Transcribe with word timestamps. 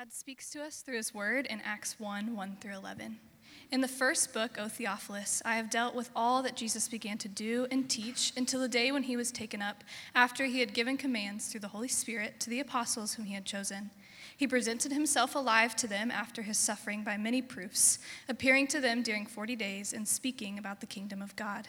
God 0.00 0.14
speaks 0.14 0.48
to 0.52 0.62
us 0.62 0.80
through 0.80 0.96
his 0.96 1.12
word 1.12 1.44
in 1.44 1.60
Acts 1.60 2.00
1 2.00 2.34
1 2.34 2.56
through 2.58 2.72
11. 2.72 3.18
In 3.70 3.82
the 3.82 3.86
first 3.86 4.32
book, 4.32 4.56
O 4.58 4.66
Theophilus, 4.66 5.42
I 5.44 5.56
have 5.56 5.68
dealt 5.68 5.94
with 5.94 6.08
all 6.16 6.42
that 6.42 6.56
Jesus 6.56 6.88
began 6.88 7.18
to 7.18 7.28
do 7.28 7.66
and 7.70 7.86
teach 7.86 8.32
until 8.34 8.60
the 8.60 8.68
day 8.68 8.92
when 8.92 9.02
he 9.02 9.18
was 9.18 9.30
taken 9.30 9.60
up, 9.60 9.84
after 10.14 10.46
he 10.46 10.60
had 10.60 10.72
given 10.72 10.96
commands 10.96 11.48
through 11.48 11.60
the 11.60 11.68
Holy 11.68 11.86
Spirit 11.86 12.40
to 12.40 12.48
the 12.48 12.60
apostles 12.60 13.12
whom 13.12 13.26
he 13.26 13.34
had 13.34 13.44
chosen. 13.44 13.90
He 14.34 14.46
presented 14.46 14.90
himself 14.90 15.34
alive 15.34 15.76
to 15.76 15.86
them 15.86 16.10
after 16.10 16.40
his 16.40 16.56
suffering 16.56 17.04
by 17.04 17.18
many 17.18 17.42
proofs, 17.42 17.98
appearing 18.26 18.68
to 18.68 18.80
them 18.80 19.02
during 19.02 19.26
40 19.26 19.54
days 19.54 19.92
and 19.92 20.08
speaking 20.08 20.58
about 20.58 20.80
the 20.80 20.86
kingdom 20.86 21.20
of 21.20 21.36
God. 21.36 21.68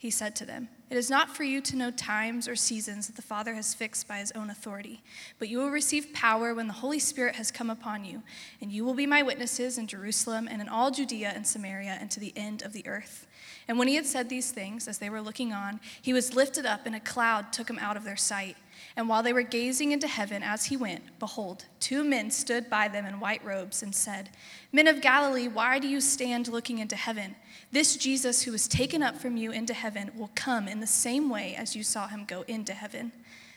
He 0.00 0.10
said 0.10 0.34
to 0.36 0.46
them, 0.46 0.70
It 0.88 0.96
is 0.96 1.10
not 1.10 1.36
for 1.36 1.44
you 1.44 1.60
to 1.60 1.76
know 1.76 1.90
times 1.90 2.48
or 2.48 2.56
seasons 2.56 3.06
that 3.06 3.16
the 3.16 3.22
Father 3.22 3.52
has 3.52 3.74
fixed 3.74 4.08
by 4.08 4.16
his 4.16 4.32
own 4.32 4.48
authority, 4.48 5.02
but 5.38 5.50
you 5.50 5.58
will 5.58 5.68
receive 5.68 6.14
power 6.14 6.54
when 6.54 6.68
the 6.68 6.72
Holy 6.72 6.98
Spirit 6.98 7.36
has 7.36 7.50
come 7.50 7.68
upon 7.68 8.06
you, 8.06 8.22
and 8.62 8.72
you 8.72 8.82
will 8.82 8.94
be 8.94 9.04
my 9.04 9.22
witnesses 9.22 9.76
in 9.76 9.86
Jerusalem 9.86 10.48
and 10.50 10.62
in 10.62 10.70
all 10.70 10.90
Judea 10.90 11.34
and 11.36 11.46
Samaria 11.46 11.98
and 12.00 12.10
to 12.12 12.18
the 12.18 12.32
end 12.34 12.62
of 12.62 12.72
the 12.72 12.86
earth. 12.88 13.26
And 13.68 13.78
when 13.78 13.88
he 13.88 13.96
had 13.96 14.06
said 14.06 14.30
these 14.30 14.50
things, 14.50 14.88
as 14.88 14.96
they 14.96 15.10
were 15.10 15.20
looking 15.20 15.52
on, 15.52 15.80
he 16.00 16.14
was 16.14 16.34
lifted 16.34 16.64
up, 16.64 16.86
and 16.86 16.96
a 16.96 17.00
cloud 17.00 17.52
took 17.52 17.68
him 17.68 17.78
out 17.78 17.98
of 17.98 18.04
their 18.04 18.16
sight. 18.16 18.56
And 18.96 19.06
while 19.06 19.22
they 19.22 19.34
were 19.34 19.42
gazing 19.42 19.92
into 19.92 20.08
heaven 20.08 20.42
as 20.42 20.64
he 20.64 20.78
went, 20.78 21.18
behold, 21.18 21.66
two 21.78 22.04
men 22.04 22.30
stood 22.30 22.70
by 22.70 22.88
them 22.88 23.04
in 23.04 23.20
white 23.20 23.44
robes 23.44 23.82
and 23.82 23.94
said, 23.94 24.30
Men 24.72 24.86
of 24.86 25.02
Galilee, 25.02 25.46
why 25.46 25.78
do 25.78 25.86
you 25.86 26.00
stand 26.00 26.48
looking 26.48 26.78
into 26.78 26.96
heaven? 26.96 27.36
This 27.72 27.94
Jesus 27.94 28.42
who 28.42 28.50
was 28.50 28.66
taken 28.66 29.00
up 29.00 29.16
from 29.16 29.36
you 29.36 29.52
into 29.52 29.72
heaven 29.72 30.10
will 30.16 30.32
come 30.34 30.66
in 30.66 30.80
the 30.80 30.88
same 30.88 31.30
way 31.30 31.54
as 31.56 31.76
you 31.76 31.84
saw 31.84 32.08
him 32.08 32.24
go 32.24 32.42
into 32.48 32.72
heaven. 32.72 33.12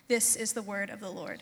This 0.08 0.36
is 0.36 0.53
the 0.53 0.61
word 0.61 0.92
of 0.92 1.00
the 1.00 1.09
Lord. 1.09 1.42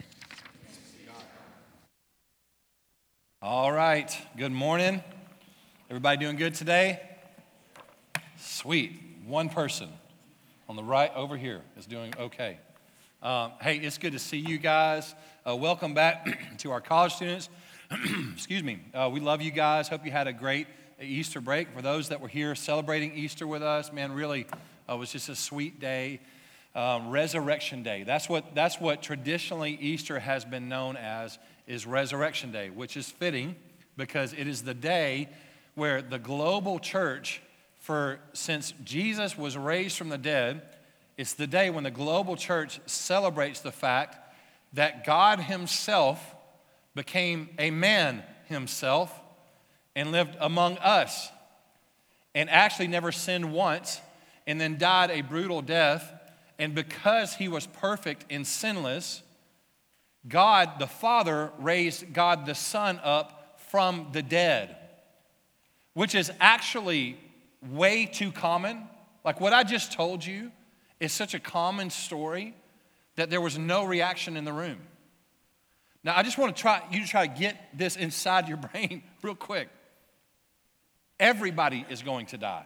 All 3.42 3.74
right. 3.74 4.18
Good 4.38 4.54
morning. 4.54 5.04
Everybody 5.90 6.16
doing 6.16 6.38
good 6.38 6.56
today? 6.56 7.02
Sweet. 8.38 8.98
One 9.26 9.50
person 9.50 9.90
on 10.70 10.78
the 10.78 10.84
right 10.84 11.12
over 11.14 11.36
here 11.36 11.64
is 11.78 11.86
doing 11.86 12.14
okay. 12.18 12.58
Um, 13.22 13.52
hey, 13.60 13.80
it's 13.80 13.98
good 13.98 14.14
to 14.14 14.20
see 14.20 14.38
you 14.38 14.58
guys. 14.58 15.14
Uh, 15.46 15.58
welcome 15.58 15.94
back 15.94 16.26
to 16.60 16.72
our 16.72 16.80
college 16.80 17.16
students. 17.16 17.50
Excuse 18.34 18.64
me. 18.64 18.80
Uh, 18.94 19.10
we 19.12 19.20
love 19.20 19.42
you 19.42 19.52
guys. 19.52 19.90
Hope 19.90 20.06
you 20.06 20.12
had 20.12 20.28
a 20.28 20.34
great 20.34 20.68
Easter 21.02 21.42
break. 21.42 21.70
For 21.74 21.82
those 21.82 22.10
that 22.10 22.22
were 22.22 22.28
here 22.28 22.56
celebrating 22.56 23.14
Easter 23.14 23.48
with 23.48 23.64
us, 23.64 23.92
man, 23.92 24.12
really 24.12 24.46
uh, 24.90 24.98
was 24.98 25.12
just 25.12 25.30
a 25.30 25.36
sweet 25.36 25.80
day. 25.80 26.20
Um, 26.74 27.10
Resurrection 27.10 27.84
Day. 27.84 28.04
That's 28.04 28.30
what, 28.30 28.56
that's 28.56 28.80
what 28.80 29.02
traditionally 29.02 29.78
Easter 29.82 30.20
has 30.20 30.46
been 30.46 30.70
known 30.70 30.96
as, 30.96 31.38
is 31.68 31.86
Resurrection 31.86 32.54
Day, 32.54 32.70
which 32.70 32.96
is 32.96 33.10
fitting 33.10 33.58
because 33.98 34.32
it 34.32 34.48
is 34.48 34.62
the 34.62 34.74
day 34.74 35.28
where 35.76 36.02
the 36.02 36.18
global 36.18 36.80
church, 36.80 37.42
for 37.80 38.20
since 38.32 38.74
Jesus 38.84 39.38
was 39.38 39.58
raised 39.58 39.98
from 39.98 40.08
the 40.08 40.18
dead, 40.18 40.62
it's 41.18 41.34
the 41.34 41.48
day 41.48 41.70
when 41.70 41.84
the 41.84 41.92
global 41.92 42.36
church 42.36 42.80
celebrates 42.86 43.60
the 43.60 43.72
fact 43.72 44.18
that 44.74 45.06
God 45.06 45.40
Himself 45.40 46.36
became 46.96 47.50
a 47.60 47.70
man 47.70 48.24
Himself 48.46 49.21
and 49.96 50.12
lived 50.12 50.36
among 50.40 50.78
us 50.78 51.30
and 52.34 52.50
actually 52.50 52.88
never 52.88 53.12
sinned 53.12 53.52
once 53.52 54.02
and 54.48 54.60
then 54.60 54.78
died 54.78 55.12
a 55.12 55.22
brutal 55.22 55.62
death. 55.62 56.12
And 56.58 56.76
because 56.76 57.36
he 57.36 57.48
was 57.48 57.68
perfect 57.68 58.26
and 58.30 58.46
sinless, 58.46 59.24
God 60.28 60.80
the 60.80 60.88
Father 60.88 61.52
raised 61.60 62.14
God 62.14 62.46
the 62.46 62.56
Son 62.56 63.00
up 63.04 63.60
from 63.70 64.08
the 64.12 64.22
dead, 64.22 64.76
which 65.94 66.16
is 66.16 66.32
actually 66.40 67.18
way 67.70 68.06
too 68.06 68.32
common. 68.32 68.84
Like 69.24 69.40
what 69.40 69.54
I 69.54 69.64
just 69.64 69.92
told 69.92 70.26
you 70.26 70.52
is 71.00 71.12
such 71.12 71.34
a 71.34 71.40
common 71.40 71.90
story 71.90 72.56
that 73.16 73.30
there 73.30 73.42
was 73.42 73.58
no 73.58 73.84
reaction 73.84 74.38
in 74.38 74.46
the 74.46 74.54
room. 74.54 74.78
Now, 76.04 76.18
I 76.18 76.24
just 76.24 76.38
want 76.38 76.56
to 76.56 76.62
try 76.62 76.82
you 76.92 77.02
to 77.02 77.08
try 77.08 77.28
to 77.28 77.40
get 77.40 77.78
this 77.78 77.96
inside 77.96 78.48
your 78.48 78.58
brain 78.74 79.04
real 79.22 79.36
quick. 79.36 79.70
Everybody 81.22 81.86
is 81.88 82.02
going 82.02 82.26
to 82.28 82.38
die. 82.38 82.66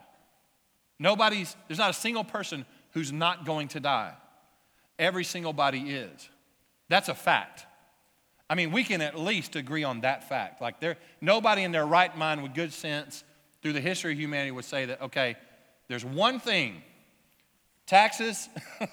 Nobody's, 0.97 1.55
there's 1.67 1.77
not 1.77 1.89
a 1.89 1.93
single 1.93 2.23
person 2.23 2.65
who's 2.91 3.11
not 3.11 3.45
going 3.45 3.67
to 3.69 3.81
die. 3.81 4.13
Every 4.97 5.25
single 5.25 5.51
body 5.51 5.81
is. 5.81 6.29
That's 6.87 7.09
a 7.09 7.13
fact. 7.13 7.65
I 8.49 8.55
mean, 8.55 8.71
we 8.71 8.85
can 8.85 9.01
at 9.01 9.19
least 9.19 9.57
agree 9.57 9.83
on 9.83 10.01
that 10.01 10.29
fact. 10.29 10.61
Like 10.61 10.79
there, 10.79 10.95
nobody 11.19 11.63
in 11.63 11.73
their 11.73 11.85
right 11.85 12.15
mind 12.17 12.43
with 12.43 12.53
good 12.53 12.71
sense 12.71 13.25
through 13.61 13.73
the 13.73 13.81
history 13.81 14.13
of 14.13 14.19
humanity 14.19 14.51
would 14.51 14.65
say 14.65 14.85
that, 14.85 15.01
okay, 15.01 15.35
there's 15.89 16.05
one 16.05 16.39
thing 16.39 16.81
taxes, 17.85 18.47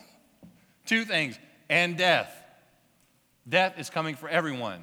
two 0.86 1.04
things, 1.04 1.38
and 1.70 1.96
death. 1.96 2.34
Death 3.48 3.78
is 3.78 3.90
coming 3.90 4.16
for 4.16 4.28
everyone. 4.28 4.82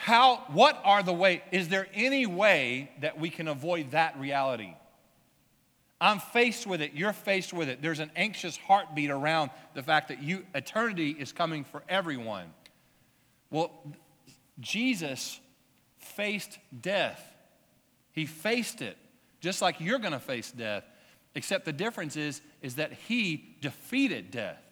How, 0.00 0.44
what 0.52 0.80
are 0.84 1.02
the 1.02 1.12
way, 1.12 1.42
is 1.50 1.68
there 1.68 1.88
any 1.92 2.24
way 2.24 2.88
that 3.00 3.18
we 3.18 3.30
can 3.30 3.48
avoid 3.48 3.90
that 3.90 4.16
reality? 4.16 4.74
I'm 6.00 6.20
faced 6.20 6.68
with 6.68 6.80
it, 6.80 6.92
you're 6.94 7.12
faced 7.12 7.52
with 7.52 7.68
it. 7.68 7.82
There's 7.82 7.98
an 7.98 8.12
anxious 8.14 8.56
heartbeat 8.56 9.10
around 9.10 9.50
the 9.74 9.82
fact 9.82 10.06
that 10.08 10.22
you, 10.22 10.46
eternity 10.54 11.16
is 11.18 11.32
coming 11.32 11.64
for 11.64 11.82
everyone. 11.88 12.46
Well, 13.50 13.72
Jesus 14.60 15.40
faced 15.98 16.60
death. 16.80 17.20
He 18.12 18.24
faced 18.24 18.82
it, 18.82 18.96
just 19.40 19.60
like 19.60 19.80
you're 19.80 19.98
going 19.98 20.12
to 20.12 20.20
face 20.20 20.52
death. 20.52 20.84
Except 21.34 21.64
the 21.64 21.72
difference 21.72 22.16
is, 22.16 22.40
is 22.62 22.76
that 22.76 22.92
he 22.92 23.56
defeated 23.60 24.30
death. 24.30 24.62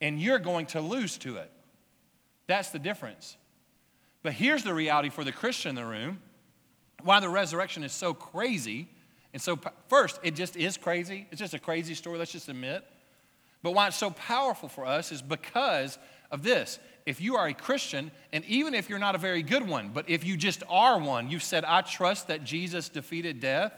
And 0.00 0.20
you're 0.20 0.38
going 0.38 0.66
to 0.66 0.80
lose 0.80 1.18
to 1.18 1.38
it. 1.38 1.50
That's 2.46 2.70
the 2.70 2.78
difference. 2.78 3.36
But 4.22 4.34
here's 4.34 4.62
the 4.62 4.74
reality 4.74 5.08
for 5.08 5.24
the 5.24 5.32
Christian 5.32 5.70
in 5.70 5.74
the 5.76 5.84
room 5.84 6.20
why 7.02 7.20
the 7.20 7.28
resurrection 7.28 7.82
is 7.82 7.92
so 7.92 8.12
crazy. 8.12 8.88
And 9.32 9.40
so, 9.40 9.58
first, 9.88 10.20
it 10.22 10.34
just 10.34 10.56
is 10.56 10.76
crazy. 10.76 11.26
It's 11.30 11.38
just 11.38 11.54
a 11.54 11.58
crazy 11.58 11.94
story, 11.94 12.18
let's 12.18 12.32
just 12.32 12.48
admit. 12.48 12.84
But 13.62 13.72
why 13.72 13.86
it's 13.86 13.96
so 13.96 14.10
powerful 14.10 14.68
for 14.68 14.86
us 14.86 15.12
is 15.12 15.22
because 15.22 15.98
of 16.30 16.42
this. 16.42 16.78
If 17.06 17.20
you 17.20 17.36
are 17.36 17.46
a 17.46 17.54
Christian, 17.54 18.10
and 18.32 18.44
even 18.46 18.74
if 18.74 18.88
you're 18.88 18.98
not 18.98 19.14
a 19.14 19.18
very 19.18 19.42
good 19.42 19.66
one, 19.66 19.90
but 19.92 20.08
if 20.08 20.24
you 20.24 20.36
just 20.36 20.62
are 20.68 20.98
one, 20.98 21.30
you've 21.30 21.42
said, 21.42 21.64
I 21.64 21.82
trust 21.82 22.28
that 22.28 22.44
Jesus 22.44 22.88
defeated 22.88 23.40
death, 23.40 23.72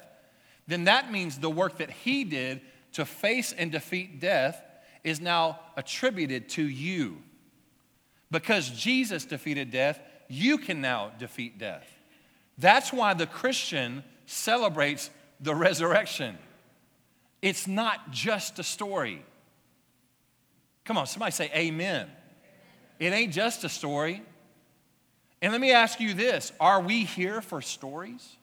then 0.66 0.84
that 0.84 1.10
means 1.10 1.38
the 1.38 1.50
work 1.50 1.78
that 1.78 1.90
he 1.90 2.24
did 2.24 2.60
to 2.92 3.04
face 3.04 3.52
and 3.52 3.72
defeat 3.72 4.20
death 4.20 4.62
is 5.02 5.20
now 5.20 5.58
attributed 5.76 6.48
to 6.50 6.62
you. 6.62 7.18
Because 8.30 8.70
Jesus 8.70 9.24
defeated 9.24 9.70
death, 9.70 10.00
you 10.32 10.56
can 10.56 10.80
now 10.80 11.12
defeat 11.18 11.58
death. 11.58 11.86
That's 12.56 12.92
why 12.92 13.12
the 13.12 13.26
Christian 13.26 14.02
celebrates 14.24 15.10
the 15.40 15.54
resurrection. 15.54 16.38
It's 17.42 17.66
not 17.66 18.10
just 18.10 18.58
a 18.58 18.62
story. 18.62 19.22
Come 20.84 20.96
on, 20.96 21.06
somebody 21.06 21.32
say 21.32 21.50
amen. 21.54 22.08
It 22.98 23.12
ain't 23.12 23.32
just 23.32 23.64
a 23.64 23.68
story. 23.68 24.22
And 25.42 25.52
let 25.52 25.60
me 25.60 25.72
ask 25.72 26.00
you 26.00 26.14
this 26.14 26.52
are 26.60 26.80
we 26.80 27.04
here 27.04 27.42
for 27.42 27.60
stories? 27.60 28.36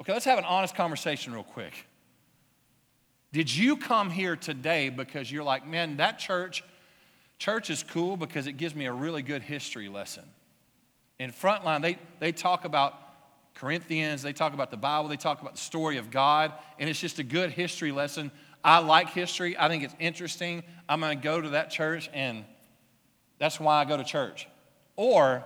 Okay, 0.00 0.12
let's 0.12 0.24
have 0.24 0.38
an 0.38 0.44
honest 0.44 0.74
conversation 0.74 1.32
real 1.32 1.44
quick. 1.44 1.86
Did 3.32 3.54
you 3.54 3.76
come 3.76 4.10
here 4.10 4.36
today 4.36 4.88
because 4.88 5.30
you're 5.30 5.44
like, 5.44 5.66
man, 5.66 5.98
that 5.98 6.18
church, 6.18 6.64
Church 7.38 7.70
is 7.70 7.82
cool 7.82 8.16
because 8.16 8.46
it 8.46 8.52
gives 8.56 8.74
me 8.74 8.86
a 8.86 8.92
really 8.92 9.22
good 9.22 9.42
history 9.42 9.88
lesson. 9.88 10.24
In 11.18 11.32
Frontline, 11.32 11.82
they, 11.82 11.98
they 12.20 12.32
talk 12.32 12.64
about 12.64 12.94
Corinthians, 13.54 14.22
they 14.22 14.32
talk 14.32 14.54
about 14.54 14.70
the 14.70 14.76
Bible, 14.76 15.08
they 15.08 15.16
talk 15.16 15.40
about 15.40 15.54
the 15.54 15.60
story 15.60 15.98
of 15.98 16.10
God, 16.10 16.52
and 16.78 16.88
it's 16.88 17.00
just 17.00 17.18
a 17.18 17.24
good 17.24 17.50
history 17.50 17.90
lesson. 17.90 18.30
I 18.62 18.78
like 18.78 19.10
history, 19.10 19.56
I 19.58 19.68
think 19.68 19.82
it's 19.82 19.94
interesting. 19.98 20.62
I'm 20.88 21.00
going 21.00 21.16
to 21.16 21.22
go 21.22 21.40
to 21.40 21.50
that 21.50 21.70
church, 21.70 22.08
and 22.12 22.44
that's 23.38 23.58
why 23.58 23.80
I 23.80 23.84
go 23.84 23.96
to 23.96 24.04
church. 24.04 24.48
Or, 24.96 25.44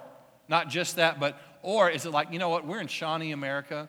not 0.48 0.68
just 0.68 0.96
that, 0.96 1.20
but, 1.20 1.38
or 1.62 1.90
is 1.90 2.06
it 2.06 2.10
like, 2.10 2.32
you 2.32 2.38
know 2.38 2.48
what, 2.48 2.66
we're 2.66 2.80
in 2.80 2.86
Shawnee, 2.86 3.32
America. 3.32 3.88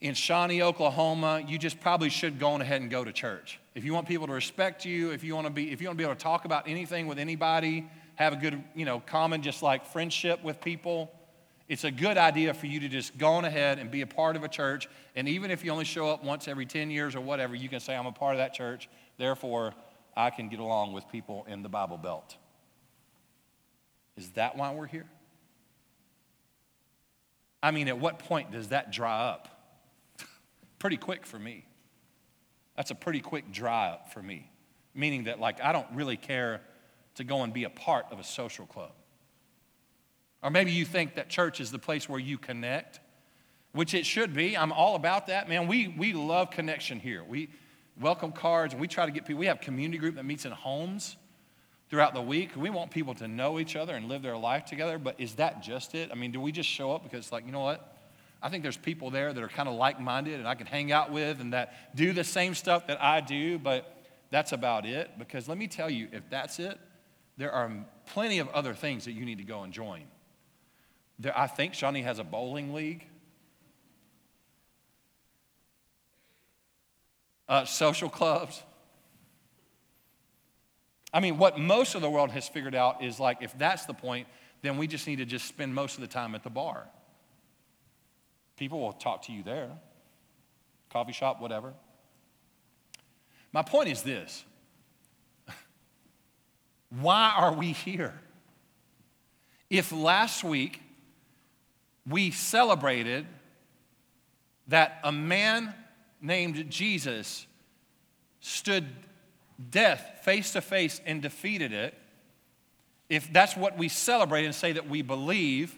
In 0.00 0.14
Shawnee, 0.14 0.62
Oklahoma, 0.62 1.42
you 1.46 1.58
just 1.58 1.80
probably 1.80 2.10
should 2.10 2.38
go 2.38 2.50
on 2.50 2.60
ahead 2.60 2.80
and 2.80 2.90
go 2.90 3.04
to 3.04 3.12
church. 3.12 3.58
If 3.74 3.84
you 3.84 3.92
want 3.92 4.06
people 4.06 4.26
to 4.26 4.32
respect 4.32 4.84
you, 4.84 5.10
if 5.10 5.24
you 5.24 5.34
want 5.34 5.46
to 5.46 5.52
be, 5.52 5.72
if 5.72 5.80
you 5.80 5.88
want 5.88 5.98
to 5.98 6.02
be 6.02 6.04
able 6.04 6.14
to 6.14 6.22
talk 6.22 6.44
about 6.44 6.68
anything 6.68 7.06
with 7.06 7.18
anybody, 7.18 7.86
have 8.14 8.32
a 8.32 8.36
good, 8.36 8.62
you 8.74 8.84
know, 8.84 9.00
common 9.00 9.42
just 9.42 9.62
like 9.62 9.86
friendship 9.86 10.42
with 10.44 10.60
people, 10.60 11.10
it's 11.68 11.84
a 11.84 11.90
good 11.90 12.16
idea 12.18 12.54
for 12.54 12.66
you 12.66 12.80
to 12.80 12.88
just 12.88 13.16
go 13.18 13.32
on 13.32 13.44
ahead 13.44 13.78
and 13.78 13.90
be 13.90 14.02
a 14.02 14.06
part 14.06 14.36
of 14.36 14.44
a 14.44 14.48
church. 14.48 14.88
And 15.16 15.28
even 15.28 15.50
if 15.50 15.64
you 15.64 15.72
only 15.72 15.86
show 15.86 16.08
up 16.08 16.22
once 16.22 16.46
every 16.46 16.66
10 16.66 16.90
years 16.90 17.16
or 17.16 17.20
whatever, 17.20 17.54
you 17.54 17.68
can 17.68 17.80
say, 17.80 17.96
I'm 17.96 18.06
a 18.06 18.12
part 18.12 18.34
of 18.34 18.38
that 18.38 18.52
church. 18.52 18.88
Therefore, 19.16 19.74
I 20.16 20.30
can 20.30 20.48
get 20.48 20.60
along 20.60 20.92
with 20.92 21.08
people 21.08 21.44
in 21.48 21.62
the 21.62 21.68
Bible 21.68 21.96
Belt. 21.96 22.36
Is 24.16 24.30
that 24.32 24.56
why 24.56 24.72
we're 24.72 24.86
here? 24.86 25.06
I 27.62 27.70
mean, 27.70 27.88
at 27.88 27.98
what 27.98 28.18
point 28.18 28.52
does 28.52 28.68
that 28.68 28.92
dry 28.92 29.28
up? 29.28 29.48
pretty 30.78 30.98
quick 30.98 31.26
for 31.26 31.38
me. 31.38 31.64
That's 32.76 32.90
a 32.90 32.94
pretty 32.94 33.20
quick 33.20 33.52
dry 33.52 33.90
up 33.90 34.12
for 34.12 34.22
me, 34.22 34.50
meaning 34.94 35.24
that, 35.24 35.38
like, 35.40 35.60
I 35.60 35.72
don't 35.72 35.86
really 35.94 36.16
care 36.16 36.60
to 37.16 37.24
go 37.24 37.42
and 37.42 37.52
be 37.52 37.64
a 37.64 37.70
part 37.70 38.06
of 38.10 38.18
a 38.18 38.24
social 38.24 38.66
club. 38.66 38.92
Or 40.42 40.50
maybe 40.50 40.72
you 40.72 40.84
think 40.84 41.14
that 41.14 41.28
church 41.28 41.60
is 41.60 41.70
the 41.70 41.78
place 41.78 42.08
where 42.08 42.20
you 42.20 42.36
connect, 42.36 43.00
which 43.72 43.94
it 43.94 44.04
should 44.04 44.34
be. 44.34 44.56
I'm 44.56 44.72
all 44.72 44.96
about 44.96 45.28
that, 45.28 45.48
man. 45.48 45.68
We, 45.68 45.88
we 45.88 46.12
love 46.12 46.50
connection 46.50 47.00
here. 47.00 47.22
We 47.24 47.48
welcome 48.00 48.32
cards, 48.32 48.74
and 48.74 48.80
we 48.80 48.88
try 48.88 49.06
to 49.06 49.12
get 49.12 49.24
people. 49.24 49.40
We 49.40 49.46
have 49.46 49.60
community 49.60 49.98
group 49.98 50.16
that 50.16 50.24
meets 50.24 50.44
in 50.44 50.52
homes 50.52 51.16
throughout 51.88 52.12
the 52.12 52.22
week. 52.22 52.50
We 52.56 52.70
want 52.70 52.90
people 52.90 53.14
to 53.14 53.28
know 53.28 53.60
each 53.60 53.76
other 53.76 53.94
and 53.94 54.08
live 54.08 54.22
their 54.22 54.36
life 54.36 54.64
together, 54.64 54.98
but 54.98 55.20
is 55.20 55.36
that 55.36 55.62
just 55.62 55.94
it? 55.94 56.10
I 56.10 56.14
mean, 56.14 56.32
do 56.32 56.40
we 56.40 56.50
just 56.50 56.68
show 56.68 56.92
up 56.92 57.04
because, 57.04 57.30
like, 57.30 57.46
you 57.46 57.52
know 57.52 57.60
what? 57.60 57.93
I 58.44 58.50
think 58.50 58.62
there's 58.62 58.76
people 58.76 59.08
there 59.08 59.32
that 59.32 59.42
are 59.42 59.48
kind 59.48 59.70
of 59.70 59.74
like 59.74 59.98
minded 59.98 60.38
and 60.38 60.46
I 60.46 60.54
can 60.54 60.66
hang 60.66 60.92
out 60.92 61.10
with 61.10 61.40
and 61.40 61.54
that 61.54 61.96
do 61.96 62.12
the 62.12 62.22
same 62.22 62.54
stuff 62.54 62.88
that 62.88 63.02
I 63.02 63.22
do, 63.22 63.58
but 63.58 64.04
that's 64.30 64.52
about 64.52 64.84
it. 64.84 65.18
Because 65.18 65.48
let 65.48 65.56
me 65.56 65.66
tell 65.66 65.88
you, 65.88 66.08
if 66.12 66.28
that's 66.28 66.58
it, 66.58 66.78
there 67.38 67.50
are 67.50 67.72
plenty 68.04 68.40
of 68.40 68.48
other 68.50 68.74
things 68.74 69.06
that 69.06 69.12
you 69.12 69.24
need 69.24 69.38
to 69.38 69.44
go 69.44 69.62
and 69.62 69.72
join. 69.72 70.02
There, 71.18 71.36
I 71.36 71.46
think 71.46 71.72
Shawnee 71.72 72.02
has 72.02 72.18
a 72.18 72.24
bowling 72.24 72.74
league. 72.74 73.06
Uh, 77.48 77.64
social 77.64 78.10
clubs. 78.10 78.62
I 81.14 81.20
mean, 81.20 81.38
what 81.38 81.58
most 81.58 81.94
of 81.94 82.02
the 82.02 82.10
world 82.10 82.30
has 82.32 82.46
figured 82.46 82.74
out 82.74 83.02
is 83.02 83.18
like, 83.18 83.38
if 83.40 83.56
that's 83.56 83.86
the 83.86 83.94
point, 83.94 84.28
then 84.60 84.76
we 84.76 84.86
just 84.86 85.06
need 85.06 85.16
to 85.16 85.24
just 85.24 85.46
spend 85.46 85.74
most 85.74 85.94
of 85.94 86.02
the 86.02 86.08
time 86.08 86.34
at 86.34 86.42
the 86.42 86.50
bar. 86.50 86.88
People 88.56 88.80
will 88.80 88.92
talk 88.92 89.22
to 89.22 89.32
you 89.32 89.42
there, 89.42 89.70
coffee 90.90 91.12
shop, 91.12 91.40
whatever. 91.40 91.72
My 93.52 93.62
point 93.62 93.88
is 93.88 94.02
this 94.02 94.44
why 96.90 97.32
are 97.36 97.52
we 97.52 97.72
here? 97.72 98.14
If 99.70 99.92
last 99.92 100.44
week 100.44 100.80
we 102.08 102.30
celebrated 102.30 103.26
that 104.68 104.98
a 105.02 105.12
man 105.12 105.74
named 106.20 106.70
Jesus 106.70 107.46
stood 108.40 108.86
death 109.70 110.20
face 110.22 110.52
to 110.52 110.60
face 110.60 111.00
and 111.04 111.20
defeated 111.20 111.72
it, 111.72 111.94
if 113.08 113.32
that's 113.32 113.56
what 113.56 113.76
we 113.76 113.88
celebrate 113.88 114.44
and 114.44 114.54
say 114.54 114.72
that 114.72 114.88
we 114.88 115.02
believe, 115.02 115.76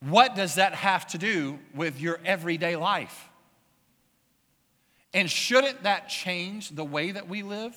what 0.00 0.34
does 0.34 0.54
that 0.54 0.74
have 0.74 1.06
to 1.08 1.18
do 1.18 1.58
with 1.74 2.00
your 2.00 2.18
everyday 2.24 2.76
life? 2.76 3.28
And 5.12 5.30
shouldn't 5.30 5.82
that 5.82 6.08
change 6.08 6.70
the 6.70 6.84
way 6.84 7.10
that 7.12 7.28
we 7.28 7.42
live? 7.42 7.76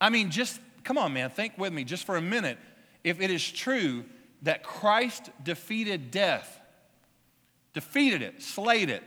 I 0.00 0.10
mean, 0.10 0.30
just 0.30 0.60
come 0.84 0.98
on, 0.98 1.12
man, 1.12 1.30
think 1.30 1.56
with 1.56 1.72
me 1.72 1.84
just 1.84 2.04
for 2.04 2.16
a 2.16 2.20
minute. 2.20 2.58
If 3.04 3.20
it 3.20 3.30
is 3.30 3.48
true 3.48 4.04
that 4.42 4.62
Christ 4.62 5.30
defeated 5.42 6.10
death, 6.10 6.60
defeated 7.74 8.22
it, 8.22 8.42
slayed 8.42 8.90
it, 8.90 9.02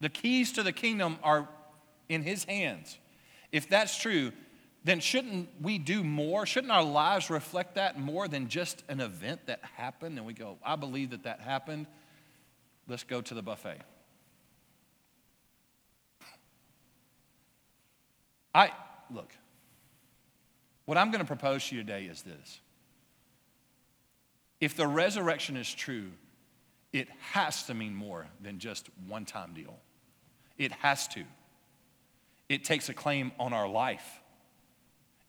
the 0.00 0.08
keys 0.08 0.52
to 0.52 0.62
the 0.62 0.72
kingdom 0.72 1.18
are 1.22 1.48
in 2.08 2.22
his 2.22 2.44
hands. 2.44 2.98
If 3.52 3.68
that's 3.68 3.98
true, 3.98 4.32
then 4.84 5.00
shouldn't 5.00 5.48
we 5.60 5.78
do 5.78 6.02
more? 6.02 6.46
Shouldn't 6.46 6.72
our 6.72 6.84
lives 6.84 7.28
reflect 7.28 7.74
that 7.74 7.98
more 7.98 8.28
than 8.28 8.48
just 8.48 8.82
an 8.88 9.00
event 9.00 9.46
that 9.46 9.60
happened 9.76 10.16
and 10.16 10.26
we 10.26 10.32
go, 10.32 10.56
I 10.64 10.76
believe 10.76 11.10
that 11.10 11.24
that 11.24 11.40
happened. 11.40 11.86
Let's 12.88 13.04
go 13.04 13.20
to 13.20 13.34
the 13.34 13.42
buffet. 13.42 13.78
I, 18.54 18.72
look, 19.14 19.30
what 20.86 20.98
I'm 20.98 21.10
going 21.10 21.20
to 21.20 21.26
propose 21.26 21.68
to 21.68 21.76
you 21.76 21.82
today 21.82 22.04
is 22.04 22.22
this. 22.22 22.60
If 24.60 24.76
the 24.76 24.86
resurrection 24.86 25.56
is 25.56 25.72
true, 25.72 26.10
it 26.92 27.08
has 27.32 27.64
to 27.64 27.74
mean 27.74 27.94
more 27.94 28.26
than 28.42 28.58
just 28.58 28.88
one 29.06 29.24
time 29.24 29.54
deal. 29.54 29.78
It 30.58 30.72
has 30.72 31.06
to. 31.08 31.24
It 32.48 32.64
takes 32.64 32.88
a 32.88 32.94
claim 32.94 33.30
on 33.38 33.52
our 33.52 33.68
life. 33.68 34.20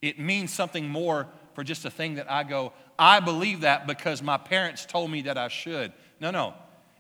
It 0.02 0.20
means 0.20 0.52
something 0.52 0.88
more 0.88 1.28
for 1.54 1.64
just 1.64 1.86
a 1.86 1.90
thing 1.90 2.16
that 2.16 2.32
I 2.32 2.44
go, 2.44 2.74
I 2.98 3.20
believe 3.20 3.62
that 3.62 3.88
because 3.88 4.22
my 4.22 4.38
parents 4.38 4.86
told 4.86 5.12
me 5.12 5.24
that 5.24 5.38
I 5.38 5.48
should. 5.48 5.92
No, 6.20 6.32
no. 6.32 6.54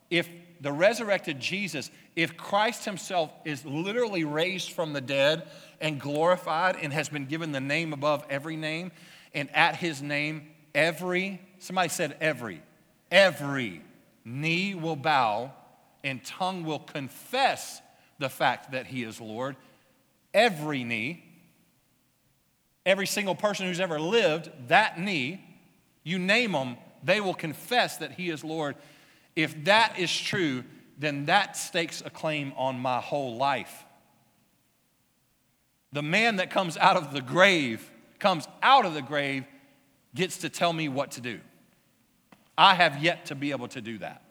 If 0.09 0.29
the 0.59 0.71
resurrected 0.71 1.39
Jesus, 1.39 1.89
if 2.15 2.37
Christ 2.37 2.85
himself 2.85 3.31
is 3.45 3.65
literally 3.65 4.23
raised 4.23 4.71
from 4.71 4.93
the 4.93 5.01
dead 5.01 5.47
and 5.79 5.99
glorified 5.99 6.75
and 6.75 6.91
has 6.93 7.09
been 7.09 7.25
given 7.25 7.51
the 7.51 7.61
name 7.61 7.93
above 7.93 8.25
every 8.29 8.55
name, 8.55 8.91
and 9.33 9.53
at 9.55 9.75
his 9.75 10.01
name, 10.01 10.47
every, 10.75 11.41
somebody 11.59 11.89
said 11.89 12.17
every, 12.19 12.61
every 13.09 13.81
knee 14.25 14.75
will 14.75 14.95
bow 14.95 15.53
and 16.03 16.23
tongue 16.23 16.63
will 16.63 16.79
confess 16.79 17.81
the 18.19 18.29
fact 18.29 18.71
that 18.71 18.87
he 18.87 19.03
is 19.03 19.19
Lord. 19.21 19.55
Every 20.33 20.83
knee, 20.83 21.23
Every 22.85 23.07
single 23.07 23.35
person 23.35 23.67
who's 23.67 23.79
ever 23.79 23.99
lived, 23.99 24.49
that 24.67 24.99
knee, 24.99 25.43
you 26.03 26.17
name 26.17 26.53
them, 26.53 26.77
they 27.03 27.21
will 27.21 27.33
confess 27.33 27.97
that 27.97 28.13
He 28.13 28.29
is 28.29 28.43
Lord. 28.43 28.75
If 29.35 29.65
that 29.65 29.99
is 29.99 30.15
true, 30.15 30.63
then 30.97 31.25
that 31.25 31.57
stakes 31.57 32.01
a 32.05 32.09
claim 32.09 32.53
on 32.57 32.79
my 32.79 32.99
whole 32.99 33.35
life. 33.35 33.85
The 35.93 36.01
man 36.01 36.37
that 36.37 36.49
comes 36.49 36.77
out 36.77 36.97
of 36.97 37.11
the 37.13 37.21
grave, 37.21 37.89
comes 38.19 38.47
out 38.61 38.85
of 38.85 38.93
the 38.93 39.01
grave, 39.01 39.45
gets 40.15 40.37
to 40.37 40.49
tell 40.49 40.73
me 40.73 40.89
what 40.89 41.11
to 41.11 41.21
do. 41.21 41.39
I 42.57 42.75
have 42.75 43.03
yet 43.03 43.25
to 43.27 43.35
be 43.35 43.51
able 43.51 43.67
to 43.69 43.81
do 43.81 43.97
that. 43.99 44.21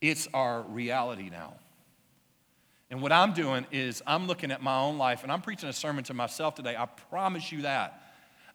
It's 0.00 0.28
our 0.32 0.62
reality 0.62 1.28
now. 1.30 1.54
And 2.90 3.02
what 3.02 3.12
I'm 3.12 3.34
doing 3.34 3.66
is 3.70 4.02
I'm 4.06 4.26
looking 4.26 4.50
at 4.50 4.62
my 4.62 4.78
own 4.80 4.96
life, 4.98 5.22
and 5.22 5.30
I'm 5.30 5.42
preaching 5.42 5.68
a 5.68 5.72
sermon 5.72 6.04
to 6.04 6.14
myself 6.14 6.54
today. 6.54 6.74
I 6.76 6.86
promise 6.86 7.52
you 7.52 7.62
that. 7.62 8.02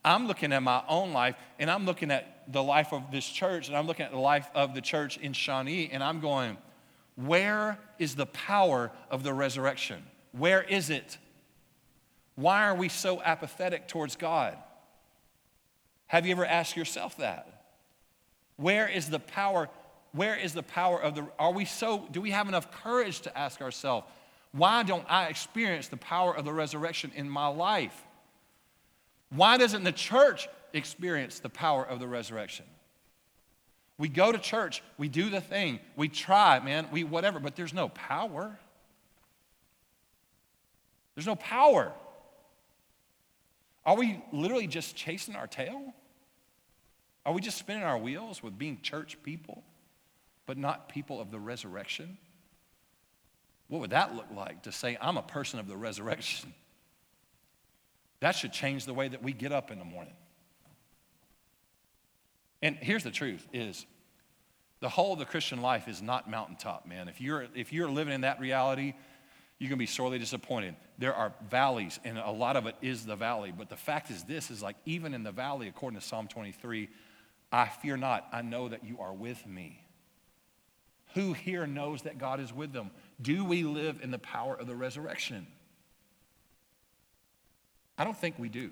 I'm 0.03 0.27
looking 0.27 0.51
at 0.51 0.63
my 0.63 0.83
own 0.87 1.13
life, 1.13 1.35
and 1.59 1.69
I'm 1.69 1.85
looking 1.85 2.11
at 2.11 2.51
the 2.51 2.63
life 2.63 2.91
of 2.91 3.11
this 3.11 3.27
church, 3.27 3.67
and 3.67 3.77
I'm 3.77 3.87
looking 3.87 4.05
at 4.05 4.11
the 4.11 4.19
life 4.19 4.49
of 4.53 4.73
the 4.73 4.81
church 4.81 5.17
in 5.17 5.33
Shawnee, 5.33 5.89
and 5.91 6.03
I'm 6.03 6.19
going, 6.19 6.57
where 7.15 7.77
is 7.99 8.15
the 8.15 8.25
power 8.25 8.91
of 9.09 9.23
the 9.23 9.33
resurrection? 9.33 10.03
Where 10.31 10.63
is 10.63 10.89
it? 10.89 11.17
Why 12.35 12.63
are 12.63 12.75
we 12.75 12.89
so 12.89 13.21
apathetic 13.21 13.87
towards 13.87 14.15
God? 14.15 14.57
Have 16.07 16.25
you 16.25 16.31
ever 16.31 16.45
asked 16.45 16.75
yourself 16.75 17.17
that? 17.17 17.65
Where 18.57 18.87
is 18.87 19.09
the 19.09 19.19
power? 19.19 19.69
Where 20.11 20.35
is 20.35 20.53
the 20.53 20.63
power 20.63 21.01
of 21.01 21.15
the 21.15 21.27
are 21.39 21.51
we 21.51 21.65
so 21.65 22.07
do 22.11 22.21
we 22.21 22.31
have 22.31 22.47
enough 22.47 22.71
courage 22.83 23.21
to 23.21 23.37
ask 23.37 23.61
ourselves 23.61 24.07
why 24.53 24.83
don't 24.83 25.05
I 25.09 25.25
experience 25.25 25.87
the 25.87 25.97
power 25.97 26.35
of 26.35 26.45
the 26.45 26.53
resurrection 26.53 27.11
in 27.15 27.27
my 27.27 27.47
life? 27.47 28.03
Why 29.29 29.57
doesn't 29.57 29.83
the 29.83 29.91
church 29.91 30.47
experience 30.73 31.39
the 31.39 31.49
power 31.49 31.83
of 31.83 31.99
the 31.99 32.07
resurrection? 32.07 32.65
We 33.97 34.09
go 34.09 34.31
to 34.31 34.37
church, 34.37 34.83
we 34.97 35.07
do 35.07 35.29
the 35.29 35.41
thing, 35.41 35.79
we 35.95 36.07
try, 36.07 36.59
man, 36.59 36.87
we 36.91 37.03
whatever, 37.03 37.39
but 37.39 37.55
there's 37.55 37.73
no 37.73 37.89
power. 37.89 38.57
There's 41.15 41.27
no 41.27 41.35
power. 41.35 41.91
Are 43.85 43.95
we 43.95 44.23
literally 44.31 44.67
just 44.67 44.95
chasing 44.95 45.35
our 45.35 45.47
tail? 45.47 45.93
Are 47.25 47.33
we 47.33 47.41
just 47.41 47.57
spinning 47.57 47.83
our 47.83 47.97
wheels 47.97 48.43
with 48.43 48.57
being 48.57 48.79
church 48.81 49.17
people, 49.23 49.63
but 50.45 50.57
not 50.57 50.89
people 50.89 51.19
of 51.19 51.31
the 51.31 51.39
resurrection? 51.39 52.17
What 53.73 53.79
would 53.79 53.89
that 53.89 54.15
look 54.15 54.27
like 54.35 54.61
to 54.63 54.71
say, 54.71 54.99
I'm 55.01 55.17
a 55.17 55.23
person 55.23 55.59
of 55.59 55.67
the 55.67 55.75
resurrection? 55.75 56.53
That 58.19 58.33
should 58.33 58.53
change 58.53 58.85
the 58.85 58.93
way 58.93 59.07
that 59.07 59.23
we 59.23 59.33
get 59.33 59.51
up 59.51 59.71
in 59.71 59.79
the 59.79 59.83
morning. 59.83 60.13
And 62.61 62.75
here's 62.75 63.03
the 63.03 63.09
truth 63.09 63.47
is 63.51 63.87
The 64.79 64.89
whole 64.89 65.13
of 65.13 65.17
the 65.17 65.25
Christian 65.25 65.63
life 65.63 65.87
is 65.87 66.03
not 66.03 66.29
mountaintop, 66.29 66.85
man. 66.85 67.07
If 67.07 67.19
you're, 67.19 67.47
if 67.55 67.73
you're 67.73 67.89
living 67.89 68.13
in 68.13 68.21
that 68.21 68.39
reality, 68.39 68.93
you're 69.57 69.69
going 69.69 69.79
to 69.79 69.83
be 69.83 69.87
sorely 69.87 70.19
disappointed. 70.19 70.75
There 70.99 71.15
are 71.15 71.33
valleys, 71.49 71.99
and 72.03 72.19
a 72.19 72.29
lot 72.29 72.55
of 72.55 72.67
it 72.67 72.75
is 72.83 73.07
the 73.07 73.15
valley. 73.15 73.51
But 73.51 73.69
the 73.69 73.75
fact 73.75 74.11
is, 74.11 74.23
this 74.23 74.51
is 74.51 74.61
like 74.61 74.75
even 74.85 75.15
in 75.15 75.23
the 75.23 75.31
valley, 75.31 75.67
according 75.67 75.99
to 75.99 76.05
Psalm 76.05 76.27
23, 76.27 76.89
I 77.51 77.69
fear 77.69 77.97
not. 77.97 78.27
I 78.31 78.43
know 78.43 78.69
that 78.69 78.83
you 78.83 78.99
are 78.99 79.13
with 79.13 79.47
me. 79.47 79.83
Who 81.13 81.33
here 81.33 81.67
knows 81.67 82.03
that 82.03 82.17
God 82.17 82.39
is 82.39 82.51
with 82.51 82.73
them? 82.73 82.91
Do 83.21 83.45
we 83.45 83.63
live 83.63 83.99
in 84.01 84.11
the 84.11 84.19
power 84.19 84.55
of 84.55 84.67
the 84.67 84.75
resurrection? 84.75 85.47
I 87.97 88.03
don't 88.03 88.17
think 88.17 88.39
we 88.39 88.49
do. 88.49 88.71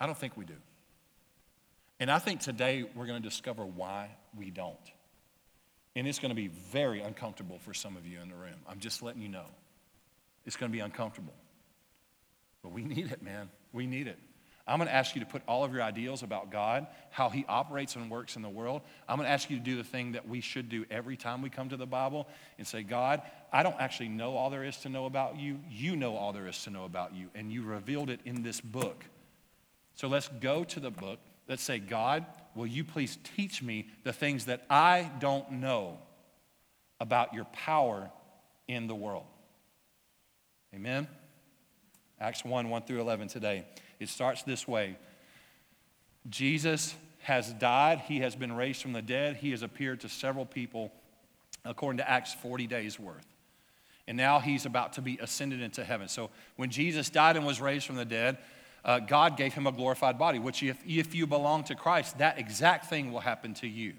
I 0.00 0.06
don't 0.06 0.16
think 0.16 0.36
we 0.36 0.44
do. 0.44 0.54
And 1.98 2.10
I 2.10 2.18
think 2.18 2.40
today 2.40 2.84
we're 2.94 3.06
going 3.06 3.20
to 3.20 3.28
discover 3.28 3.64
why 3.64 4.10
we 4.36 4.50
don't. 4.50 4.76
And 5.96 6.06
it's 6.06 6.18
going 6.18 6.30
to 6.30 6.36
be 6.36 6.48
very 6.48 7.00
uncomfortable 7.00 7.58
for 7.58 7.72
some 7.72 7.96
of 7.96 8.06
you 8.06 8.20
in 8.20 8.28
the 8.28 8.34
room. 8.34 8.58
I'm 8.68 8.78
just 8.78 9.02
letting 9.02 9.22
you 9.22 9.28
know. 9.28 9.46
It's 10.44 10.56
going 10.56 10.70
to 10.70 10.76
be 10.76 10.80
uncomfortable. 10.80 11.34
But 12.62 12.72
we 12.72 12.84
need 12.84 13.10
it, 13.10 13.22
man. 13.22 13.48
We 13.72 13.86
need 13.86 14.06
it. 14.06 14.18
I'm 14.66 14.78
going 14.78 14.88
to 14.88 14.94
ask 14.94 15.14
you 15.14 15.20
to 15.20 15.26
put 15.26 15.42
all 15.46 15.62
of 15.64 15.72
your 15.72 15.82
ideals 15.82 16.24
about 16.24 16.50
God, 16.50 16.88
how 17.10 17.28
He 17.28 17.44
operates 17.48 17.94
and 17.94 18.10
works 18.10 18.34
in 18.34 18.42
the 18.42 18.48
world. 18.48 18.82
I'm 19.08 19.16
going 19.16 19.26
to 19.26 19.32
ask 19.32 19.48
you 19.48 19.58
to 19.58 19.62
do 19.62 19.76
the 19.76 19.84
thing 19.84 20.12
that 20.12 20.28
we 20.28 20.40
should 20.40 20.68
do 20.68 20.84
every 20.90 21.16
time 21.16 21.40
we 21.40 21.50
come 21.50 21.68
to 21.68 21.76
the 21.76 21.86
Bible 21.86 22.26
and 22.58 22.66
say, 22.66 22.82
God, 22.82 23.22
I 23.52 23.62
don't 23.62 23.76
actually 23.78 24.08
know 24.08 24.36
all 24.36 24.50
there 24.50 24.64
is 24.64 24.76
to 24.78 24.88
know 24.88 25.06
about 25.06 25.38
you. 25.38 25.60
You 25.70 25.94
know 25.94 26.16
all 26.16 26.32
there 26.32 26.48
is 26.48 26.62
to 26.64 26.70
know 26.70 26.84
about 26.84 27.14
you, 27.14 27.28
and 27.34 27.52
you 27.52 27.62
revealed 27.62 28.10
it 28.10 28.20
in 28.24 28.42
this 28.42 28.60
book. 28.60 29.04
So 29.94 30.08
let's 30.08 30.28
go 30.40 30.64
to 30.64 30.80
the 30.80 30.90
book. 30.90 31.20
Let's 31.48 31.62
say, 31.62 31.78
God, 31.78 32.26
will 32.56 32.66
you 32.66 32.82
please 32.82 33.18
teach 33.36 33.62
me 33.62 33.86
the 34.02 34.12
things 34.12 34.46
that 34.46 34.64
I 34.68 35.10
don't 35.20 35.52
know 35.52 35.98
about 37.00 37.34
your 37.34 37.44
power 37.46 38.10
in 38.66 38.88
the 38.88 38.96
world? 38.96 39.26
Amen. 40.74 41.06
Acts 42.20 42.44
1 42.44 42.68
1 42.68 42.82
through 42.82 43.00
11 43.00 43.28
today. 43.28 43.64
It 43.98 44.08
starts 44.08 44.42
this 44.42 44.66
way 44.66 44.96
Jesus 46.28 46.94
has 47.20 47.52
died, 47.52 48.00
he 48.06 48.20
has 48.20 48.36
been 48.36 48.52
raised 48.52 48.82
from 48.82 48.92
the 48.92 49.02
dead, 49.02 49.36
he 49.36 49.50
has 49.50 49.62
appeared 49.62 50.00
to 50.00 50.08
several 50.08 50.46
people 50.46 50.92
according 51.64 51.98
to 51.98 52.08
Acts 52.08 52.34
40 52.34 52.66
days 52.66 52.98
worth. 52.98 53.26
And 54.06 54.16
now 54.16 54.38
he's 54.38 54.66
about 54.66 54.92
to 54.94 55.02
be 55.02 55.18
ascended 55.20 55.60
into 55.60 55.84
heaven. 55.84 56.08
So 56.08 56.30
when 56.54 56.70
Jesus 56.70 57.10
died 57.10 57.36
and 57.36 57.44
was 57.44 57.60
raised 57.60 57.86
from 57.86 57.96
the 57.96 58.04
dead, 58.04 58.38
uh, 58.84 59.00
God 59.00 59.36
gave 59.36 59.52
him 59.52 59.66
a 59.66 59.72
glorified 59.72 60.16
body, 60.16 60.38
which 60.38 60.62
if, 60.62 60.80
if 60.86 61.14
you 61.14 61.26
belong 61.26 61.64
to 61.64 61.74
Christ, 61.74 62.18
that 62.18 62.38
exact 62.38 62.86
thing 62.86 63.12
will 63.12 63.20
happen 63.20 63.52
to 63.54 63.66
you. 63.66 63.94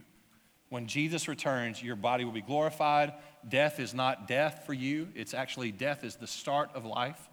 When 0.70 0.88
Jesus 0.88 1.28
returns, 1.28 1.84
your 1.84 1.98
body 1.98 2.24
will 2.24 2.32
be 2.32 2.42
glorified. 2.42 3.14
Death 3.48 3.80
is 3.80 3.94
not 3.94 4.28
death 4.28 4.64
for 4.66 4.74
you, 4.74 5.10
it's 5.16 5.34
actually 5.34 5.72
death 5.72 6.04
is 6.04 6.16
the 6.16 6.28
start 6.28 6.70
of 6.74 6.86
life 6.86 7.30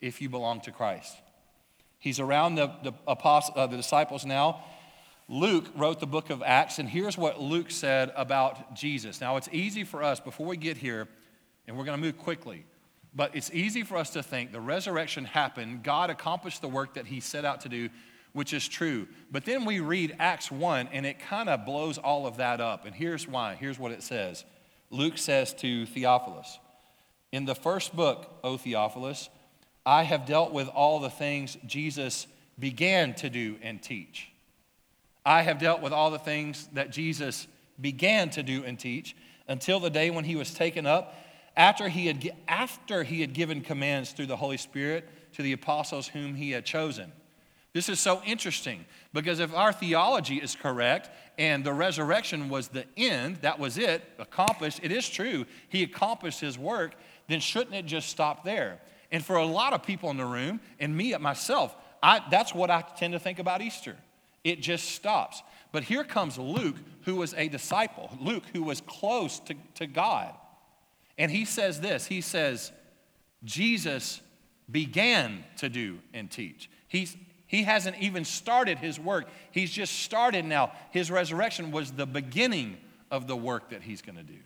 if 0.00 0.22
you 0.22 0.30
belong 0.30 0.60
to 0.62 0.72
Christ. 0.72 1.14
He's 2.00 2.18
around 2.18 2.56
the, 2.56 2.72
the, 2.82 2.92
apostle, 3.06 3.54
uh, 3.56 3.66
the 3.66 3.76
disciples 3.76 4.24
now. 4.26 4.64
Luke 5.28 5.66
wrote 5.76 6.00
the 6.00 6.06
book 6.06 6.30
of 6.30 6.42
Acts, 6.42 6.80
and 6.80 6.88
here's 6.88 7.16
what 7.16 7.40
Luke 7.40 7.70
said 7.70 8.10
about 8.16 8.74
Jesus. 8.74 9.20
Now, 9.20 9.36
it's 9.36 9.48
easy 9.52 9.84
for 9.84 10.02
us, 10.02 10.18
before 10.18 10.46
we 10.46 10.56
get 10.56 10.76
here, 10.76 11.06
and 11.68 11.76
we're 11.76 11.84
going 11.84 12.00
to 12.00 12.04
move 12.04 12.18
quickly, 12.18 12.64
but 13.14 13.36
it's 13.36 13.50
easy 13.52 13.82
for 13.84 13.96
us 13.96 14.10
to 14.10 14.22
think 14.22 14.50
the 14.50 14.60
resurrection 14.60 15.24
happened, 15.24 15.84
God 15.84 16.10
accomplished 16.10 16.62
the 16.62 16.68
work 16.68 16.94
that 16.94 17.06
he 17.06 17.20
set 17.20 17.44
out 17.44 17.60
to 17.60 17.68
do, 17.68 17.90
which 18.32 18.52
is 18.52 18.66
true. 18.66 19.06
But 19.30 19.44
then 19.44 19.64
we 19.64 19.78
read 19.80 20.16
Acts 20.18 20.50
1, 20.50 20.88
and 20.92 21.04
it 21.04 21.18
kind 21.20 21.48
of 21.48 21.64
blows 21.64 21.98
all 21.98 22.26
of 22.26 22.38
that 22.38 22.60
up. 22.60 22.86
And 22.86 22.94
here's 22.94 23.28
why. 23.28 23.54
Here's 23.54 23.78
what 23.78 23.92
it 23.92 24.02
says 24.02 24.44
Luke 24.90 25.18
says 25.18 25.54
to 25.54 25.86
Theophilus, 25.86 26.58
In 27.30 27.44
the 27.44 27.54
first 27.54 27.94
book, 27.94 28.40
O 28.42 28.56
Theophilus, 28.56 29.28
I 29.90 30.04
have 30.04 30.24
dealt 30.24 30.52
with 30.52 30.68
all 30.68 31.00
the 31.00 31.10
things 31.10 31.58
Jesus 31.66 32.28
began 32.60 33.12
to 33.14 33.28
do 33.28 33.56
and 33.60 33.82
teach. 33.82 34.30
I 35.26 35.42
have 35.42 35.58
dealt 35.58 35.82
with 35.82 35.92
all 35.92 36.12
the 36.12 36.18
things 36.20 36.68
that 36.74 36.92
Jesus 36.92 37.48
began 37.80 38.30
to 38.30 38.44
do 38.44 38.62
and 38.62 38.78
teach 38.78 39.16
until 39.48 39.80
the 39.80 39.90
day 39.90 40.10
when 40.10 40.22
he 40.22 40.36
was 40.36 40.54
taken 40.54 40.86
up 40.86 41.16
after 41.56 41.88
he 41.88 42.06
had, 42.06 42.30
after 42.46 43.02
he 43.02 43.20
had 43.20 43.32
given 43.32 43.62
commands 43.62 44.12
through 44.12 44.26
the 44.26 44.36
Holy 44.36 44.58
Spirit 44.58 45.08
to 45.32 45.42
the 45.42 45.54
apostles 45.54 46.06
whom 46.06 46.36
he 46.36 46.52
had 46.52 46.64
chosen. 46.64 47.10
This 47.72 47.88
is 47.88 47.98
so 47.98 48.22
interesting 48.24 48.84
because 49.12 49.40
if 49.40 49.52
our 49.52 49.72
theology 49.72 50.36
is 50.36 50.54
correct 50.54 51.10
and 51.36 51.64
the 51.64 51.72
resurrection 51.72 52.48
was 52.48 52.68
the 52.68 52.84
end, 52.96 53.38
that 53.38 53.58
was 53.58 53.76
it, 53.76 54.04
accomplished, 54.20 54.78
it 54.84 54.92
is 54.92 55.08
true, 55.08 55.46
he 55.68 55.82
accomplished 55.82 56.38
his 56.38 56.56
work, 56.56 56.94
then 57.26 57.40
shouldn't 57.40 57.74
it 57.74 57.86
just 57.86 58.08
stop 58.08 58.44
there? 58.44 58.78
And 59.12 59.24
for 59.24 59.36
a 59.36 59.44
lot 59.44 59.72
of 59.72 59.82
people 59.82 60.10
in 60.10 60.16
the 60.16 60.24
room, 60.24 60.60
and 60.78 60.96
me 60.96 61.14
at 61.14 61.20
myself, 61.20 61.74
I, 62.02 62.22
that's 62.30 62.54
what 62.54 62.70
I 62.70 62.82
tend 62.96 63.12
to 63.12 63.18
think 63.18 63.38
about 63.38 63.60
Easter. 63.60 63.96
It 64.44 64.60
just 64.60 64.90
stops. 64.90 65.42
But 65.72 65.84
here 65.84 66.04
comes 66.04 66.38
Luke, 66.38 66.76
who 67.02 67.16
was 67.16 67.34
a 67.34 67.48
disciple, 67.48 68.16
Luke, 68.20 68.44
who 68.52 68.62
was 68.62 68.80
close 68.80 69.40
to, 69.40 69.54
to 69.76 69.86
God. 69.86 70.34
And 71.18 71.30
he 71.30 71.44
says 71.44 71.80
this 71.80 72.06
He 72.06 72.20
says, 72.20 72.72
Jesus 73.44 74.20
began 74.70 75.44
to 75.58 75.68
do 75.68 75.98
and 76.14 76.30
teach. 76.30 76.70
He's, 76.88 77.16
he 77.46 77.64
hasn't 77.64 77.98
even 77.98 78.24
started 78.24 78.78
his 78.78 78.98
work, 78.98 79.28
he's 79.50 79.70
just 79.70 80.00
started 80.00 80.44
now. 80.44 80.72
His 80.90 81.10
resurrection 81.10 81.70
was 81.70 81.92
the 81.92 82.06
beginning 82.06 82.78
of 83.10 83.26
the 83.26 83.36
work 83.36 83.70
that 83.70 83.82
he's 83.82 84.02
going 84.02 84.16
to 84.16 84.22
do. 84.22 84.38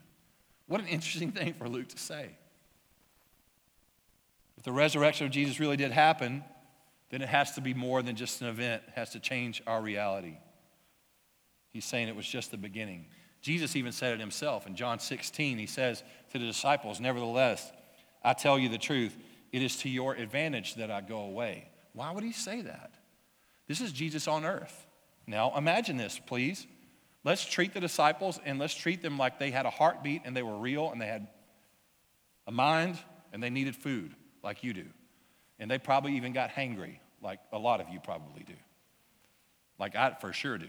What 0.66 0.80
an 0.80 0.86
interesting 0.88 1.30
thing 1.30 1.54
for 1.54 1.68
Luke 1.68 1.88
to 1.88 1.98
say. 1.98 2.30
If 4.64 4.72
the 4.72 4.72
resurrection 4.72 5.26
of 5.26 5.30
Jesus 5.30 5.60
really 5.60 5.76
did 5.76 5.90
happen, 5.90 6.42
then 7.10 7.20
it 7.20 7.28
has 7.28 7.52
to 7.52 7.60
be 7.60 7.74
more 7.74 8.02
than 8.02 8.16
just 8.16 8.40
an 8.40 8.48
event, 8.48 8.82
it 8.88 8.94
has 8.94 9.10
to 9.10 9.20
change 9.20 9.62
our 9.66 9.82
reality. 9.82 10.38
He's 11.68 11.84
saying 11.84 12.08
it 12.08 12.16
was 12.16 12.26
just 12.26 12.50
the 12.50 12.56
beginning. 12.56 13.08
Jesus 13.42 13.76
even 13.76 13.92
said 13.92 14.14
it 14.14 14.20
himself 14.20 14.66
in 14.66 14.74
John 14.74 15.00
16. 15.00 15.58
He 15.58 15.66
says 15.66 16.02
to 16.32 16.38
the 16.38 16.46
disciples, 16.46 16.98
Nevertheless, 16.98 17.70
I 18.22 18.32
tell 18.32 18.58
you 18.58 18.70
the 18.70 18.78
truth, 18.78 19.14
it 19.52 19.60
is 19.60 19.76
to 19.80 19.90
your 19.90 20.14
advantage 20.14 20.76
that 20.76 20.90
I 20.90 21.02
go 21.02 21.18
away. 21.18 21.68
Why 21.92 22.10
would 22.10 22.24
he 22.24 22.32
say 22.32 22.62
that? 22.62 22.94
This 23.68 23.82
is 23.82 23.92
Jesus 23.92 24.26
on 24.26 24.46
earth. 24.46 24.86
Now, 25.26 25.52
imagine 25.58 25.98
this, 25.98 26.18
please. 26.24 26.66
Let's 27.22 27.44
treat 27.44 27.74
the 27.74 27.80
disciples 27.80 28.40
and 28.46 28.58
let's 28.58 28.74
treat 28.74 29.02
them 29.02 29.18
like 29.18 29.38
they 29.38 29.50
had 29.50 29.66
a 29.66 29.70
heartbeat 29.70 30.22
and 30.24 30.34
they 30.34 30.42
were 30.42 30.56
real 30.56 30.90
and 30.90 31.02
they 31.02 31.06
had 31.06 31.26
a 32.46 32.50
mind 32.50 32.96
and 33.30 33.42
they 33.42 33.50
needed 33.50 33.76
food 33.76 34.14
like 34.44 34.62
you 34.62 34.72
do. 34.72 34.84
And 35.58 35.70
they 35.70 35.78
probably 35.78 36.16
even 36.16 36.32
got 36.32 36.50
hangry, 36.50 36.98
like 37.22 37.40
a 37.52 37.58
lot 37.58 37.80
of 37.80 37.88
you 37.88 37.98
probably 37.98 38.44
do. 38.44 38.54
Like 39.78 39.96
I 39.96 40.14
for 40.20 40.32
sure 40.32 40.58
do. 40.58 40.68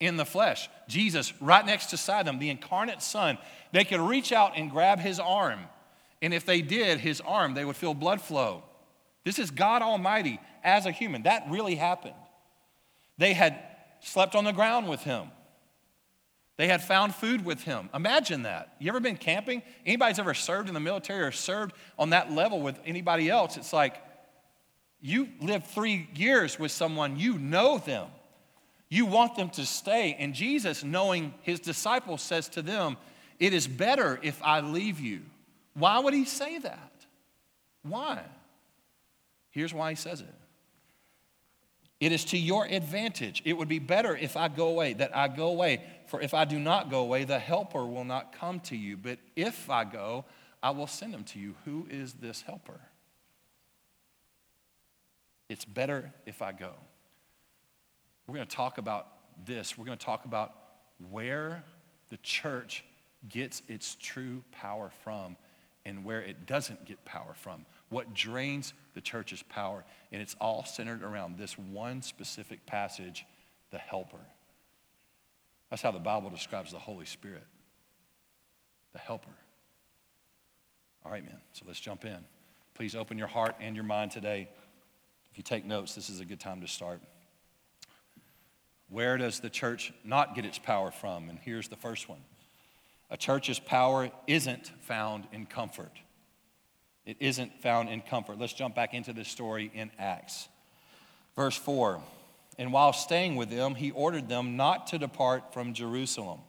In 0.00 0.16
the 0.16 0.24
flesh, 0.24 0.68
Jesus 0.88 1.32
right 1.40 1.64
next 1.64 1.86
to 1.86 1.96
them, 2.24 2.40
the 2.40 2.50
incarnate 2.50 3.00
Son, 3.00 3.38
they 3.70 3.84
could 3.84 4.00
reach 4.00 4.32
out 4.32 4.52
and 4.56 4.70
grab 4.70 4.98
his 4.98 5.20
arm. 5.20 5.60
And 6.20 6.34
if 6.34 6.44
they 6.44 6.60
did, 6.60 6.98
his 6.98 7.20
arm, 7.20 7.54
they 7.54 7.64
would 7.64 7.76
feel 7.76 7.94
blood 7.94 8.20
flow. 8.20 8.64
This 9.24 9.38
is 9.38 9.50
God 9.50 9.82
Almighty 9.82 10.40
as 10.64 10.86
a 10.86 10.90
human. 10.90 11.22
That 11.22 11.44
really 11.48 11.76
happened. 11.76 12.14
They 13.18 13.32
had 13.32 13.58
slept 14.00 14.34
on 14.34 14.44
the 14.44 14.52
ground 14.52 14.88
with 14.88 15.02
him. 15.02 15.28
They 16.62 16.68
had 16.68 16.80
found 16.80 17.12
food 17.12 17.44
with 17.44 17.64
him. 17.64 17.90
Imagine 17.92 18.44
that. 18.44 18.76
You 18.78 18.88
ever 18.90 19.00
been 19.00 19.16
camping? 19.16 19.64
Anybody's 19.84 20.20
ever 20.20 20.32
served 20.32 20.68
in 20.68 20.74
the 20.74 20.78
military 20.78 21.24
or 21.24 21.32
served 21.32 21.74
on 21.98 22.10
that 22.10 22.30
level 22.30 22.60
with 22.60 22.78
anybody 22.86 23.28
else? 23.28 23.56
It's 23.56 23.72
like 23.72 24.00
you 25.00 25.26
lived 25.40 25.66
three 25.66 26.08
years 26.14 26.60
with 26.60 26.70
someone, 26.70 27.18
you 27.18 27.36
know 27.36 27.78
them. 27.78 28.06
You 28.88 29.06
want 29.06 29.34
them 29.34 29.50
to 29.50 29.66
stay. 29.66 30.14
And 30.20 30.34
Jesus, 30.34 30.84
knowing 30.84 31.34
his 31.42 31.58
disciples, 31.58 32.22
says 32.22 32.48
to 32.50 32.62
them, 32.62 32.96
It 33.40 33.52
is 33.52 33.66
better 33.66 34.20
if 34.22 34.40
I 34.40 34.60
leave 34.60 35.00
you. 35.00 35.22
Why 35.74 35.98
would 35.98 36.14
he 36.14 36.24
say 36.24 36.58
that? 36.58 36.92
Why? 37.82 38.22
Here's 39.50 39.74
why 39.74 39.90
he 39.90 39.96
says 39.96 40.20
it 40.20 40.34
it 42.02 42.10
is 42.10 42.24
to 42.24 42.36
your 42.36 42.66
advantage. 42.66 43.42
It 43.44 43.52
would 43.52 43.68
be 43.68 43.78
better 43.78 44.16
if 44.16 44.36
I 44.36 44.48
go 44.48 44.66
away, 44.66 44.94
that 44.94 45.16
I 45.16 45.28
go 45.28 45.46
away. 45.46 45.84
For 46.12 46.20
if 46.20 46.34
I 46.34 46.44
do 46.44 46.58
not 46.58 46.90
go 46.90 47.00
away, 47.00 47.24
the 47.24 47.38
helper 47.38 47.86
will 47.86 48.04
not 48.04 48.38
come 48.38 48.60
to 48.60 48.76
you. 48.76 48.98
But 48.98 49.18
if 49.34 49.70
I 49.70 49.84
go, 49.84 50.26
I 50.62 50.68
will 50.68 50.86
send 50.86 51.14
him 51.14 51.24
to 51.24 51.38
you. 51.38 51.54
Who 51.64 51.86
is 51.88 52.12
this 52.12 52.42
helper? 52.42 52.78
It's 55.48 55.64
better 55.64 56.12
if 56.26 56.42
I 56.42 56.52
go. 56.52 56.74
We're 58.26 58.34
going 58.34 58.46
to 58.46 58.54
talk 58.54 58.76
about 58.76 59.08
this. 59.46 59.78
We're 59.78 59.86
going 59.86 59.96
to 59.96 60.04
talk 60.04 60.26
about 60.26 60.52
where 61.10 61.64
the 62.10 62.18
church 62.18 62.84
gets 63.30 63.62
its 63.66 63.96
true 63.98 64.44
power 64.52 64.90
from 65.04 65.38
and 65.86 66.04
where 66.04 66.20
it 66.20 66.44
doesn't 66.44 66.84
get 66.84 67.02
power 67.06 67.32
from 67.32 67.64
what 67.88 68.12
drains 68.12 68.74
the 68.92 69.00
church's 69.00 69.42
power. 69.44 69.82
And 70.12 70.20
it's 70.20 70.36
all 70.42 70.66
centered 70.66 71.02
around 71.02 71.38
this 71.38 71.56
one 71.56 72.02
specific 72.02 72.66
passage 72.66 73.24
the 73.70 73.78
helper. 73.78 74.20
That's 75.72 75.80
how 75.80 75.90
the 75.90 75.98
Bible 75.98 76.28
describes 76.28 76.70
the 76.70 76.78
Holy 76.78 77.06
Spirit, 77.06 77.46
the 78.92 78.98
helper. 78.98 79.32
All 81.02 81.10
right, 81.10 81.24
man, 81.24 81.38
so 81.54 81.64
let's 81.66 81.80
jump 81.80 82.04
in. 82.04 82.18
Please 82.74 82.94
open 82.94 83.16
your 83.16 83.26
heart 83.26 83.56
and 83.58 83.74
your 83.74 83.86
mind 83.86 84.10
today. 84.10 84.50
If 85.30 85.38
you 85.38 85.42
take 85.42 85.64
notes, 85.64 85.94
this 85.94 86.10
is 86.10 86.20
a 86.20 86.26
good 86.26 86.40
time 86.40 86.60
to 86.60 86.68
start. 86.68 87.00
Where 88.90 89.16
does 89.16 89.40
the 89.40 89.48
church 89.48 89.94
not 90.04 90.34
get 90.34 90.44
its 90.44 90.58
power 90.58 90.90
from? 90.90 91.30
And 91.30 91.38
here's 91.38 91.68
the 91.68 91.76
first 91.76 92.06
one 92.06 92.20
a 93.10 93.16
church's 93.16 93.58
power 93.58 94.10
isn't 94.26 94.70
found 94.82 95.26
in 95.32 95.46
comfort. 95.46 95.98
It 97.06 97.16
isn't 97.18 97.62
found 97.62 97.88
in 97.88 98.02
comfort. 98.02 98.38
Let's 98.38 98.52
jump 98.52 98.74
back 98.74 98.92
into 98.92 99.14
this 99.14 99.28
story 99.28 99.70
in 99.72 99.90
Acts. 99.98 100.50
Verse 101.34 101.56
4 101.56 102.02
And 102.58 102.72
while 102.72 102.92
staying 102.92 103.36
with 103.36 103.50
them, 103.50 103.74
he 103.74 103.90
ordered 103.90 104.28
them 104.28 104.56
not 104.56 104.88
to 104.88 104.98
depart 104.98 105.52
from 105.52 105.72
Jerusalem, 105.72 106.40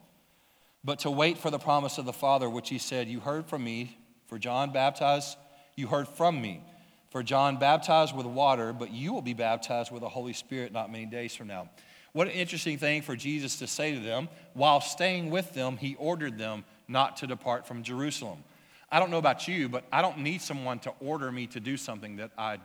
but 0.83 0.99
to 0.99 1.11
wait 1.11 1.37
for 1.37 1.49
the 1.49 1.59
promise 1.59 1.97
of 1.97 2.05
the 2.05 2.13
Father, 2.13 2.49
which 2.49 2.69
he 2.69 2.77
said, 2.77 3.07
You 3.07 3.19
heard 3.19 3.45
from 3.45 3.63
me, 3.63 3.97
for 4.27 4.37
John 4.37 4.73
baptized, 4.73 5.37
you 5.75 5.87
heard 5.87 6.07
from 6.07 6.41
me. 6.41 6.63
For 7.09 7.21
John 7.21 7.57
baptized 7.57 8.15
with 8.15 8.25
water, 8.25 8.73
but 8.73 8.91
you 8.91 9.13
will 9.13 9.21
be 9.21 9.35
baptized 9.35 9.91
with 9.91 10.01
the 10.01 10.09
Holy 10.09 10.33
Spirit 10.33 10.73
not 10.73 10.91
many 10.91 11.05
days 11.05 11.35
from 11.35 11.45
now. 11.45 11.69
What 12.11 12.27
an 12.27 12.33
interesting 12.33 12.79
thing 12.79 13.03
for 13.03 13.15
Jesus 13.15 13.57
to 13.57 13.67
say 13.67 13.93
to 13.93 13.99
them. 13.99 14.29
While 14.53 14.81
staying 14.81 15.29
with 15.29 15.53
them, 15.53 15.77
he 15.77 15.95
ordered 15.95 16.39
them 16.39 16.65
not 16.87 17.17
to 17.17 17.27
depart 17.27 17.67
from 17.67 17.83
Jerusalem. 17.83 18.43
I 18.91 18.99
don't 18.99 19.11
know 19.11 19.17
about 19.19 19.47
you, 19.47 19.69
but 19.69 19.83
I 19.91 20.01
don't 20.01 20.19
need 20.19 20.41
someone 20.41 20.79
to 20.79 20.93
order 20.99 21.31
me 21.31 21.47
to 21.47 21.59
do 21.59 21.77
something 21.77 22.17
that 22.17 22.31
I 22.37 22.57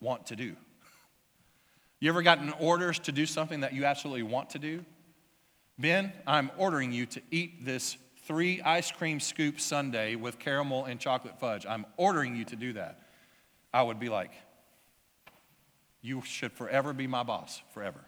want 0.00 0.26
to 0.26 0.36
do. 0.36 0.56
You 2.02 2.08
ever 2.08 2.22
gotten 2.22 2.52
orders 2.58 2.98
to 2.98 3.12
do 3.12 3.26
something 3.26 3.60
that 3.60 3.74
you 3.74 3.84
absolutely 3.84 4.24
want 4.24 4.50
to 4.50 4.58
do? 4.58 4.84
Ben, 5.78 6.12
I'm 6.26 6.50
ordering 6.58 6.90
you 6.90 7.06
to 7.06 7.22
eat 7.30 7.64
this 7.64 7.96
three 8.26 8.60
ice 8.60 8.90
cream 8.90 9.20
scoop 9.20 9.60
sundae 9.60 10.16
with 10.16 10.40
caramel 10.40 10.86
and 10.86 10.98
chocolate 10.98 11.38
fudge. 11.38 11.64
I'm 11.64 11.86
ordering 11.96 12.34
you 12.34 12.44
to 12.46 12.56
do 12.56 12.72
that. 12.72 13.02
I 13.72 13.84
would 13.84 14.00
be 14.00 14.08
like, 14.08 14.32
you 16.00 16.22
should 16.24 16.52
forever 16.52 16.92
be 16.92 17.06
my 17.06 17.22
boss, 17.22 17.62
forever. 17.72 18.00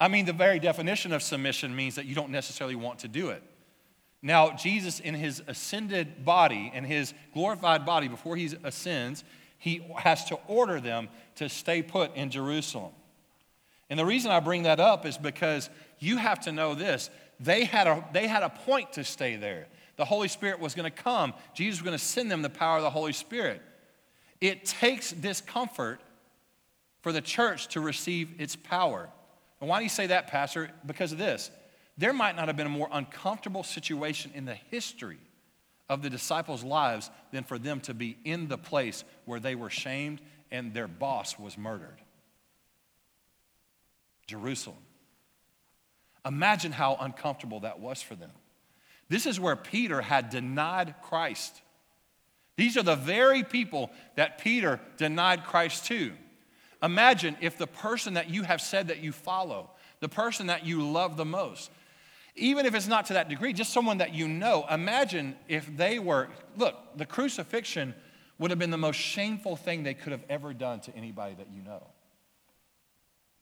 I 0.00 0.08
mean, 0.08 0.24
the 0.24 0.32
very 0.32 0.58
definition 0.58 1.12
of 1.12 1.22
submission 1.22 1.76
means 1.76 1.94
that 1.94 2.06
you 2.06 2.16
don't 2.16 2.30
necessarily 2.30 2.74
want 2.74 2.98
to 3.00 3.08
do 3.08 3.28
it. 3.28 3.44
Now, 4.20 4.50
Jesus, 4.50 4.98
in 4.98 5.14
his 5.14 5.44
ascended 5.46 6.24
body, 6.24 6.72
in 6.74 6.82
his 6.82 7.14
glorified 7.32 7.86
body, 7.86 8.08
before 8.08 8.34
he 8.34 8.52
ascends, 8.64 9.22
he 9.58 9.84
has 9.96 10.24
to 10.26 10.38
order 10.46 10.80
them 10.80 11.08
to 11.36 11.48
stay 11.48 11.82
put 11.82 12.14
in 12.14 12.30
Jerusalem. 12.30 12.92
And 13.90 13.98
the 13.98 14.06
reason 14.06 14.30
I 14.30 14.40
bring 14.40 14.62
that 14.64 14.80
up 14.80 15.04
is 15.04 15.18
because 15.18 15.68
you 15.98 16.16
have 16.16 16.40
to 16.40 16.52
know 16.52 16.74
this. 16.74 17.10
They 17.40 17.64
had 17.64 17.86
a, 17.86 18.04
they 18.12 18.26
had 18.26 18.42
a 18.42 18.50
point 18.50 18.92
to 18.94 19.04
stay 19.04 19.36
there. 19.36 19.66
The 19.96 20.04
Holy 20.04 20.28
Spirit 20.28 20.60
was 20.60 20.74
going 20.74 20.90
to 20.90 21.02
come, 21.02 21.34
Jesus 21.54 21.80
was 21.80 21.84
going 21.84 21.98
to 21.98 22.04
send 22.04 22.30
them 22.30 22.42
the 22.42 22.50
power 22.50 22.76
of 22.76 22.82
the 22.82 22.90
Holy 22.90 23.12
Spirit. 23.12 23.60
It 24.40 24.64
takes 24.64 25.10
discomfort 25.10 26.00
for 27.02 27.10
the 27.10 27.20
church 27.20 27.68
to 27.68 27.80
receive 27.80 28.40
its 28.40 28.54
power. 28.54 29.08
And 29.60 29.68
why 29.68 29.78
do 29.78 29.84
you 29.84 29.88
say 29.88 30.06
that, 30.08 30.28
Pastor? 30.28 30.70
Because 30.86 31.10
of 31.10 31.18
this. 31.18 31.50
There 31.96 32.12
might 32.12 32.36
not 32.36 32.46
have 32.46 32.56
been 32.56 32.66
a 32.66 32.70
more 32.70 32.88
uncomfortable 32.92 33.64
situation 33.64 34.30
in 34.34 34.44
the 34.44 34.54
history 34.54 35.18
of 35.88 36.02
the 36.02 36.10
disciples' 36.10 36.64
lives 36.64 37.10
than 37.32 37.44
for 37.44 37.58
them 37.58 37.80
to 37.80 37.94
be 37.94 38.16
in 38.24 38.48
the 38.48 38.58
place 38.58 39.04
where 39.24 39.40
they 39.40 39.54
were 39.54 39.70
shamed 39.70 40.20
and 40.50 40.74
their 40.74 40.88
boss 40.88 41.38
was 41.38 41.56
murdered. 41.56 42.00
Jerusalem. 44.26 44.78
Imagine 46.24 46.72
how 46.72 46.96
uncomfortable 47.00 47.60
that 47.60 47.80
was 47.80 48.02
for 48.02 48.14
them. 48.14 48.30
This 49.08 49.24
is 49.24 49.40
where 49.40 49.56
Peter 49.56 50.02
had 50.02 50.28
denied 50.28 50.94
Christ. 51.02 51.62
These 52.56 52.76
are 52.76 52.82
the 52.82 52.96
very 52.96 53.42
people 53.42 53.90
that 54.16 54.38
Peter 54.38 54.80
denied 54.98 55.44
Christ 55.44 55.86
to. 55.86 56.12
Imagine 56.82 57.36
if 57.40 57.56
the 57.56 57.66
person 57.66 58.14
that 58.14 58.28
you 58.28 58.42
have 58.42 58.60
said 58.60 58.88
that 58.88 59.02
you 59.02 59.12
follow, 59.12 59.70
the 60.00 60.08
person 60.08 60.48
that 60.48 60.66
you 60.66 60.90
love 60.90 61.16
the 61.16 61.24
most, 61.24 61.70
even 62.38 62.66
if 62.66 62.74
it's 62.74 62.86
not 62.86 63.06
to 63.06 63.14
that 63.14 63.28
degree, 63.28 63.52
just 63.52 63.72
someone 63.72 63.98
that 63.98 64.14
you 64.14 64.28
know, 64.28 64.64
imagine 64.70 65.36
if 65.48 65.76
they 65.76 65.98
were, 65.98 66.28
look, 66.56 66.76
the 66.96 67.06
crucifixion 67.06 67.94
would 68.38 68.50
have 68.50 68.58
been 68.58 68.70
the 68.70 68.78
most 68.78 68.96
shameful 68.96 69.56
thing 69.56 69.82
they 69.82 69.94
could 69.94 70.12
have 70.12 70.24
ever 70.28 70.54
done 70.54 70.80
to 70.80 70.94
anybody 70.96 71.34
that 71.34 71.48
you 71.52 71.62
know. 71.62 71.86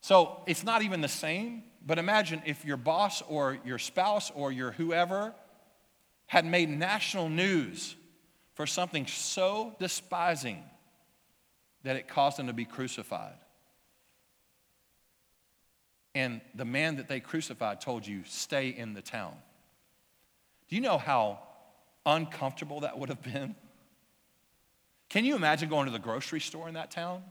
So 0.00 0.40
it's 0.46 0.64
not 0.64 0.82
even 0.82 1.00
the 1.00 1.08
same, 1.08 1.64
but 1.84 1.98
imagine 1.98 2.42
if 2.46 2.64
your 2.64 2.76
boss 2.76 3.22
or 3.22 3.58
your 3.64 3.78
spouse 3.78 4.30
or 4.34 4.52
your 4.52 4.72
whoever 4.72 5.34
had 6.26 6.44
made 6.44 6.68
national 6.68 7.28
news 7.28 7.94
for 8.54 8.66
something 8.66 9.06
so 9.06 9.74
despising 9.78 10.62
that 11.84 11.96
it 11.96 12.08
caused 12.08 12.38
them 12.38 12.46
to 12.46 12.52
be 12.52 12.64
crucified. 12.64 13.36
And 16.16 16.40
the 16.54 16.64
man 16.64 16.96
that 16.96 17.08
they 17.08 17.20
crucified 17.20 17.82
told 17.82 18.06
you, 18.06 18.22
stay 18.24 18.70
in 18.70 18.94
the 18.94 19.02
town. 19.02 19.34
Do 20.66 20.74
you 20.74 20.80
know 20.80 20.96
how 20.96 21.40
uncomfortable 22.06 22.80
that 22.80 22.98
would 22.98 23.10
have 23.10 23.20
been? 23.20 23.54
Can 25.10 25.26
you 25.26 25.36
imagine 25.36 25.68
going 25.68 25.84
to 25.84 25.92
the 25.92 25.98
grocery 25.98 26.40
store 26.40 26.68
in 26.68 26.74
that 26.74 26.90
town? 26.90 27.22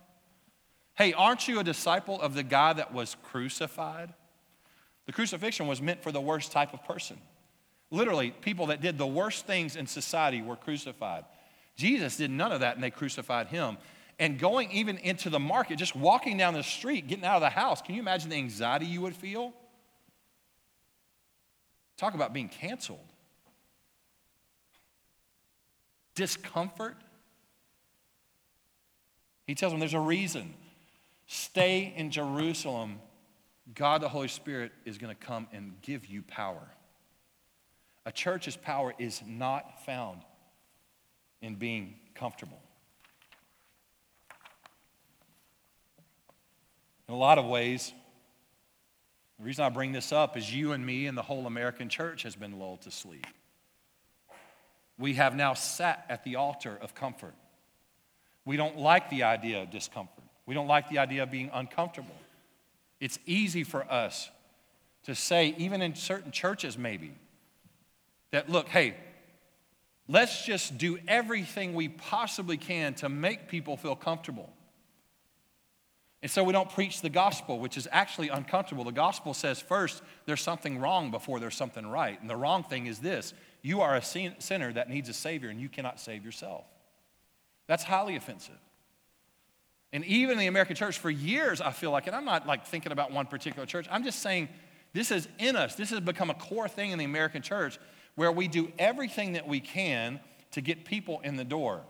Hey, 0.93 1.13
aren't 1.13 1.47
you 1.47 1.59
a 1.59 1.63
disciple 1.63 2.21
of 2.21 2.35
the 2.35 2.43
guy 2.43 2.73
that 2.73 2.93
was 2.93 3.17
crucified? 3.23 4.13
The 5.07 5.13
crucifixion 5.13 5.65
was 5.65 5.81
meant 5.81 6.03
for 6.03 6.11
the 6.11 6.21
worst 6.21 6.51
type 6.51 6.71
of 6.71 6.83
person. 6.83 7.17
Literally, 7.89 8.29
people 8.29 8.67
that 8.67 8.81
did 8.81 8.99
the 8.99 9.07
worst 9.07 9.47
things 9.47 9.75
in 9.75 9.87
society 9.87 10.43
were 10.43 10.55
crucified. 10.55 11.25
Jesus 11.75 12.17
did 12.17 12.29
none 12.29 12.51
of 12.51 12.59
that 12.59 12.75
and 12.75 12.83
they 12.83 12.91
crucified 12.91 13.47
him. 13.47 13.79
And 14.17 14.39
going 14.39 14.71
even 14.71 14.97
into 14.97 15.29
the 15.29 15.39
market, 15.39 15.77
just 15.77 15.95
walking 15.95 16.37
down 16.37 16.53
the 16.53 16.63
street, 16.63 17.07
getting 17.07 17.25
out 17.25 17.35
of 17.35 17.41
the 17.41 17.49
house, 17.49 17.81
can 17.81 17.95
you 17.95 18.01
imagine 18.01 18.29
the 18.29 18.37
anxiety 18.37 18.85
you 18.85 19.01
would 19.01 19.15
feel? 19.15 19.53
Talk 21.97 22.13
about 22.13 22.33
being 22.33 22.49
canceled. 22.49 22.99
Discomfort. 26.15 26.95
He 29.47 29.55
tells 29.55 29.73
them 29.73 29.79
there's 29.79 29.93
a 29.93 29.99
reason. 29.99 30.53
Stay 31.27 31.93
in 31.95 32.11
Jerusalem. 32.11 32.99
God, 33.73 34.01
the 34.01 34.09
Holy 34.09 34.27
Spirit, 34.27 34.71
is 34.85 34.97
going 34.97 35.13
to 35.13 35.25
come 35.25 35.47
and 35.51 35.73
give 35.81 36.05
you 36.05 36.21
power. 36.21 36.67
A 38.05 38.11
church's 38.11 38.55
power 38.55 38.93
is 38.97 39.21
not 39.25 39.85
found 39.85 40.21
in 41.41 41.55
being 41.55 41.95
comfortable. 42.13 42.61
In 47.07 47.13
a 47.13 47.17
lot 47.17 47.37
of 47.37 47.45
ways, 47.45 47.93
the 49.37 49.45
reason 49.45 49.63
I 49.63 49.69
bring 49.69 49.91
this 49.91 50.11
up 50.11 50.37
is 50.37 50.53
you 50.53 50.71
and 50.71 50.85
me 50.85 51.07
and 51.07 51.17
the 51.17 51.21
whole 51.21 51.45
American 51.45 51.89
church 51.89 52.23
has 52.23 52.35
been 52.35 52.59
lulled 52.59 52.81
to 52.81 52.91
sleep. 52.91 53.27
We 54.97 55.15
have 55.15 55.35
now 55.35 55.53
sat 55.53 56.05
at 56.09 56.23
the 56.23 56.37
altar 56.37 56.77
of 56.81 56.95
comfort. 56.95 57.33
We 58.45 58.57
don't 58.57 58.77
like 58.77 59.09
the 59.09 59.23
idea 59.23 59.63
of 59.63 59.71
discomfort. 59.71 60.23
We 60.45 60.53
don't 60.53 60.67
like 60.67 60.89
the 60.89 60.99
idea 60.99 61.23
of 61.23 61.31
being 61.31 61.49
uncomfortable. 61.53 62.15
It's 62.99 63.19
easy 63.25 63.63
for 63.63 63.83
us 63.91 64.29
to 65.03 65.15
say, 65.15 65.53
even 65.57 65.81
in 65.81 65.95
certain 65.95 66.31
churches, 66.31 66.77
maybe, 66.77 67.13
that 68.31 68.49
look, 68.49 68.67
hey, 68.69 68.95
let's 70.07 70.45
just 70.45 70.77
do 70.77 70.97
everything 71.07 71.73
we 71.73 71.89
possibly 71.89 72.57
can 72.57 72.93
to 72.95 73.09
make 73.09 73.47
people 73.47 73.77
feel 73.77 73.95
comfortable. 73.95 74.51
And 76.25 76.31
so 76.31 76.43
we 76.43 76.53
don't 76.53 76.71
preach 76.71 77.01
the 77.01 77.09
gospel, 77.11 77.59
which 77.59 77.77
is 77.77 77.87
actually 77.91 78.29
uncomfortable. 78.29 78.83
The 78.83 78.91
gospel 78.91 79.35
says 79.35 79.59
first 79.59 80.01
there's 80.25 80.41
something 80.41 80.79
wrong 80.79 81.11
before 81.11 81.39
there's 81.39 81.53
something 81.53 81.85
right. 81.85 82.19
And 82.19 82.27
the 82.27 82.35
wrong 82.35 82.63
thing 82.63 82.87
is 82.87 82.97
this 82.97 83.35
you 83.61 83.81
are 83.81 83.95
a 83.95 84.01
sinner 84.01 84.73
that 84.73 84.89
needs 84.89 85.07
a 85.07 85.13
Savior, 85.13 85.49
and 85.49 85.61
you 85.61 85.69
cannot 85.69 85.99
save 85.99 86.25
yourself. 86.25 86.65
That's 87.67 87.83
highly 87.83 88.15
offensive. 88.15 88.57
And 89.93 90.03
even 90.05 90.31
in 90.31 90.39
the 90.39 90.47
American 90.47 90.75
church, 90.75 90.97
for 90.97 91.11
years, 91.11 91.61
I 91.61 91.69
feel 91.69 91.91
like, 91.91 92.07
and 92.07 92.15
I'm 92.15 92.25
not 92.25 92.47
like 92.47 92.65
thinking 92.65 92.91
about 92.91 93.11
one 93.11 93.27
particular 93.27 93.67
church, 93.67 93.85
I'm 93.91 94.03
just 94.03 94.23
saying 94.23 94.49
this 94.93 95.11
is 95.11 95.27
in 95.37 95.55
us. 95.55 95.75
This 95.75 95.91
has 95.91 95.99
become 95.99 96.31
a 96.31 96.33
core 96.33 96.67
thing 96.67 96.89
in 96.89 96.97
the 96.97 97.05
American 97.05 97.43
church 97.43 97.77
where 98.15 98.31
we 98.31 98.47
do 98.47 98.71
everything 98.79 99.33
that 99.33 99.47
we 99.47 99.59
can 99.59 100.19
to 100.53 100.61
get 100.61 100.85
people 100.85 101.21
in 101.23 101.35
the 101.35 101.45
door. 101.45 101.83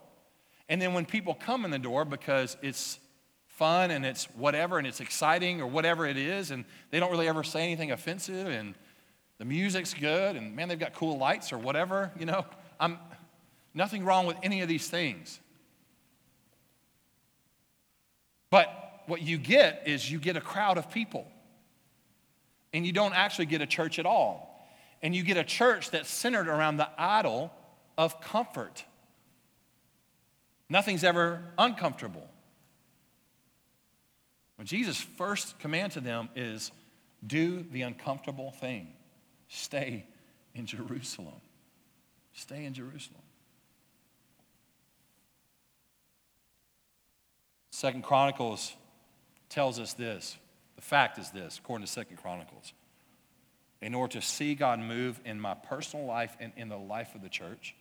And 0.68 0.82
then 0.82 0.94
when 0.94 1.06
people 1.06 1.36
come 1.36 1.64
in 1.64 1.72
the 1.72 1.80
door 1.80 2.04
because 2.04 2.58
it's 2.62 3.00
fun 3.58 3.92
and 3.92 4.06
it's 4.06 4.26
whatever 4.36 4.78
and 4.78 4.88
it's 4.88 5.00
exciting 5.00 5.62
or 5.62 5.68
whatever 5.68 6.06
it 6.06 6.18
is, 6.18 6.52
and 6.52 6.66
they 6.92 7.00
don't 7.00 7.12
really 7.12 7.28
ever 7.28 7.44
say 7.44 7.64
anything 7.64 7.92
offensive 7.92 8.48
and 8.48 8.76
the 9.38 9.46
music's 9.46 9.94
good 9.94 10.36
and 10.36 10.56
man, 10.56 10.68
they've 10.70 10.80
got 10.80 10.94
cool 10.94 11.18
lights 11.18 11.52
or 11.52 11.58
whatever, 11.58 12.12
you 12.20 12.26
know, 12.26 12.46
I'm 12.80 12.98
nothing 13.74 14.06
wrong 14.06 14.26
with 14.26 14.38
any 14.44 14.62
of 14.62 14.68
these 14.68 14.88
things. 14.90 15.40
But 18.50 18.68
what 19.08 19.22
you 19.22 19.38
get 19.38 19.84
is 19.86 20.10
you 20.10 20.20
get 20.20 20.38
a 20.38 20.42
crowd 20.42 20.78
of 20.78 20.90
people. 20.90 21.28
and 22.76 22.86
you 22.86 22.92
don't 22.92 23.14
actually 23.14 23.46
get 23.46 23.62
a 23.62 23.66
church 23.66 24.00
at 24.00 24.06
all. 24.06 24.68
And 25.02 25.16
you 25.16 25.24
get 25.24 25.38
a 25.38 25.46
church 25.46 25.92
that's 25.92 26.10
centered 26.10 26.50
around 26.50 26.76
the 26.76 26.90
idol 26.98 27.54
of 27.98 28.20
comfort. 28.20 28.84
Nothing's 30.70 31.06
ever 31.06 31.42
uncomfortable. 31.58 32.28
When 34.56 34.68
Jesus' 34.68 35.00
first 35.00 35.60
command 35.60 35.94
to 35.94 36.00
them 36.00 36.30
is 36.36 36.72
do 37.26 37.66
the 37.72 37.82
uncomfortable 37.82 38.52
thing, 38.52 38.94
stay 39.48 40.06
in 40.54 40.66
Jerusalem. 40.66 41.42
Stay 42.34 42.66
in 42.66 42.74
Jerusalem. 42.74 43.22
Second 47.72 48.04
Chronicles 48.04 48.74
tells 49.50 49.80
us 49.80 49.94
this. 49.94 50.38
The 50.76 50.82
fact 50.82 51.18
is 51.18 51.30
this, 51.32 51.58
according 51.58 51.86
to 51.86 51.92
Second 51.92 52.18
Chronicles. 52.18 52.74
In 53.82 53.94
order 53.94 54.14
to 54.14 54.22
see 54.22 54.56
God 54.56 54.80
move 54.80 55.20
in 55.26 55.40
my 55.40 55.54
personal 55.54 56.06
life 56.06 56.36
and 56.40 56.52
in 56.58 56.70
the 56.70 56.78
life 56.78 57.16
of 57.16 57.22
the 57.22 57.30
church, 57.30 57.76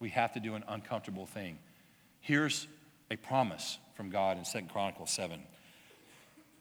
we 0.00 0.10
have 0.10 0.32
to 0.32 0.40
do 0.40 0.54
an 0.54 0.64
uncomfortable 0.66 1.26
thing. 1.26 1.58
Here's 2.20 2.66
a 3.10 3.16
promise 3.16 3.78
from 3.94 4.10
God 4.10 4.38
in 4.38 4.44
Second 4.44 4.68
Chronicles 4.70 5.10
7. 5.10 5.40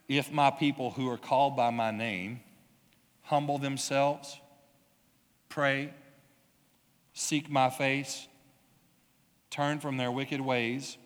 If 0.08 0.32
my 0.32 0.52
people 0.52 0.92
who 0.92 1.10
are 1.10 1.18
called 1.18 1.56
by 1.56 1.70
my 1.70 1.92
name 1.92 2.42
humble 3.24 3.58
themselves, 3.58 4.40
pray, 5.50 5.94
seek 7.14 7.50
my 7.50 7.70
face, 7.70 8.28
turn 9.50 9.80
from 9.80 9.98
their 9.98 10.12
wicked 10.12 10.42
ways, 10.42 10.98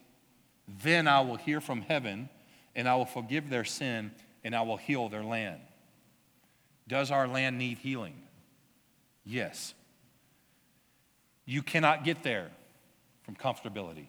then 0.83 1.07
I 1.07 1.21
will 1.21 1.35
hear 1.35 1.61
from 1.61 1.81
heaven 1.81 2.29
and 2.75 2.87
I 2.87 2.95
will 2.95 3.05
forgive 3.05 3.49
their 3.49 3.65
sin 3.65 4.11
and 4.43 4.55
I 4.55 4.61
will 4.61 4.77
heal 4.77 5.09
their 5.09 5.23
land. 5.23 5.61
Does 6.87 7.11
our 7.11 7.27
land 7.27 7.57
need 7.57 7.79
healing? 7.79 8.15
Yes. 9.25 9.73
You 11.45 11.61
cannot 11.61 12.03
get 12.03 12.23
there 12.23 12.49
from 13.23 13.35
comfortability. 13.35 14.07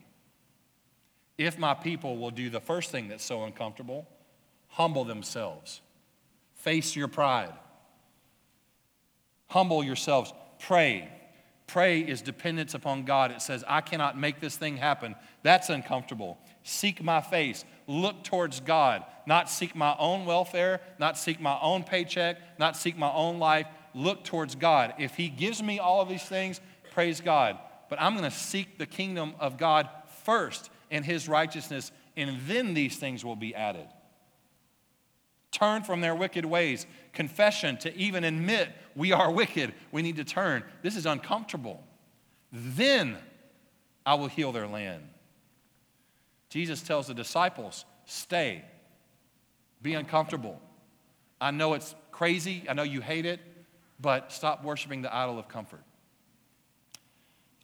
If 1.38 1.58
my 1.58 1.72
people 1.72 2.18
will 2.18 2.32
do 2.32 2.50
the 2.50 2.60
first 2.60 2.90
thing 2.90 3.08
that's 3.08 3.24
so 3.24 3.44
uncomfortable, 3.44 4.06
humble 4.68 5.04
themselves, 5.04 5.80
face 6.56 6.94
your 6.94 7.08
pride, 7.08 7.54
humble 9.46 9.82
yourselves, 9.82 10.32
pray, 10.58 11.08
Pray 11.68 12.00
is 12.00 12.22
dependence 12.22 12.72
upon 12.72 13.04
God. 13.04 13.30
It 13.30 13.42
says, 13.42 13.62
I 13.68 13.82
cannot 13.82 14.18
make 14.18 14.40
this 14.40 14.56
thing 14.56 14.78
happen. 14.78 15.14
That's 15.42 15.68
uncomfortable. 15.68 16.38
Seek 16.62 17.02
my 17.02 17.20
face. 17.20 17.62
Look 17.86 18.24
towards 18.24 18.60
God. 18.60 19.04
Not 19.26 19.50
seek 19.50 19.76
my 19.76 19.94
own 19.98 20.24
welfare, 20.24 20.80
not 20.98 21.18
seek 21.18 21.38
my 21.42 21.58
own 21.60 21.84
paycheck, 21.84 22.38
not 22.58 22.74
seek 22.74 22.96
my 22.96 23.12
own 23.12 23.38
life. 23.38 23.66
Look 23.94 24.24
towards 24.24 24.54
God. 24.54 24.94
If 24.98 25.14
He 25.14 25.28
gives 25.28 25.62
me 25.62 25.78
all 25.78 26.00
of 26.00 26.08
these 26.08 26.22
things, 26.22 26.62
praise 26.90 27.20
God. 27.20 27.58
But 27.90 28.00
I'm 28.00 28.16
going 28.16 28.28
to 28.28 28.36
seek 28.36 28.78
the 28.78 28.86
kingdom 28.86 29.34
of 29.38 29.58
God 29.58 29.90
first 30.24 30.70
and 30.90 31.04
His 31.04 31.28
righteousness, 31.28 31.92
and 32.16 32.38
then 32.46 32.74
these 32.74 32.96
things 32.96 33.24
will 33.24 33.36
be 33.36 33.54
added. 33.54 33.86
Turn 35.50 35.82
from 35.82 36.00
their 36.00 36.14
wicked 36.14 36.44
ways. 36.44 36.86
Confession 37.12 37.78
to 37.78 37.96
even 37.96 38.24
admit 38.24 38.68
we 38.94 39.12
are 39.12 39.30
wicked. 39.30 39.74
We 39.92 40.02
need 40.02 40.16
to 40.16 40.24
turn. 40.24 40.62
This 40.82 40.94
is 40.94 41.06
uncomfortable. 41.06 41.82
Then 42.52 43.16
I 44.04 44.14
will 44.14 44.28
heal 44.28 44.52
their 44.52 44.66
land. 44.66 45.02
Jesus 46.50 46.82
tells 46.82 47.06
the 47.06 47.14
disciples, 47.14 47.84
stay, 48.06 48.64
be 49.82 49.94
uncomfortable. 49.94 50.60
I 51.40 51.50
know 51.50 51.74
it's 51.74 51.94
crazy, 52.10 52.64
I 52.68 52.72
know 52.72 52.82
you 52.82 53.00
hate 53.00 53.26
it, 53.26 53.40
but 54.00 54.32
stop 54.32 54.64
worshiping 54.64 55.02
the 55.02 55.14
idol 55.14 55.38
of 55.38 55.48
comfort. 55.48 55.82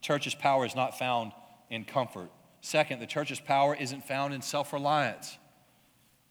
Church's 0.01 0.35
power 0.35 0.67
is 0.67 0.77
not 0.77 0.99
found 0.99 1.33
in 1.71 1.85
comfort. 1.85 2.31
Second, 2.65 2.99
the 2.99 3.07
church's 3.07 3.41
power 3.41 3.75
isn't 3.75 4.07
found 4.07 4.33
in 4.33 4.41
self 4.41 4.73
reliance. 4.73 5.37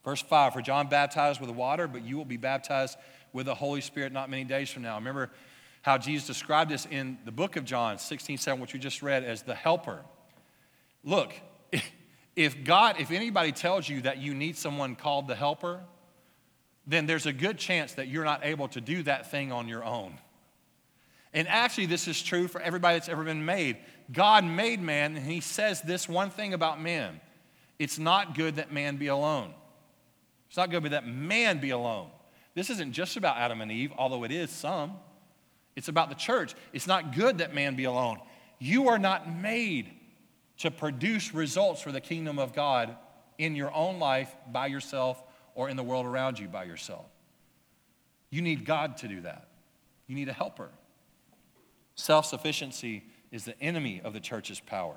Verse 0.04 0.20
5 0.20 0.54
For 0.54 0.64
John 0.64 0.88
baptized 0.90 1.40
with 1.40 1.52
water, 1.52 1.88
but 1.88 2.02
you 2.02 2.18
will 2.18 2.26
be 2.26 2.38
baptized 2.38 2.98
with 3.34 3.46
the 3.46 3.54
Holy 3.54 3.82
Spirit 3.82 4.12
not 4.12 4.32
many 4.32 4.44
days 4.44 4.72
from 4.72 4.82
now. 4.82 4.96
Remember 4.96 5.30
how 5.84 6.00
Jesus 6.00 6.26
described 6.26 6.72
this 6.72 6.88
in 6.90 7.20
the 7.24 7.32
book 7.32 7.56
of 7.56 7.66
John 7.66 8.00
16 8.00 8.40
7, 8.40 8.60
which 8.60 8.74
we 8.74 8.80
just 8.80 9.04
read, 9.04 9.24
as 9.24 9.44
the 9.44 9.54
helper. 9.54 10.00
Look, 11.04 11.34
if 12.36 12.64
God, 12.64 12.96
if 12.98 13.12
anybody 13.12 13.52
tells 13.52 13.88
you 13.88 14.02
that 14.02 14.18
you 14.18 14.34
need 14.34 14.58
someone 14.58 14.96
called 14.96 15.28
the 15.28 15.36
helper, 15.36 15.82
then 16.88 17.06
there's 17.06 17.28
a 17.28 17.34
good 17.34 17.60
chance 17.60 17.94
that 17.94 18.08
you're 18.08 18.26
not 18.26 18.44
able 18.44 18.70
to 18.70 18.82
do 18.82 19.04
that 19.04 19.30
thing 19.30 19.52
on 19.52 19.68
your 19.68 19.84
own. 19.84 20.18
And 21.32 21.48
actually, 21.48 21.86
this 21.86 22.08
is 22.08 22.22
true 22.22 22.48
for 22.48 22.60
everybody 22.60 22.98
that's 22.98 23.10
ever 23.10 23.24
been 23.24 23.46
made. 23.46 23.78
God 24.12 24.44
made 24.44 24.82
man, 24.82 25.16
and 25.16 25.26
he 25.26 25.40
says 25.40 25.82
this 25.82 26.08
one 26.08 26.30
thing 26.30 26.54
about 26.54 26.82
man 26.82 27.20
it's 27.80 27.98
not 27.98 28.36
good 28.36 28.58
that 28.58 28.72
man 28.72 28.98
be 28.98 29.08
alone. 29.08 29.54
It's 30.48 30.58
not 30.58 30.70
good 30.70 30.84
that 30.84 31.08
man 31.08 31.60
be 31.60 31.72
alone. 31.72 32.10
This 32.54 32.70
isn't 32.70 32.94
just 32.94 33.18
about 33.18 33.38
Adam 33.38 33.62
and 33.62 33.72
Eve, 33.72 33.92
although 33.98 34.24
it 34.24 34.32
is 34.32 34.52
some. 34.52 34.94
It's 35.76 35.88
about 35.88 36.10
the 36.10 36.16
church. 36.16 36.54
It's 36.72 36.86
not 36.86 37.16
good 37.16 37.40
that 37.40 37.54
man 37.54 37.76
be 37.76 37.86
alone. 37.86 38.20
You 38.60 38.90
are 38.90 39.00
not 39.00 39.34
made 39.34 39.92
to 40.60 40.70
produce 40.70 41.34
results 41.34 41.82
for 41.82 41.92
the 41.92 42.00
kingdom 42.00 42.38
of 42.38 42.54
God 42.54 42.96
in 43.38 43.56
your 43.56 43.74
own 43.74 44.00
life 44.00 44.34
by 44.52 44.68
yourself 44.68 45.22
or 45.56 45.70
in 45.70 45.78
the 45.78 45.84
world 45.84 46.06
around 46.06 46.38
you 46.38 46.48
by 46.48 46.64
yourself. 46.66 47.06
You 48.30 48.42
need 48.42 48.66
God 48.66 48.98
to 48.98 49.08
do 49.08 49.22
that. 49.22 49.48
You 50.08 50.16
need 50.16 50.30
a 50.30 50.34
helper. 50.34 50.70
Self 51.96 52.26
sufficiency 52.26 53.04
is 53.34 53.44
the 53.44 53.60
enemy 53.60 54.00
of 54.02 54.14
the 54.14 54.20
church's 54.20 54.60
power. 54.62 54.96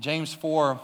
James 0.00 0.32
4 0.32 0.80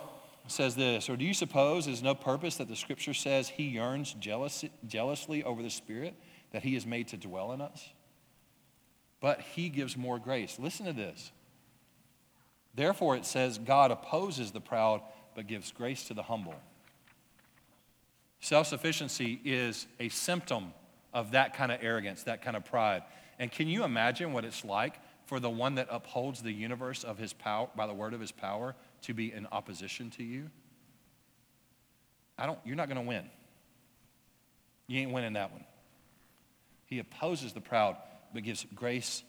says 0.46 0.76
this 0.76 1.09
Or 1.09 1.16
do 1.16 1.24
you 1.24 1.35
suppose 1.35 1.88
is 1.88 2.02
no 2.02 2.14
purpose 2.14 2.56
that 2.56 2.68
the 2.68 2.76
scripture 2.76 3.14
says 3.14 3.48
he 3.48 3.64
yearns 3.64 4.14
jealous, 4.20 4.64
jealously 4.87 5.42
over 5.42 5.62
the 5.62 5.70
Spirit 5.70 6.14
that 6.52 6.62
he 6.62 6.74
has 6.74 6.87
made 6.87 7.09
to 7.09 7.16
dwell 7.16 7.50
in 7.52 7.62
us? 7.62 7.88
But 9.20 9.40
he 9.40 9.70
gives 9.70 9.96
more 9.96 10.18
grace. 10.18 10.59
Listen 10.61 10.85
to 10.85 10.92
this. 10.92 11.32
Therefore, 12.74 13.16
it 13.16 13.24
says, 13.24 13.56
God 13.56 13.90
opposes 13.90 14.52
the 14.52 14.61
proud, 14.61 15.00
but 15.35 15.46
gives 15.46 15.72
grace 15.72 16.04
to 16.04 16.14
the 16.14 16.22
humble. 16.22 16.54
Self 18.40 18.66
sufficiency 18.66 19.40
is 19.46 19.87
a 19.98 20.11
symptom 20.11 20.74
of 21.14 21.30
that 21.30 21.56
kind 21.56 21.72
of 21.72 21.78
arrogance, 21.82 22.24
that 22.24 22.42
kind 22.42 22.54
of 22.54 22.66
pride. 22.66 23.02
And 23.38 23.50
can 23.50 23.66
you 23.66 23.82
imagine 23.82 24.35
what 24.35 24.44
it's 24.44 24.62
like 24.62 25.00
for 25.26 25.40
the 25.40 25.50
one 25.50 25.74
that 25.74 25.88
upholds 25.90 26.42
the 26.42 26.52
universe 26.52 27.04
of 27.04 27.18
his 27.18 27.32
power 27.32 27.68
by 27.76 27.86
the 27.86 27.94
word 27.94 28.14
of 28.14 28.20
his 28.20 28.32
power 28.32 28.74
to 29.02 29.14
be 29.14 29.32
in 29.32 29.46
opposition 29.52 30.10
to 30.10 30.24
you, 30.24 30.50
I 32.38 32.46
don't, 32.46 32.58
you're 32.64 32.76
not 32.76 32.88
going 32.88 33.00
to 33.00 33.06
win. 33.06 33.24
You 34.86 35.00
ain't 35.00 35.12
winning 35.12 35.34
that 35.34 35.52
one. 35.52 35.64
He 36.84 37.00
opposes 37.00 37.52
the 37.52 37.60
proud, 37.60 37.96
but 38.32 38.44
gives 38.44 38.64
grace 38.74 39.22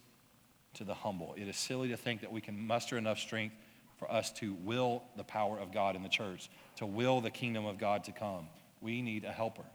to 0.76 0.84
the 0.84 0.94
humble. 0.94 1.34
It 1.36 1.48
is 1.48 1.58
silly 1.58 1.90
to 1.90 1.98
think 1.98 2.22
that 2.22 2.32
we 2.32 2.42
can 2.42 2.68
muster 2.68 2.98
enough 2.98 3.18
strength 3.18 3.56
for 3.98 4.12
us 4.12 4.32
to 4.34 4.54
will 4.64 5.04
the 5.16 5.24
power 5.24 5.58
of 5.60 5.74
God 5.74 5.96
in 5.96 6.04
the 6.04 6.10
church, 6.10 6.50
to 6.76 6.86
will 6.86 7.22
the 7.22 7.32
kingdom 7.32 7.66
of 7.66 7.80
God 7.80 8.04
to 8.04 8.12
come. 8.12 8.48
We 8.80 9.02
need 9.02 9.24
a 9.24 9.32
helper. 9.32 9.66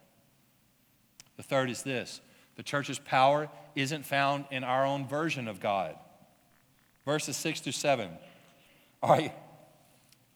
The 1.36 1.42
third 1.42 1.70
is 1.70 1.82
this 1.82 2.20
the 2.56 2.62
church's 2.62 2.98
power 2.98 3.48
isn't 3.74 4.04
found 4.04 4.44
in 4.50 4.62
our 4.62 4.84
own 4.84 5.08
version 5.08 5.48
of 5.48 5.58
God. 5.58 5.96
Verses 7.04 7.36
6 7.36 7.60
through 7.60 7.72
7. 7.72 8.08
All 9.02 9.10
right, 9.10 9.34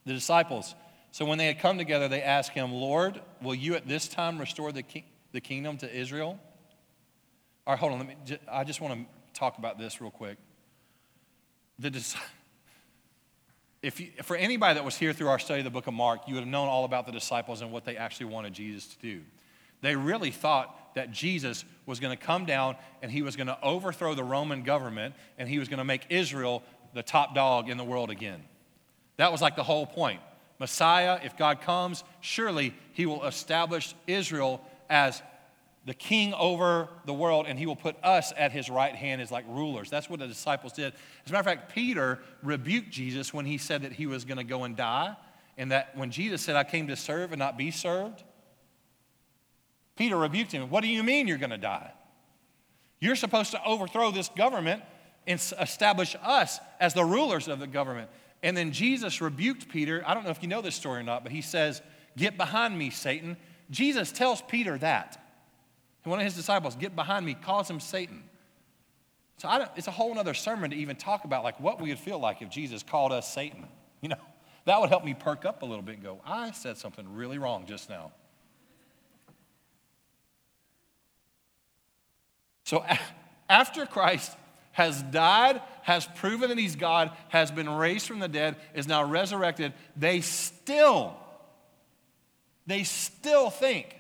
the 0.05 0.13
disciples. 0.13 0.75
So 1.13 1.25
when 1.25 1.39
they 1.39 1.47
had 1.47 1.61
come 1.61 1.79
together, 1.79 2.09
they 2.09 2.23
asked 2.23 2.51
him, 2.51 2.73
Lord, 2.73 3.21
will 3.41 3.55
you 3.55 3.75
at 3.75 3.89
this 3.89 4.09
time 4.09 4.39
restore 4.39 4.73
the, 4.73 4.83
ki- 4.83 5.07
the 5.33 5.41
kingdom 5.41 5.79
to 5.79 5.97
Israel? 5.97 6.39
All 7.67 7.73
right, 7.73 7.79
hold 7.79 7.93
on. 7.93 7.99
Let 8.01 8.09
me, 8.09 8.39
I 8.51 8.65
just 8.65 8.81
want 8.81 8.95
to 8.95 9.39
talk 9.39 9.59
about 9.59 9.79
this 9.79 10.01
real 10.01 10.11
quick. 10.11 10.37
The, 11.79 12.05
if 13.83 14.01
you, 14.01 14.09
for 14.23 14.37
anybody 14.37 14.75
that 14.75 14.85
was 14.85 14.97
here 14.97 15.13
through 15.13 15.29
our 15.29 15.39
study 15.39 15.61
of 15.61 15.65
the 15.65 15.71
book 15.71 15.87
of 15.87 15.95
Mark, 15.95 16.23
you 16.27 16.35
would 16.35 16.41
have 16.41 16.49
known 16.49 16.69
all 16.69 16.85
about 16.85 17.07
the 17.07 17.13
disciples 17.13 17.63
and 17.63 17.71
what 17.73 17.85
they 17.85 17.97
actually 17.97 18.27
wanted 18.27 18.53
Jesus 18.53 18.87
to 18.89 18.99
do. 18.99 19.23
They 19.81 19.95
really 19.95 20.31
thought 20.31 20.77
that 20.97 21.13
Jesus 21.13 21.65
was 21.85 22.01
going 22.01 22.17
to 22.17 22.23
come 22.23 22.47
down 22.47 22.75
and 23.03 23.13
he 23.13 23.23
was 23.23 23.37
going 23.37 23.47
to 23.47 23.59
overthrow 23.63 24.15
the 24.15 24.25
Roman 24.25 24.63
government 24.63 25.15
and 25.39 25.49
he 25.49 25.59
was 25.59 25.69
going 25.69 25.79
to 25.79 25.85
make 25.85 26.07
Israel 26.09 26.63
the 26.95 27.03
top 27.03 27.35
dog 27.35 27.69
in 27.69 27.77
the 27.77 27.85
world 27.85 28.11
again. 28.11 28.43
That 29.19 29.31
was 29.31 29.43
like 29.43 29.57
the 29.57 29.63
whole 29.63 29.87
point. 29.87 30.21
Messiah, 30.59 31.21
if 31.23 31.37
God 31.37 31.61
comes, 31.61 32.03
surely 32.21 32.75
he 32.95 33.05
will 33.05 33.25
establish 33.25 33.95
Israel 34.07 34.65
as 34.89 35.23
the 35.85 35.93
king 35.95 36.35
over 36.35 36.89
the 37.05 37.15
world, 37.15 37.47
and 37.47 37.59
he 37.59 37.67
will 37.67 37.77
put 37.77 37.95
us 38.03 38.33
at 38.37 38.51
his 38.51 38.69
right 38.69 38.95
hand 38.95 39.21
as 39.21 39.31
like 39.31 39.45
rulers. 39.49 39.89
That's 39.89 40.11
what 40.11 40.19
the 40.19 40.27
disciples 40.27 40.73
did. 40.73 40.95
As 41.25 41.31
a 41.31 41.33
matter 41.33 41.49
of 41.49 41.59
fact, 41.59 41.75
Peter 41.75 42.19
rebuked 42.43 42.91
Jesus 42.91 43.33
when 43.33 43.47
he 43.47 43.57
said 43.57 43.83
that 43.83 43.93
he 43.93 44.07
was 44.07 44.25
going 44.25 44.39
to 44.39 44.45
go 44.45 44.65
and 44.65 44.77
die, 44.77 45.15
and 45.57 45.71
that 45.71 45.97
when 45.97 46.11
Jesus 46.11 46.43
said, 46.43 46.57
I 46.57 46.65
came 46.65 46.89
to 46.89 46.97
serve 46.97 47.31
and 47.31 47.39
not 47.39 47.57
be 47.57 47.71
served, 47.71 48.25
Peter 49.97 50.17
rebuked 50.17 50.53
him. 50.53 50.71
What 50.71 50.83
do 50.83 50.89
you 50.89 51.03
mean 51.03 51.27
you're 51.27 51.39
going 51.39 51.51
to 51.51 51.59
die? 51.59 51.93
You're 53.01 53.17
supposed 53.17 53.51
to 53.53 53.65
overthrow 53.65 54.11
this 54.11 54.29
government 54.29 54.83
and 55.27 55.41
establish 55.61 56.17
us 56.23 56.61
as 56.79 56.95
the 56.95 57.05
rulers 57.05 57.49
of 57.49 57.59
the 57.59 57.67
government. 57.67 58.11
And 58.43 58.57
then 58.57 58.73
Jesus 58.73 59.21
rebuked 59.21 59.69
Peter. 59.69 60.03
I 60.07 60.15
don't 60.15 60.25
know 60.25 60.31
if 60.31 60.43
you 60.43 60.49
know 60.49 60.63
this 60.63 60.75
story 60.75 61.01
or 61.01 61.03
not, 61.03 61.23
but 61.23 61.33
he 61.33 61.43
says, 61.43 61.83
Get 62.17 62.37
behind 62.37 62.79
me, 62.79 62.91
Satan. 62.91 63.37
Jesus 63.71 64.13
tells 64.13 64.41
Peter 64.43 64.79
that. 64.79 65.23
One 66.05 66.21
of 66.21 66.25
his 66.25 66.37
disciples, 66.37 66.77
Get 66.77 66.95
behind 66.95 67.27
me, 67.27 67.35
calls 67.35 67.69
him 67.69 67.81
Satan. 67.81 68.23
So 69.39 69.67
it's 69.77 69.89
a 69.89 69.91
whole 69.91 70.19
other 70.19 70.35
sermon 70.35 70.71
to 70.71 70.77
even 70.77 70.97
talk 70.97 71.25
about 71.25 71.45
like 71.45 71.61
what 71.61 71.81
we 71.81 71.91
would 71.91 71.99
feel 71.99 72.19
like 72.19 72.41
if 72.41 72.49
Jesus 72.49 72.83
called 72.83 73.13
us 73.13 73.31
Satan. 73.33 73.67
You 74.01 74.11
know, 74.11 74.17
that 74.65 74.81
would 74.81 74.89
help 74.89 75.05
me 75.05 75.15
perk 75.15 75.45
up 75.45 75.63
a 75.63 75.67
little 75.67 75.83
bit 75.83 75.97
and 75.97 76.05
go, 76.05 76.21
I 76.25 76.53
said 76.53 76.79
something 76.79 77.15
really 77.15 77.39
wrong 77.39 77.67
just 77.67 77.91
now. 77.91 78.13
So 82.67 82.85
after 83.49 83.87
Christ 83.87 84.37
has 84.73 85.01
died, 85.05 85.63
has 85.83 86.05
proven 86.17 86.49
that 86.49 86.59
he's 86.59 86.75
God, 86.75 87.13
has 87.29 87.53
been 87.53 87.71
raised 87.71 88.09
from 88.09 88.19
the 88.19 88.29
dead, 88.29 88.57
is 88.75 88.89
now 88.89 89.05
resurrected, 89.05 89.73
they 89.97 90.21
still, 90.21 91.17
they 92.67 92.83
still 92.83 93.51
think, 93.51 93.97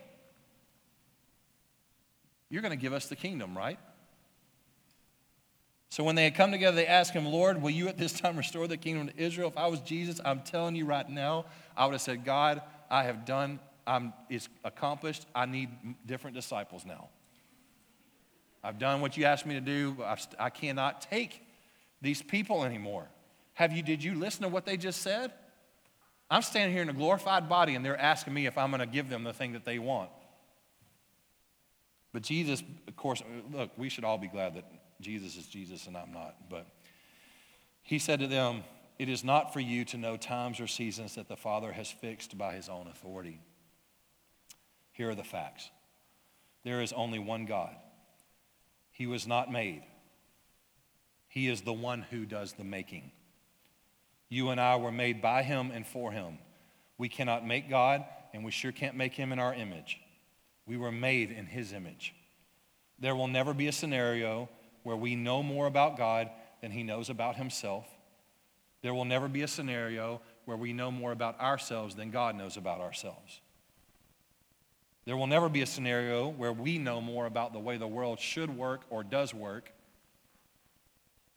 you're 2.51 2.61
going 2.61 2.77
to 2.77 2.81
give 2.83 2.93
us 2.93 3.07
the 3.07 3.15
kingdom, 3.15 3.57
right? 3.57 3.79
So 5.91 6.03
when 6.03 6.17
they 6.17 6.25
had 6.25 6.35
come 6.35 6.51
together, 6.51 6.75
they 6.75 6.87
asked 6.89 7.13
him, 7.13 7.25
Lord, 7.25 7.63
will 7.63 7.71
you 7.71 7.87
at 7.87 7.97
this 7.97 8.13
time 8.13 8.37
restore 8.37 8.67
the 8.67 8.77
kingdom 8.77 9.07
to 9.07 9.17
Israel? 9.17 9.49
If 9.49 9.57
I 9.57 9.69
was 9.69 9.79
Jesus, 9.81 10.21
I'm 10.25 10.41
telling 10.41 10.75
you 10.75 10.87
right 10.87 11.09
now, 11.09 11.47
I 11.77 11.87
would 11.87 11.93
have 11.93 12.03
said, 12.03 12.25
God, 12.25 12.61
I 12.91 13.05
have 13.05 13.25
done, 13.25 13.61
I'm, 13.87 14.13
it's 14.29 14.49
accomplished. 14.65 15.25
I 15.35 15.47
need 15.47 15.71
different 16.05 16.35
disciples 16.35 16.85
now. 16.85 17.09
I've 18.63 18.79
done 18.79 19.01
what 19.01 19.17
you 19.17 19.25
asked 19.25 19.47
me 19.47 19.55
to 19.55 19.61
do. 19.61 19.97
I've, 20.05 20.27
I 20.39 20.51
cannot 20.51 21.03
take 21.03 21.43
these 22.03 22.23
people 22.23 22.65
anymore. 22.65 23.07
Have 23.55 23.73
you, 23.73 23.83
did 23.83 24.03
you 24.03 24.15
listen 24.15 24.43
to 24.43 24.49
what 24.49 24.67
they 24.67 24.77
just 24.77 25.03
said? 25.03 25.33
I'm 26.31 26.43
standing 26.43 26.73
here 26.73 26.83
in 26.83 26.89
a 26.89 26.95
glorified 26.95 27.49
body 27.49 27.75
and 27.75 27.85
they're 27.85 28.01
asking 28.01 28.35
me 28.35 28.47
if 28.47 28.59
I'm 28.59 28.71
going 28.71 28.81
to 28.81 28.87
give 28.87 29.09
them 29.09 29.25
the 29.25 29.33
thing 29.33 29.53
that 29.53 29.65
they 29.65 29.79
want. 29.79 30.11
But 32.13 32.23
Jesus, 32.23 32.63
of 32.89 32.97
course, 32.97 33.23
look, 33.53 33.71
we 33.77 33.89
should 33.89 34.05
all 34.05 34.19
be 34.19 34.29
glad 34.29 34.55
that 34.55 34.65
Jesus 35.01 35.37
is 35.37 35.47
Jesus 35.47 35.87
and 35.87 35.97
I'm 35.97 36.13
not. 36.13 36.35
But 36.51 36.67
he 37.83 37.99
said 37.99 38.21
to 38.21 38.27
them, 38.27 38.65
It 38.99 39.09
is 39.09 39.23
not 39.23 39.53
for 39.53 39.61
you 39.61 39.85
to 39.87 39.97
know 39.97 40.17
times 40.17 40.59
or 40.59 40.67
seasons 40.67 41.15
that 41.15 41.29
the 41.29 41.37
Father 41.37 41.73
has 41.73 41.91
fixed 41.91 42.37
by 42.37 42.55
his 42.55 42.69
own 42.69 42.89
authority. 42.89 43.41
Here 44.93 45.11
are 45.11 45.15
the 45.15 45.25
facts 45.25 45.71
there 46.65 46.83
is 46.83 46.93
only 46.93 47.21
one 47.21 47.47
God. 47.47 47.77
He 48.97 49.07
was 49.07 49.27
not 49.27 49.51
made, 49.51 49.83
He 51.29 51.49
is 51.49 51.61
the 51.63 51.73
one 51.73 52.03
who 52.03 52.25
does 52.25 52.55
the 52.55 52.65
making. 52.65 53.11
You 54.29 54.49
and 54.49 54.61
I 54.61 54.77
were 54.77 54.91
made 54.91 55.23
by 55.23 55.43
Him 55.43 55.71
and 55.71 55.87
for 55.87 56.11
Him. 56.11 56.39
We 56.99 57.09
cannot 57.09 57.47
make 57.47 57.69
God, 57.69 58.05
and 58.33 58.45
we 58.45 58.51
sure 58.51 58.73
can't 58.73 58.97
make 58.97 59.15
Him 59.15 59.33
in 59.33 59.39
our 59.39 59.55
image. 59.55 60.01
We 60.67 60.77
were 60.77 60.91
made 60.91 61.31
in 61.31 61.47
His 61.47 61.73
image. 61.73 62.15
There 62.99 63.15
will 63.15 63.29
never 63.29 63.53
be 63.53 63.69
a 63.69 63.73
scenario 63.73 64.49
where 64.83 64.97
we 64.97 65.15
know 65.15 65.43
more 65.43 65.67
about 65.67 65.97
God 65.97 66.31
than 66.63 66.71
he 66.71 66.83
knows 66.83 67.11
about 67.11 67.37
himself. 67.37 67.87
There 68.83 68.95
will 68.95 69.05
never 69.05 69.29
be 69.29 69.43
a 69.43 69.49
scenario 69.49 70.21
where 70.45 70.57
we 70.57 70.73
know 70.73 70.91
more 70.91 71.13
about 71.13 71.39
ourselves 71.41 71.95
than 71.95 72.11
God 72.11 72.37
knows 72.37 72.57
about 72.57 72.81
ourselves. 72.81 73.41
There 75.07 75.17
will 75.17 75.29
never 75.29 75.49
be 75.49 75.63
a 75.63 75.67
scenario 75.67 76.29
where 76.29 76.53
we 76.53 76.79
know 76.79 77.01
more 77.01 77.27
about 77.27 77.53
the 77.53 77.61
way 77.61 77.77
the 77.77 77.87
world 77.87 78.19
should 78.19 78.55
work 78.55 78.83
or 78.91 79.05
does 79.05 79.33
work 79.33 79.73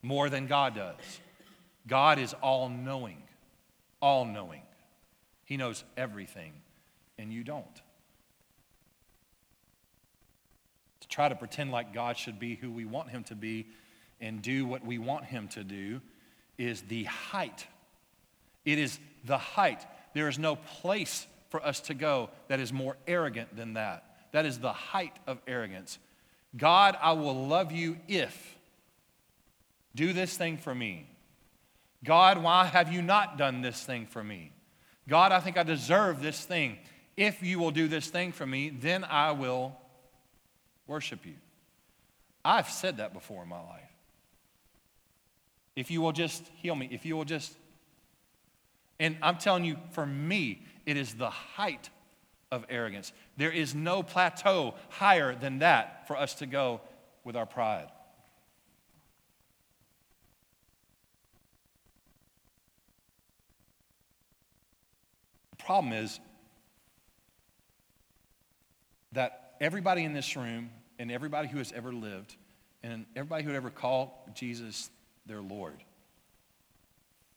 more 0.02 0.30
than 0.30 0.48
God 0.48 0.76
does. 0.76 1.20
God 1.88 2.18
is 2.18 2.34
all 2.42 2.68
knowing, 2.68 3.22
all 4.02 4.26
knowing. 4.26 4.64
He 5.46 5.56
knows 5.56 5.84
everything, 5.96 6.54
and 7.18 7.32
you 7.32 7.44
don't. 7.44 7.76
To 11.02 11.08
try 11.08 11.30
to 11.30 11.36
pretend 11.36 11.72
like 11.72 11.94
God 11.94 12.18
should 12.18 12.40
be 12.40 12.56
who 12.56 12.72
we 12.72 12.86
want 12.86 13.10
him 13.10 13.24
to 13.26 13.36
be 13.36 13.68
and 14.20 14.42
do 14.42 14.66
what 14.66 14.84
we 14.84 14.98
want 14.98 15.26
him 15.26 15.48
to 15.50 15.64
do 15.64 16.02
is 16.58 16.82
the 16.84 17.04
height. 17.04 17.68
It 18.66 18.80
is 18.80 19.00
the 19.26 19.38
height. 19.38 19.86
There 20.14 20.28
is 20.28 20.40
no 20.40 20.56
place 20.56 21.28
for 21.50 21.66
us 21.66 21.80
to 21.82 21.94
go 21.94 22.30
that 22.48 22.60
is 22.60 22.72
more 22.72 22.98
arrogant 23.08 23.56
than 23.56 23.74
that. 23.74 24.04
That 24.32 24.46
is 24.46 24.60
the 24.60 24.74
height 24.74 25.18
of 25.28 25.40
arrogance. 25.48 25.98
God, 26.56 26.98
I 27.02 27.14
will 27.14 27.48
love 27.48 27.72
you 27.72 27.98
if. 28.08 28.58
Do 29.96 30.14
this 30.14 30.38
thing 30.38 30.58
for 30.58 30.74
me. 30.74 31.08
God, 32.04 32.42
why 32.42 32.66
have 32.66 32.92
you 32.92 33.02
not 33.02 33.38
done 33.38 33.62
this 33.62 33.84
thing 33.84 34.06
for 34.06 34.24
me? 34.24 34.52
God, 35.08 35.32
I 35.32 35.40
think 35.40 35.58
I 35.58 35.64
deserve 35.64 36.22
this 36.22 36.46
thing. 36.46 36.78
If 37.18 37.44
you 37.44 37.60
will 37.60 37.72
do 37.72 37.88
this 37.88 38.08
thing 38.08 38.32
for 38.32 38.46
me, 38.46 38.70
then 38.70 39.04
I 39.04 39.32
will 39.32 39.76
worship 40.88 41.26
you. 41.26 41.36
I've 42.46 42.70
said 42.70 42.98
that 42.98 43.14
before 43.14 43.44
in 43.44 43.50
my 43.50 43.60
life. 43.60 43.82
If 45.76 45.92
you 45.92 46.02
will 46.02 46.12
just 46.12 46.46
heal 46.56 46.76
me, 46.76 46.88
if 46.92 47.06
you 47.06 47.16
will 47.16 47.26
just. 47.26 47.54
And 49.00 49.18
I'm 49.22 49.38
telling 49.38 49.66
you, 49.66 49.78
for 49.92 50.06
me, 50.06 50.62
it 50.90 50.98
is 50.98 51.14
the 51.14 51.30
height 51.30 51.92
of 52.52 52.66
arrogance. 52.68 53.14
There 53.38 53.52
is 53.52 53.76
no 53.76 54.02
plateau 54.02 54.74
higher 54.90 55.36
than 55.36 55.60
that 55.60 56.08
for 56.08 56.18
us 56.18 56.34
to 56.36 56.48
go 56.48 56.82
with 57.24 57.36
our 57.36 57.46
pride. 57.46 57.92
The 65.52 65.64
problem 65.64 65.94
is 65.94 66.20
that 69.12 69.54
everybody 69.62 70.04
in 70.04 70.14
this 70.14 70.36
room 70.36 70.72
and 70.98 71.12
everybody 71.12 71.48
who 71.48 71.60
has 71.60 71.72
ever 71.72 71.94
lived 71.94 72.36
and 72.82 73.06
everybody 73.16 73.44
who 73.44 73.54
ever 73.54 73.70
call 73.70 74.28
Jesus 74.34 74.90
their 75.28 75.42
Lord, 75.42 75.84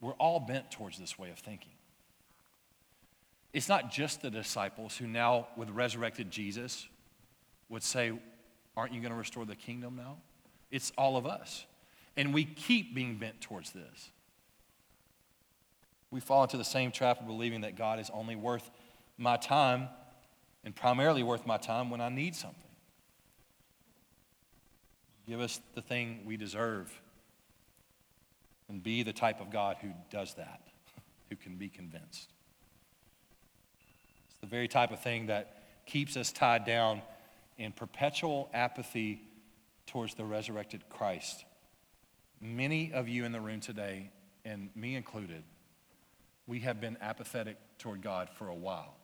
we're 0.01 0.13
all 0.13 0.41
bent 0.41 0.71
towards 0.71 0.99
this 0.99 1.19
way 1.19 1.29
of 1.29 1.39
thinking. 1.39 1.73
It's 3.53 3.69
not 3.69 3.91
just 3.91 4.23
the 4.23 4.31
disciples 4.31 4.97
who 4.97 5.07
now, 5.07 5.49
with 5.57 5.71
resurrected 5.71 6.31
Jesus, 6.31 6.89
would 7.69 7.83
say, 7.83 8.13
Aren't 8.77 8.95
you 8.95 9.01
going 9.01 9.13
to 9.13 9.19
restore 9.19 9.45
the 9.45 9.57
kingdom 9.57 9.97
now? 9.97 10.17
It's 10.71 10.93
all 10.97 11.19
of 11.19 11.27
us. 11.27 11.67
And 12.17 12.33
we 12.33 12.45
keep 12.45 12.95
being 12.95 13.17
bent 13.19 13.43
towards 13.43 13.73
this. 13.73 14.11
We 16.11 16.21
fall 16.21 16.43
into 16.43 16.57
the 16.57 16.65
same 16.65 16.91
trap 16.91 17.21
of 17.21 17.27
believing 17.27 17.63
that 17.63 17.77
God 17.77 17.99
is 17.99 18.11
only 18.13 18.37
worth 18.37 18.71
my 19.19 19.37
time 19.37 19.89
and 20.65 20.75
primarily 20.75 21.23
worth 21.23 21.47
my 21.47 21.59
time 21.59 21.91
when 21.91 22.01
I 22.01 22.09
need 22.09 22.35
something. 22.35 22.63
Give 25.27 25.41
us 25.41 25.61
the 25.75 25.83
thing 25.83 26.21
we 26.25 26.37
deserve. 26.37 26.93
And 28.69 28.83
be 28.83 29.03
the 29.03 29.13
type 29.13 29.41
of 29.41 29.51
God 29.51 29.77
who 29.83 29.91
does 30.11 30.35
that, 30.35 30.63
who 31.29 31.37
can 31.37 31.57
be 31.57 31.69
convinced. 31.69 32.33
The 34.43 34.49
very 34.49 34.69
type 34.69 34.91
of 34.91 35.01
thing 35.01 35.27
that 35.27 35.63
keeps 35.87 36.17
us 36.17 36.31
tied 36.31 36.65
down 36.65 37.01
in 37.57 37.73
perpetual 37.73 38.51
apathy 38.53 39.23
towards 39.87 40.15
the 40.15 40.25
resurrected 40.25 40.83
Christ. 40.89 41.45
Many 42.41 42.93
of 42.93 43.09
you 43.09 43.25
in 43.25 43.33
the 43.33 43.41
room 43.41 43.61
today, 43.61 44.11
and 44.45 44.69
me 44.75 44.97
included, 44.97 45.45
we 46.47 46.61
have 46.61 46.81
been 46.81 46.97
apathetic 47.01 47.57
toward 47.79 48.03
God 48.03 48.29
for 48.37 48.49
a 48.49 48.55
while. 48.55 48.97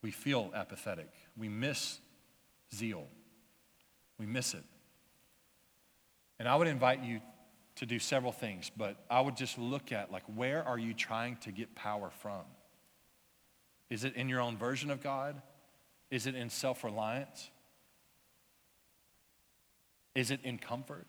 We 0.00 0.10
feel 0.10 0.50
apathetic. 0.54 1.10
We 1.36 1.48
miss 1.48 1.98
zeal. 2.74 3.06
We 4.18 4.26
miss 4.26 4.54
it. 4.54 4.64
And 6.38 6.48
I 6.48 6.56
would 6.56 6.66
invite 6.66 7.04
you 7.04 7.20
to 7.76 7.86
do 7.86 7.98
several 7.98 8.32
things, 8.32 8.70
but 8.76 8.96
I 9.10 9.20
would 9.20 9.36
just 9.36 9.58
look 9.58 9.92
at 9.92 10.10
like 10.10 10.24
where 10.34 10.66
are 10.66 10.78
you 10.78 10.94
trying 10.94 11.36
to 11.42 11.52
get 11.52 11.74
power 11.74 12.10
from? 12.20 12.42
Is 13.92 14.04
it 14.04 14.16
in 14.16 14.28
your 14.28 14.40
own 14.40 14.56
version 14.56 14.90
of 14.90 15.02
God? 15.02 15.40
Is 16.10 16.26
it 16.26 16.34
in 16.34 16.50
self-reliance? 16.50 17.50
Is 20.14 20.30
it 20.30 20.40
in 20.44 20.58
comfort? 20.58 21.06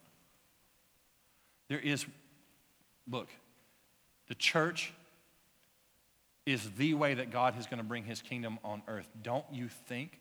There 1.70 1.80
is 1.80 2.06
look, 3.10 3.30
the 4.28 4.36
church 4.36 4.94
is 6.46 6.70
the 6.72 6.94
way 6.94 7.14
that 7.14 7.32
God 7.32 7.58
is 7.58 7.68
going 7.68 7.78
to 7.78 7.84
bring 7.84 8.04
his 8.04 8.22
kingdom 8.22 8.60
on 8.64 8.82
earth. 8.88 9.10
Don't 9.22 9.46
you 9.52 9.70
think 9.70 10.20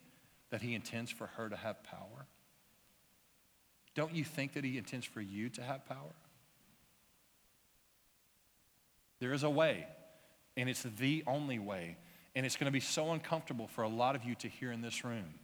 that 0.50 0.62
he 0.62 0.74
intends 0.74 1.10
for 1.10 1.26
her 1.26 1.48
to 1.48 1.56
have 1.56 1.82
power? 1.84 2.26
Don't 3.94 4.14
you 4.14 4.24
think 4.24 4.54
that 4.54 4.64
He 4.64 4.78
intends 4.78 5.06
for 5.06 5.20
you 5.20 5.48
to 5.50 5.62
have 5.62 5.86
power? 5.86 6.14
There 9.20 9.32
is 9.32 9.42
a 9.42 9.50
way, 9.50 9.86
and 10.56 10.68
it's 10.68 10.82
the 10.82 11.22
only 11.26 11.58
way. 11.58 11.96
And 12.34 12.46
it's 12.46 12.56
going 12.56 12.66
to 12.66 12.72
be 12.72 12.80
so 12.80 13.12
uncomfortable 13.12 13.66
for 13.66 13.82
a 13.82 13.88
lot 13.88 14.16
of 14.16 14.24
you 14.24 14.34
to 14.36 14.48
hear 14.48 14.72
in 14.72 14.80
this 14.80 15.04
room. 15.04 15.34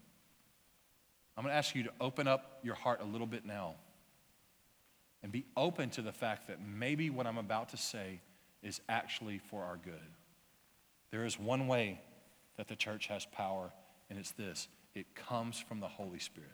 I'm 1.36 1.44
going 1.44 1.52
to 1.52 1.56
ask 1.56 1.74
you 1.74 1.84
to 1.84 1.92
open 2.00 2.26
up 2.26 2.58
your 2.62 2.74
heart 2.74 3.00
a 3.00 3.04
little 3.04 3.26
bit 3.26 3.44
now 3.44 3.74
and 5.22 5.30
be 5.30 5.44
open 5.56 5.90
to 5.90 6.02
the 6.02 6.12
fact 6.12 6.48
that 6.48 6.58
maybe 6.60 7.10
what 7.10 7.26
I'm 7.26 7.38
about 7.38 7.68
to 7.70 7.76
say 7.76 8.20
is 8.62 8.80
actually 8.88 9.38
for 9.38 9.62
our 9.62 9.76
good. 9.76 9.94
There 11.10 11.24
is 11.24 11.38
one 11.38 11.68
way 11.68 12.00
that 12.56 12.68
the 12.68 12.76
church 12.76 13.06
has 13.06 13.24
power, 13.26 13.72
and 14.10 14.18
it's 14.18 14.32
this 14.32 14.68
it 14.94 15.14
comes 15.14 15.58
from 15.60 15.80
the 15.80 15.88
Holy 15.88 16.18
Spirit. 16.18 16.50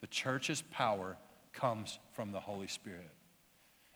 The 0.00 0.06
church's 0.06 0.62
power 0.70 1.16
comes 1.52 1.98
from 2.12 2.32
the 2.32 2.40
Holy 2.40 2.68
Spirit. 2.68 3.10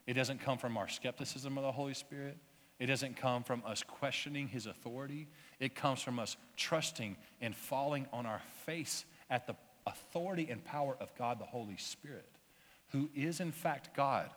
It 0.06 0.14
doesn't 0.14 0.40
come 0.40 0.58
from 0.58 0.76
our 0.76 0.88
skepticism 0.88 1.58
of 1.58 1.64
the 1.64 1.72
Holy 1.72 1.94
Spirit. 1.94 2.38
It 2.78 2.86
doesn't 2.86 3.16
come 3.16 3.42
from 3.42 3.62
us 3.64 3.82
questioning 3.82 4.48
his 4.48 4.66
authority. 4.66 5.28
It 5.60 5.74
comes 5.74 6.02
from 6.02 6.18
us 6.18 6.36
trusting 6.56 7.16
and 7.40 7.56
falling 7.56 8.06
on 8.12 8.26
our 8.26 8.42
face 8.64 9.04
at 9.30 9.46
the 9.46 9.56
authority 9.86 10.48
and 10.50 10.62
power 10.64 10.96
of 11.00 11.14
God, 11.16 11.38
the 11.38 11.44
Holy 11.44 11.76
Spirit, 11.76 12.28
who 12.88 13.08
is 13.14 13.40
in 13.40 13.52
fact 13.52 13.96
God, 13.96 14.28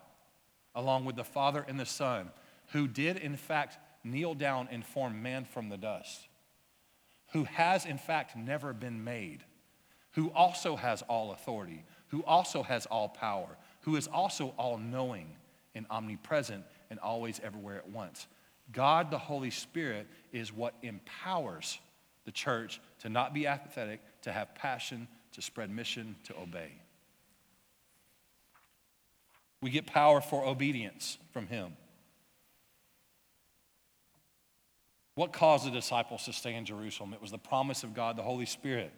along 0.74 1.04
with 1.04 1.16
the 1.16 1.24
Father 1.24 1.64
and 1.68 1.78
the 1.78 1.86
Son, 1.86 2.30
who 2.72 2.88
did 2.88 3.16
in 3.18 3.36
fact 3.36 3.78
kneel 4.04 4.34
down 4.34 4.68
and 4.70 4.84
form 4.84 5.22
man 5.22 5.44
from 5.44 5.68
the 5.68 5.76
dust, 5.76 6.28
who 7.32 7.44
has 7.44 7.84
in 7.84 7.98
fact 7.98 8.36
never 8.36 8.72
been 8.72 9.04
made, 9.04 9.44
who 10.12 10.30
also 10.30 10.76
has 10.76 11.02
all 11.02 11.32
authority, 11.32 11.84
who 12.08 12.24
also 12.24 12.62
has 12.62 12.86
all 12.86 13.08
power, 13.08 13.58
who 13.82 13.96
is 13.96 14.06
also 14.06 14.54
all 14.56 14.78
knowing 14.78 15.28
and 15.74 15.86
omnipresent 15.90 16.64
and 16.90 16.98
always 16.98 17.40
everywhere 17.42 17.76
at 17.76 17.88
once. 17.88 18.26
God, 18.72 19.10
the 19.10 19.18
Holy 19.18 19.50
Spirit, 19.50 20.06
is 20.32 20.52
what 20.52 20.74
empowers 20.82 21.78
the 22.24 22.32
church 22.32 22.80
to 23.00 23.08
not 23.08 23.32
be 23.32 23.46
apathetic, 23.46 24.00
to 24.22 24.32
have 24.32 24.54
passion, 24.54 25.08
to 25.32 25.42
spread 25.42 25.70
mission, 25.70 26.16
to 26.24 26.36
obey. 26.36 26.72
We 29.62 29.70
get 29.70 29.86
power 29.86 30.20
for 30.20 30.44
obedience 30.44 31.18
from 31.32 31.46
Him. 31.46 31.76
What 35.14 35.32
caused 35.32 35.66
the 35.66 35.70
disciples 35.70 36.24
to 36.24 36.32
stay 36.32 36.54
in 36.54 36.64
Jerusalem? 36.64 37.12
It 37.12 37.20
was 37.20 37.30
the 37.30 37.38
promise 37.38 37.84
of 37.84 37.94
God, 37.94 38.16
the 38.16 38.22
Holy 38.22 38.46
Spirit. 38.46 38.92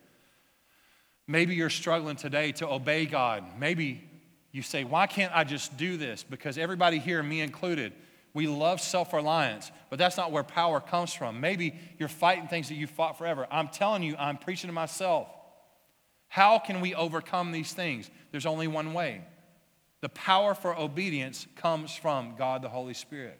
Maybe 1.26 1.54
you're 1.54 1.70
struggling 1.70 2.16
today 2.16 2.52
to 2.52 2.68
obey 2.68 3.06
God. 3.06 3.44
Maybe 3.58 4.08
you 4.52 4.62
say, 4.62 4.84
Why 4.84 5.06
can't 5.06 5.34
I 5.34 5.44
just 5.44 5.76
do 5.76 5.96
this? 5.96 6.22
Because 6.22 6.58
everybody 6.58 6.98
here, 6.98 7.22
me 7.22 7.40
included, 7.40 7.92
we 8.34 8.46
love 8.46 8.80
self 8.80 9.12
reliance, 9.12 9.70
but 9.90 9.98
that's 9.98 10.16
not 10.16 10.30
where 10.30 10.42
power 10.42 10.80
comes 10.80 11.12
from. 11.12 11.40
Maybe 11.40 11.74
you're 11.98 12.08
fighting 12.08 12.48
things 12.48 12.68
that 12.68 12.74
you 12.74 12.86
fought 12.86 13.18
forever. 13.18 13.46
I'm 13.50 13.68
telling 13.68 14.02
you, 14.02 14.16
I'm 14.18 14.38
preaching 14.38 14.68
to 14.68 14.74
myself. 14.74 15.28
How 16.28 16.58
can 16.58 16.80
we 16.80 16.94
overcome 16.94 17.52
these 17.52 17.72
things? 17.72 18.10
There's 18.30 18.46
only 18.46 18.68
one 18.68 18.94
way. 18.94 19.22
The 20.00 20.08
power 20.08 20.54
for 20.54 20.76
obedience 20.76 21.46
comes 21.56 21.94
from 21.94 22.34
God 22.36 22.62
the 22.62 22.68
Holy 22.68 22.94
Spirit. 22.94 23.38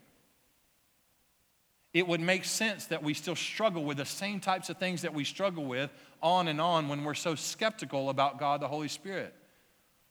It 1.93 2.07
would 2.07 2.21
make 2.21 2.45
sense 2.45 2.85
that 2.87 3.03
we 3.03 3.13
still 3.13 3.35
struggle 3.35 3.83
with 3.83 3.97
the 3.97 4.05
same 4.05 4.39
types 4.39 4.69
of 4.69 4.77
things 4.77 5.03
that 5.03 5.13
we 5.13 5.23
struggle 5.23 5.65
with 5.65 5.91
on 6.21 6.47
and 6.47 6.59
on 6.59 6.87
when 6.87 7.03
we're 7.03 7.13
so 7.13 7.35
skeptical 7.35 8.09
about 8.09 8.39
God 8.39 8.61
the 8.61 8.67
Holy 8.67 8.87
Spirit. 8.87 9.33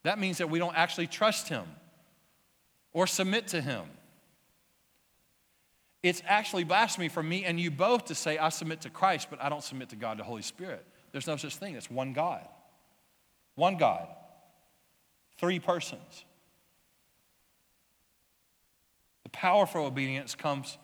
That 0.02 0.18
means 0.18 0.38
that 0.38 0.50
we 0.50 0.58
don't 0.58 0.76
actually 0.76 1.06
trust 1.06 1.48
Him 1.48 1.64
or 2.92 3.06
submit 3.06 3.48
to 3.48 3.60
Him. 3.60 3.84
It's 6.02 6.22
actually 6.26 6.64
blasphemy 6.64 7.08
for 7.08 7.22
me 7.22 7.44
and 7.44 7.60
you 7.60 7.70
both 7.70 8.06
to 8.06 8.14
say, 8.14 8.36
I 8.36 8.48
submit 8.48 8.80
to 8.82 8.90
Christ, 8.90 9.28
but 9.30 9.40
I 9.40 9.48
don't 9.48 9.62
submit 9.62 9.90
to 9.90 9.96
God, 9.96 10.18
the 10.18 10.24
Holy 10.24 10.42
Spirit. 10.42 10.84
There's 11.12 11.26
no 11.26 11.36
such 11.36 11.56
thing. 11.56 11.76
It's 11.76 11.90
one 11.90 12.12
God. 12.12 12.46
One 13.54 13.76
God. 13.76 14.08
Three 15.38 15.60
persons. 15.60 16.24
The 19.22 19.28
powerful 19.28 19.84
obedience 19.84 20.34
comes 20.34 20.76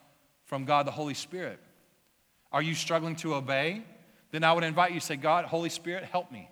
from 0.44 0.64
God, 0.64 0.87
the 0.87 0.92
Holy 0.92 1.14
Spirit. 1.14 1.59
Are 2.52 2.62
you 2.62 2.74
struggling 2.74 3.16
to 3.16 3.35
obey? 3.35 3.83
Then 4.31 4.44
I 4.44 4.52
would 4.52 4.64
invite 4.64 4.92
you 4.92 5.00
to 5.00 5.07
say, 5.07 5.16
God, 5.16 5.46
Holy 5.46 5.68
Spirit, 5.68 6.04
help 6.04 6.31
me. 6.31 6.48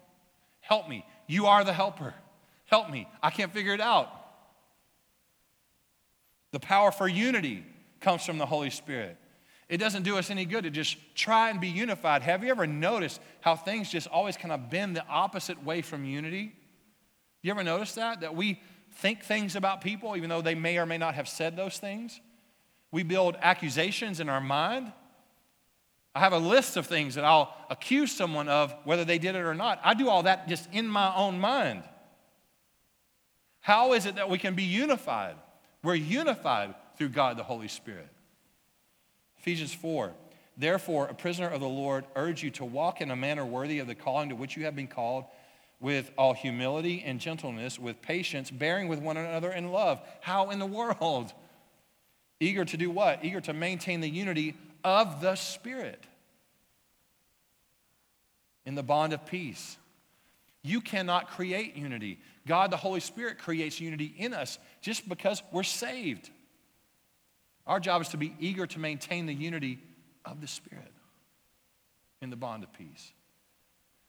Help 0.61 0.89
me. 0.89 1.07
You 1.27 1.47
are 1.47 1.63
the 1.63 1.73
helper. 1.73 2.15
Help 2.67 2.91
me. 2.91 3.09
I 3.23 3.31
can't 3.31 3.53
figure 3.53 3.75
it 3.75 3.81
out. 3.81 4.13
The 6.53 6.61
power 6.61 6.91
for 6.91 7.09
unity 7.09 7.65
comes 8.01 8.25
from 8.25 8.39
the 8.39 8.47
Holy 8.47 8.71
Spirit. 8.71 9.17
It 9.69 9.79
doesn't 9.79 10.05
do 10.05 10.17
us 10.17 10.31
any 10.31 10.45
good 10.45 10.65
to 10.65 10.71
just 10.71 10.97
try 11.15 11.51
and 11.51 11.61
be 11.61 11.69
unified. 11.69 12.23
Have 12.23 12.45
you 12.45 12.51
ever 12.51 12.67
noticed 12.67 13.21
how 13.41 13.57
things 13.57 13.91
just 13.91 14.07
always 14.07 14.37
kind 14.37 14.53
of 14.53 14.71
bend 14.71 14.95
the 14.95 15.05
opposite 15.09 15.65
way 15.65 15.83
from 15.83 16.05
unity? 16.05 16.55
You 17.43 17.51
ever 17.51 17.65
notice 17.65 17.95
that? 17.95 18.21
That 18.21 18.37
we 18.37 18.61
think 18.93 19.25
things 19.25 19.57
about 19.57 19.81
people 19.81 20.17
even 20.17 20.31
though 20.31 20.43
they 20.43 20.55
may 20.55 20.79
or 20.79 20.87
may 20.87 20.99
not 20.99 21.15
have 21.15 21.29
said 21.29 21.57
those 21.57 21.79
things? 21.79 22.21
We 22.93 23.03
build 23.03 23.37
accusations 23.41 24.21
in 24.21 24.29
our 24.29 24.41
mind. 24.41 24.93
I 26.15 26.21
have 26.21 26.33
a 26.33 26.39
list 26.39 26.77
of 26.77 26.87
things 26.87 27.17
that 27.17 27.25
I'll 27.25 27.55
accuse 27.69 28.11
someone 28.11 28.49
of, 28.49 28.75
whether 28.85 29.05
they 29.05 29.19
did 29.19 29.35
it 29.35 29.41
or 29.41 29.55
not. 29.55 29.81
I 29.85 29.95
do 29.95 30.09
all 30.09 30.23
that 30.23 30.49
just 30.49 30.69
in 30.73 30.87
my 30.87 31.15
own 31.15 31.39
mind. 31.39 31.83
How 33.67 33.95
is 33.95 34.07
it 34.07 34.15
that 34.15 34.31
we 34.31 34.39
can 34.39 34.55
be 34.55 34.63
unified? 34.63 35.35
We're 35.83 35.97
unified 35.97 36.77
through 36.97 37.09
God 37.09 37.37
the 37.37 37.43
Holy 37.43 37.67
Spirit. 37.67 38.07
Ephesians 39.39 39.75
4. 39.75 40.13
Therefore, 40.57 41.07
a 41.09 41.15
prisoner 41.15 41.49
of 41.49 41.61
the 41.61 41.67
Lord, 41.67 42.05
urge 42.15 42.45
you 42.45 42.51
to 42.53 42.65
walk 42.65 43.01
in 43.01 43.11
a 43.11 43.17
manner 43.17 43.45
worthy 43.45 43.81
of 43.81 43.89
the 43.89 43.97
calling 43.97 44.29
to 44.29 44.37
which 44.37 44.57
you 44.57 44.67
have 44.67 44.77
been 44.77 44.87
called, 44.87 45.25
with 45.81 46.13
all 46.17 46.33
humility 46.33 47.03
and 47.05 47.19
gentleness, 47.19 47.77
with 47.77 48.01
patience, 48.01 48.53
bearing 48.53 48.87
with 48.87 49.01
one 49.01 49.17
another 49.17 49.51
in 49.51 49.73
love. 49.73 50.01
How 50.21 50.51
in 50.51 50.61
the 50.61 50.65
world? 50.65 51.33
Eager 52.39 52.65
to 52.65 52.77
do 52.77 52.89
what? 52.89 53.25
Eager 53.25 53.41
to 53.41 53.53
maintain 53.53 54.01
the 54.01 54.09
unity 54.09 54.55
of 54.85 55.21
the 55.21 55.35
Spirit 55.35 56.05
in 58.65 58.77
the 58.77 58.85
bond 58.85 59.13
of 59.13 59.27
peace. 59.27 59.77
You 60.67 60.81
cannot 60.81 61.31
create 61.31 61.77
unity. 61.77 62.19
God, 62.45 62.73
the 62.73 62.77
Holy 62.77 62.99
Spirit, 62.99 63.39
creates 63.39 63.81
unity 63.81 64.13
in 64.19 64.35
us 64.35 64.59
just 64.81 65.09
because 65.09 65.41
we're 65.53 65.63
saved. 65.63 66.29
Our 67.69 67.79
job 67.79 68.03
is 68.03 68.09
to 68.09 68.17
be 68.17 68.35
eager 68.41 68.67
to 68.67 68.79
maintain 68.81 69.27
the 69.27 69.35
unity 69.35 69.79
of 70.25 70.41
the 70.41 70.49
Spirit 70.49 70.93
in 72.21 72.31
the 72.31 72.37
bond 72.37 72.65
of 72.65 72.73
peace. 72.73 73.13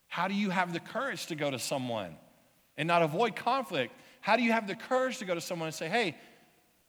How 0.08 0.26
do 0.26 0.34
you 0.34 0.50
have 0.50 0.72
the 0.72 0.80
courage 0.80 1.26
to 1.26 1.36
go 1.36 1.48
to 1.48 1.60
someone 1.60 2.16
and 2.76 2.88
not 2.88 3.02
avoid 3.02 3.36
conflict? 3.36 3.94
How 4.20 4.34
do 4.34 4.42
you 4.42 4.50
have 4.50 4.66
the 4.66 4.74
courage 4.74 5.18
to 5.18 5.24
go 5.24 5.36
to 5.36 5.40
someone 5.40 5.68
and 5.68 5.74
say, 5.74 5.88
hey, 5.88 6.16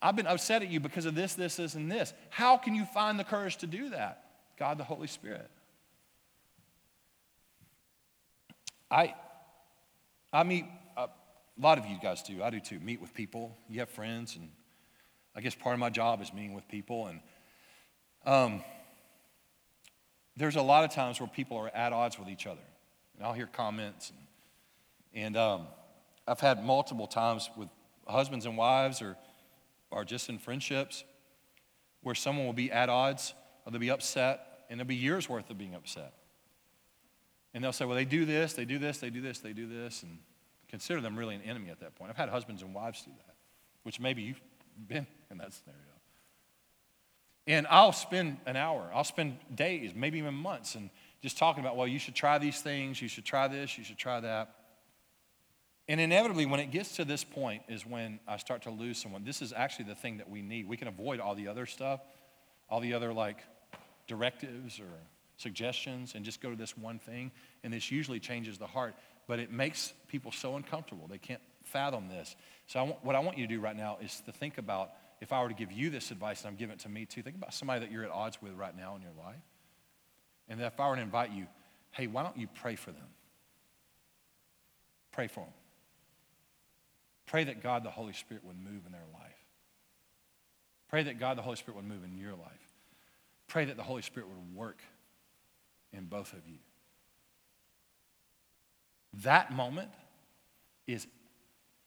I've 0.02 0.16
been 0.16 0.26
upset 0.26 0.64
at 0.64 0.70
you 0.70 0.80
because 0.80 1.06
of 1.06 1.14
this, 1.14 1.36
this, 1.36 1.58
this, 1.58 1.76
and 1.76 1.92
this? 1.92 2.12
How 2.32 2.58
can 2.58 2.74
you 2.74 2.86
find 2.86 3.20
the 3.20 3.24
courage 3.24 3.58
to 3.58 3.68
do 3.68 3.90
that? 3.90 4.24
God, 4.58 4.80
the 4.80 4.84
Holy 4.84 5.08
Spirit. 5.08 5.48
I, 8.90 9.14
I 10.32 10.44
meet, 10.44 10.66
uh, 10.96 11.08
a 11.08 11.62
lot 11.62 11.78
of 11.78 11.86
you 11.86 11.98
guys 12.02 12.22
do, 12.22 12.44
I 12.44 12.50
do 12.50 12.60
too, 12.60 12.80
meet 12.80 13.02
with 13.02 13.14
people. 13.14 13.58
You 13.68 13.80
have 13.80 13.90
friends, 13.90 14.36
and 14.36 14.50
I 15.36 15.42
guess 15.42 15.56
part 15.56 15.74
of 15.74 15.80
my 15.80 15.90
job 15.90 16.22
is 16.22 16.34
meeting 16.34 16.54
with 16.54 16.68
people. 16.68 17.08
And 17.08 17.20
um, 18.26 18.64
there's 20.38 20.56
a 20.56 20.62
lot 20.62 20.84
of 20.84 20.92
times 20.92 21.20
where 21.20 21.30
people 21.30 21.58
are 21.58 21.70
at 21.70 21.94
odds 21.94 22.20
with 22.20 22.30
each 22.30 22.46
other. 22.46 22.62
And 23.18 23.26
I'll 23.26 23.34
hear 23.34 23.48
comments. 23.48 24.12
And, 25.14 25.26
and 25.26 25.38
um, 25.38 25.68
I've 26.28 26.40
had 26.40 26.64
multiple 26.64 27.08
times 27.08 27.50
with 27.58 27.70
husbands 28.08 28.46
and 28.46 28.56
wives 28.56 29.02
or, 29.02 29.18
or 29.92 30.06
just 30.06 30.30
in 30.30 30.38
friendships 30.38 31.04
where 32.02 32.16
someone 32.16 32.46
will 32.46 32.54
be 32.54 32.72
at 32.72 32.90
odds 32.90 33.34
or 33.66 33.72
they'll 33.72 33.82
be 33.82 33.92
upset, 33.92 34.66
and 34.70 34.80
there'll 34.80 34.88
be 34.88 34.96
years 34.96 35.28
worth 35.28 35.50
of 35.50 35.58
being 35.58 35.76
upset. 35.76 36.14
And 37.54 37.64
they'll 37.64 37.74
say, 37.74 37.86
well, 37.86 37.96
they 37.96 38.06
do 38.06 38.26
this, 38.26 38.54
they 38.54 38.66
do 38.66 38.78
this, 38.78 39.00
they 39.00 39.10
do 39.10 39.22
this, 39.22 39.40
they 39.40 39.54
do 39.54 39.68
this, 39.68 40.04
and 40.04 40.20
consider 40.70 41.02
them 41.02 41.18
really 41.18 41.36
an 41.36 41.42
enemy 41.42 41.70
at 41.70 41.80
that 41.82 41.96
point. 41.96 42.10
I've 42.12 42.18
had 42.18 42.30
husbands 42.30 42.62
and 42.62 42.74
wives 42.74 43.02
do 43.02 43.12
that, 43.28 43.36
which 43.84 44.00
maybe 44.00 44.22
you've 44.22 44.42
been 44.88 45.08
in 45.30 45.38
that 45.40 45.54
scenario. 45.54 45.82
And 47.48 47.66
I'll 47.68 47.94
spend 47.94 48.38
an 48.46 48.56
hour, 48.56 48.90
I'll 48.94 49.04
spend 49.04 49.38
days, 49.54 49.94
maybe 49.96 50.20
even 50.20 50.36
months, 50.36 50.76
and 50.76 50.90
just 51.22 51.38
talking 51.38 51.62
about, 51.64 51.76
well, 51.76 51.88
you 51.88 52.00
should 52.00 52.16
try 52.16 52.38
these 52.38 52.62
things, 52.62 53.02
you 53.02 53.08
should 53.08 53.26
try 53.26 53.48
this, 53.48 53.78
you 53.78 53.84
should 53.84 53.98
try 53.98 54.20
that. 54.20 54.56
And 55.88 56.00
inevitably, 56.00 56.46
when 56.46 56.60
it 56.60 56.70
gets 56.70 56.98
to 56.98 57.06
this 57.06 57.24
point, 57.24 57.64
is 57.68 57.84
when 57.84 58.20
I 58.28 58.38
start 58.38 58.62
to 58.64 58.70
lose 58.70 59.00
someone. 59.00 59.24
This 59.24 59.42
is 59.42 59.52
actually 59.52 59.86
the 59.86 59.96
thing 59.96 60.18
that 60.18 60.30
we 60.30 60.44
need. 60.44 60.68
We 60.68 60.78
can 60.78 60.88
avoid 60.88 61.20
all 61.20 61.34
the 61.34 61.48
other 61.48 61.66
stuff, 61.66 62.02
all 62.70 62.80
the 62.80 62.94
other 62.94 63.12
like 63.12 63.40
directives 64.06 64.80
or 64.80 64.92
suggestions, 65.38 66.14
and 66.14 66.24
just 66.24 66.42
go 66.42 66.52
to 66.52 66.56
this 66.56 66.78
one 66.78 67.00
thing. 67.00 67.32
And 67.64 67.74
this 67.74 67.90
usually 67.90 68.20
changes 68.20 68.60
the 68.60 68.68
heart 68.68 68.94
but 69.30 69.38
it 69.38 69.52
makes 69.52 69.94
people 70.08 70.32
so 70.32 70.56
uncomfortable. 70.56 71.06
They 71.08 71.20
can't 71.20 71.42
fathom 71.66 72.10
this. 72.10 72.36
So, 72.66 72.80
I 72.80 72.82
want, 72.82 73.06
what 73.06 73.16
I 73.16 73.20
want 73.20 73.38
you 73.38 73.46
to 73.46 73.54
do 73.54 73.62
right 73.62 73.78
now 73.78 74.00
is 74.02 74.22
to 74.26 74.32
think 74.32 74.58
about 74.58 74.90
if 75.22 75.32
I 75.32 75.44
were 75.44 75.50
to 75.50 75.54
give 75.54 75.72
you 75.72 75.92
this 75.92 76.10
advice, 76.10 76.42
and 76.42 76.50
I'm 76.50 76.56
giving 76.56 76.74
it 76.74 76.80
to 76.80 76.90
me 76.90 77.06
too, 77.06 77.22
think 77.22 77.36
about 77.36 77.54
somebody 77.54 77.82
that 77.82 77.92
you're 77.92 78.04
at 78.04 78.10
odds 78.10 78.42
with 78.42 78.54
right 78.54 78.76
now 78.76 78.96
in 78.96 79.04
your 79.04 79.12
life. 79.24 79.44
And 80.50 80.60
if 80.60 80.80
I 80.80 80.90
were 80.90 80.96
to 80.96 81.02
invite 81.02 81.32
you, 81.32 81.46
hey, 81.92 82.08
why 82.08 82.24
don't 82.24 82.38
you 82.38 82.48
pray 82.48 82.76
for 82.76 82.92
them? 82.92 83.06
Pray 85.12 85.28
for 85.28 85.42
them. 85.42 85.54
Pray 87.28 87.44
that 87.44 87.62
God 87.62 87.84
the 87.84 87.92
Holy 87.92 88.14
Spirit 88.14 88.44
would 88.46 88.58
move 88.58 88.82
in 88.88 88.92
their 88.92 89.02
life. 89.14 89.32
Pray 90.90 91.04
that 91.04 91.20
God 91.20 91.38
the 91.38 91.44
Holy 91.44 91.58
Spirit 91.58 91.76
would 91.76 91.88
move 91.88 92.04
in 92.04 92.18
your 92.18 92.32
life. 92.32 92.74
Pray 93.48 93.66
that 93.66 93.78
the 93.78 93.84
Holy 93.84 94.02
Spirit 94.02 94.28
would 94.28 94.56
work 94.56 94.80
in 95.94 96.06
both 96.06 96.34
of 96.34 96.40
you. 96.48 96.58
That 99.24 99.52
moment 99.52 99.90
is, 100.88 101.08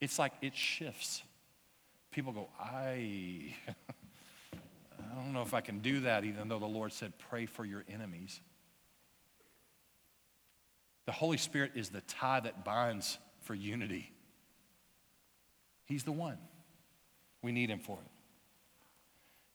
it's 0.01 0.18
like 0.18 0.33
it 0.43 0.57
shifts. 0.57 1.23
People 2.11 2.33
go, 2.33 2.49
I, 2.61 3.55
I 4.53 5.14
don't 5.14 5.33
know 5.33 5.43
if 5.43 5.55
I 5.55 5.61
can 5.61 5.81
do 5.81 6.01
that, 6.01 6.25
even 6.25 6.49
though 6.49 6.59
the 6.59 6.66
Lord 6.66 6.93
said, 6.93 7.12
pray 7.31 7.47
for 7.47 7.64
your 7.64 7.85
enemies. 7.89 8.41
The 11.07 11.12
Holy 11.12 11.39
Spirit 11.39 11.73
is 11.75 11.91
the 11.91 12.01
tie 12.03 12.41
that 12.41 12.64
binds 12.64 13.18
for 13.41 13.55
unity. 13.55 14.12
He's 15.85 16.05
the 16.05 16.12
one. 16.12 16.39
We 17.43 17.53
need 17.53 17.70
him 17.70 17.81
for 17.81 17.99
it. 17.99 18.11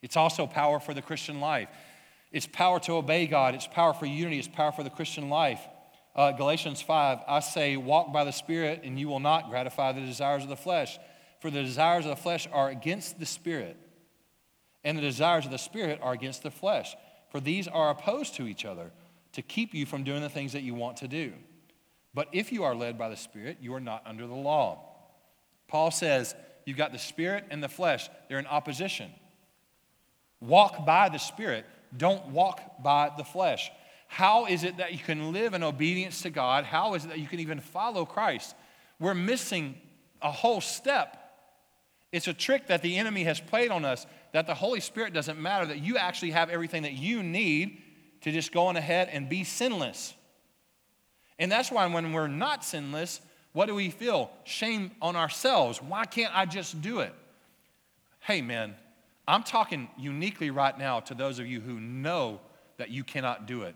It's 0.02 0.18
also 0.18 0.46
power 0.46 0.80
for 0.80 0.94
the 0.94 1.02
Christian 1.02 1.40
life. 1.40 1.70
It's 2.32 2.46
power 2.46 2.80
to 2.82 2.94
obey 2.94 3.28
God. 3.28 3.56
It's 3.56 3.68
power 3.68 3.94
for 3.94 4.06
unity. 4.06 4.40
It's 4.40 4.48
power 4.48 4.72
for 4.72 4.84
the 4.84 4.90
Christian 4.90 5.30
life. 5.30 5.62
Uh, 6.18 6.32
Galatians 6.32 6.82
5, 6.82 7.20
I 7.28 7.40
say, 7.42 7.78
walk 7.78 8.12
by 8.12 8.24
the 8.24 8.32
Spirit, 8.32 8.82
and 8.84 9.00
you 9.00 9.08
will 9.08 9.20
not 9.20 9.52
gratify 9.52 9.92
the 9.92 10.02
desires 10.02 10.42
of 10.42 10.50
the 10.50 10.56
flesh. 10.56 10.98
For 11.42 11.52
the 11.52 11.62
desires 11.62 12.06
of 12.06 12.10
the 12.10 12.22
flesh 12.22 12.48
are 12.52 12.70
against 12.70 13.20
the 13.20 13.26
Spirit, 13.28 13.78
and 14.84 14.98
the 14.98 15.04
desires 15.04 15.46
of 15.46 15.52
the 15.52 15.60
Spirit 15.60 16.00
are 16.02 16.14
against 16.14 16.42
the 16.42 16.50
flesh. 16.50 16.96
For 17.30 17.40
these 17.40 17.68
are 17.68 17.92
opposed 17.92 18.36
to 18.36 18.48
each 18.48 18.66
other 18.66 18.92
to 19.34 19.44
keep 19.44 19.76
you 19.76 19.86
from 19.86 20.04
doing 20.04 20.22
the 20.22 20.30
things 20.30 20.54
that 20.54 20.64
you 20.64 20.74
want 20.74 20.98
to 20.98 21.08
do. 21.08 21.34
But 22.16 22.30
if 22.32 22.52
you 22.52 22.64
are 22.64 22.74
led 22.74 22.98
by 22.98 23.10
the 23.10 23.16
Spirit, 23.16 23.58
you 23.62 23.76
are 23.76 23.80
not 23.80 24.02
under 24.08 24.26
the 24.26 24.34
law. 24.34 24.96
Paul 25.68 25.92
says, 25.92 26.34
You've 26.66 26.78
got 26.78 26.92
the 26.92 27.00
Spirit 27.00 27.46
and 27.52 27.64
the 27.64 27.70
flesh, 27.70 28.10
they're 28.28 28.40
in 28.40 28.48
opposition. 28.48 29.12
Walk 30.40 30.84
by 30.84 31.10
the 31.10 31.20
Spirit, 31.20 31.66
don't 31.96 32.30
walk 32.30 32.82
by 32.82 33.12
the 33.16 33.24
flesh. 33.24 33.70
How 34.08 34.46
is 34.46 34.64
it 34.64 34.78
that 34.78 34.94
you 34.94 35.00
can 35.00 35.32
live 35.32 35.54
in 35.54 35.64
obedience 35.64 36.22
to 36.24 36.30
God? 36.30 36.64
How 36.64 36.94
is 36.96 37.06
it 37.06 37.10
that 37.10 37.20
you 37.20 37.28
can 37.28 37.40
even 37.40 37.60
follow 37.60 38.06
Christ? 38.06 38.56
We're 39.00 39.14
missing 39.14 39.76
a 40.22 40.32
whole 40.32 40.62
step. 40.62 41.18
It's 42.12 42.28
a 42.28 42.34
trick 42.34 42.68
that 42.68 42.82
the 42.82 42.98
enemy 42.98 43.26
has 43.26 43.40
played 43.40 43.70
on 43.70 43.86
us 43.86 44.06
that 44.32 44.48
the 44.48 44.54
Holy 44.54 44.80
Spirit 44.80 45.14
doesn't 45.14 45.40
matter, 45.40 45.66
that 45.66 45.80
you 45.80 45.98
actually 45.98 46.32
have 46.32 46.50
everything 46.50 46.84
that 46.84 46.94
you 46.94 47.24
need 47.24 47.82
to 48.22 48.32
just 48.32 48.52
go 48.52 48.68
on 48.68 48.78
ahead 48.78 49.10
and 49.12 49.30
be 49.30 49.44
sinless. 49.44 50.14
And 51.40 51.52
that's 51.52 51.72
why 51.72 51.86
when 51.88 52.14
we're 52.14 52.28
not 52.28 52.64
sinless, 52.64 53.22
what 53.54 53.68
do 53.68 53.76
we 53.76 53.90
feel? 53.90 54.32
Shame 54.44 54.92
on 55.02 55.16
ourselves. 55.16 55.82
Why 55.82 56.06
can't 56.06 56.36
I 56.36 56.46
just 56.46 56.82
do 56.82 57.00
it? 57.00 57.14
Hey, 58.20 58.42
man, 58.42 58.76
I'm 59.28 59.44
talking 59.44 59.90
uniquely 59.98 60.50
right 60.50 60.78
now 60.78 61.00
to 61.02 61.14
those 61.14 61.40
of 61.40 61.48
you 61.48 61.60
who 61.62 61.80
know 61.80 62.40
that 62.78 62.90
you 62.90 63.04
cannot 63.04 63.46
do 63.46 63.64
it. 63.64 63.76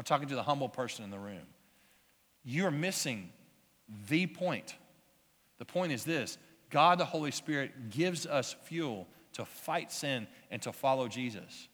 I'm 0.00 0.04
talking 0.04 0.28
to 0.28 0.34
the 0.34 0.42
humble 0.42 0.70
person 0.70 1.04
in 1.04 1.10
the 1.10 1.18
room. 1.18 1.42
You're 2.42 2.70
missing 2.70 3.28
the 4.08 4.26
point. 4.26 4.74
The 5.58 5.66
point 5.66 5.92
is 5.92 6.04
this 6.04 6.38
God, 6.70 6.98
the 6.98 7.04
Holy 7.04 7.30
Spirit, 7.30 7.90
gives 7.90 8.24
us 8.24 8.56
fuel 8.64 9.06
to 9.34 9.44
fight 9.44 9.92
sin 9.92 10.26
and 10.50 10.62
to 10.62 10.72
follow 10.72 11.06
Jesus. 11.06 11.68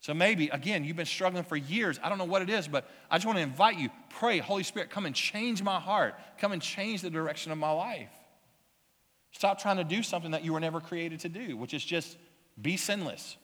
So 0.00 0.12
maybe, 0.12 0.48
again, 0.48 0.84
you've 0.84 0.98
been 0.98 1.06
struggling 1.06 1.44
for 1.44 1.56
years. 1.56 1.98
I 2.02 2.10
don't 2.10 2.18
know 2.18 2.26
what 2.26 2.42
it 2.42 2.50
is, 2.50 2.68
but 2.68 2.90
I 3.10 3.16
just 3.16 3.24
want 3.24 3.38
to 3.38 3.42
invite 3.42 3.78
you 3.78 3.88
pray, 4.10 4.36
Holy 4.36 4.62
Spirit, 4.62 4.90
come 4.90 5.06
and 5.06 5.14
change 5.14 5.62
my 5.62 5.80
heart. 5.80 6.14
Come 6.36 6.52
and 6.52 6.60
change 6.60 7.00
the 7.00 7.08
direction 7.08 7.52
of 7.52 7.56
my 7.56 7.70
life. 7.70 8.12
Stop 9.32 9.62
trying 9.62 9.78
to 9.78 9.84
do 9.84 10.02
something 10.02 10.32
that 10.32 10.44
you 10.44 10.52
were 10.52 10.60
never 10.60 10.78
created 10.78 11.20
to 11.20 11.30
do, 11.30 11.56
which 11.56 11.72
is 11.72 11.82
just 11.82 12.18
be 12.60 12.76
sinless. 12.76 13.38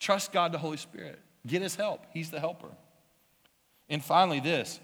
Trust 0.00 0.32
God, 0.32 0.50
the 0.50 0.58
Holy 0.58 0.76
Spirit. 0.76 1.20
Get 1.46 1.62
his 1.62 1.76
help. 1.76 2.04
He's 2.12 2.30
the 2.30 2.40
helper. 2.40 2.70
And 3.88 4.02
finally, 4.02 4.40
this 4.40 4.80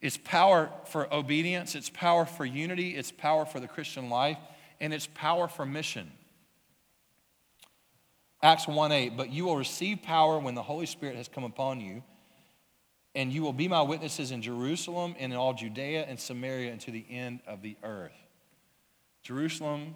it's 0.00 0.18
power 0.18 0.70
for 0.84 1.12
obedience, 1.12 1.74
it's 1.74 1.90
power 1.90 2.24
for 2.24 2.44
unity, 2.44 2.96
it's 2.96 3.10
power 3.10 3.44
for 3.44 3.58
the 3.58 3.66
Christian 3.66 4.08
life, 4.08 4.38
and 4.78 4.94
it's 4.94 5.08
power 5.14 5.48
for 5.48 5.66
mission. 5.66 6.12
Acts 8.42 8.68
1 8.68 8.92
8, 8.92 9.16
but 9.16 9.32
you 9.32 9.46
will 9.46 9.56
receive 9.56 10.02
power 10.02 10.38
when 10.38 10.54
the 10.54 10.62
Holy 10.62 10.86
Spirit 10.86 11.16
has 11.16 11.26
come 11.26 11.44
upon 11.44 11.80
you 11.80 12.04
and 13.16 13.32
you 13.32 13.42
will 13.42 13.54
be 13.54 13.66
my 13.66 13.80
witnesses 13.80 14.30
in 14.30 14.42
Jerusalem 14.42 15.16
and 15.18 15.32
in 15.32 15.38
all 15.38 15.54
Judea 15.54 16.04
and 16.06 16.20
Samaria 16.20 16.70
and 16.70 16.80
to 16.82 16.90
the 16.90 17.04
end 17.08 17.40
of 17.46 17.62
the 17.62 17.74
earth. 17.82 18.12
Jerusalem, 19.22 19.94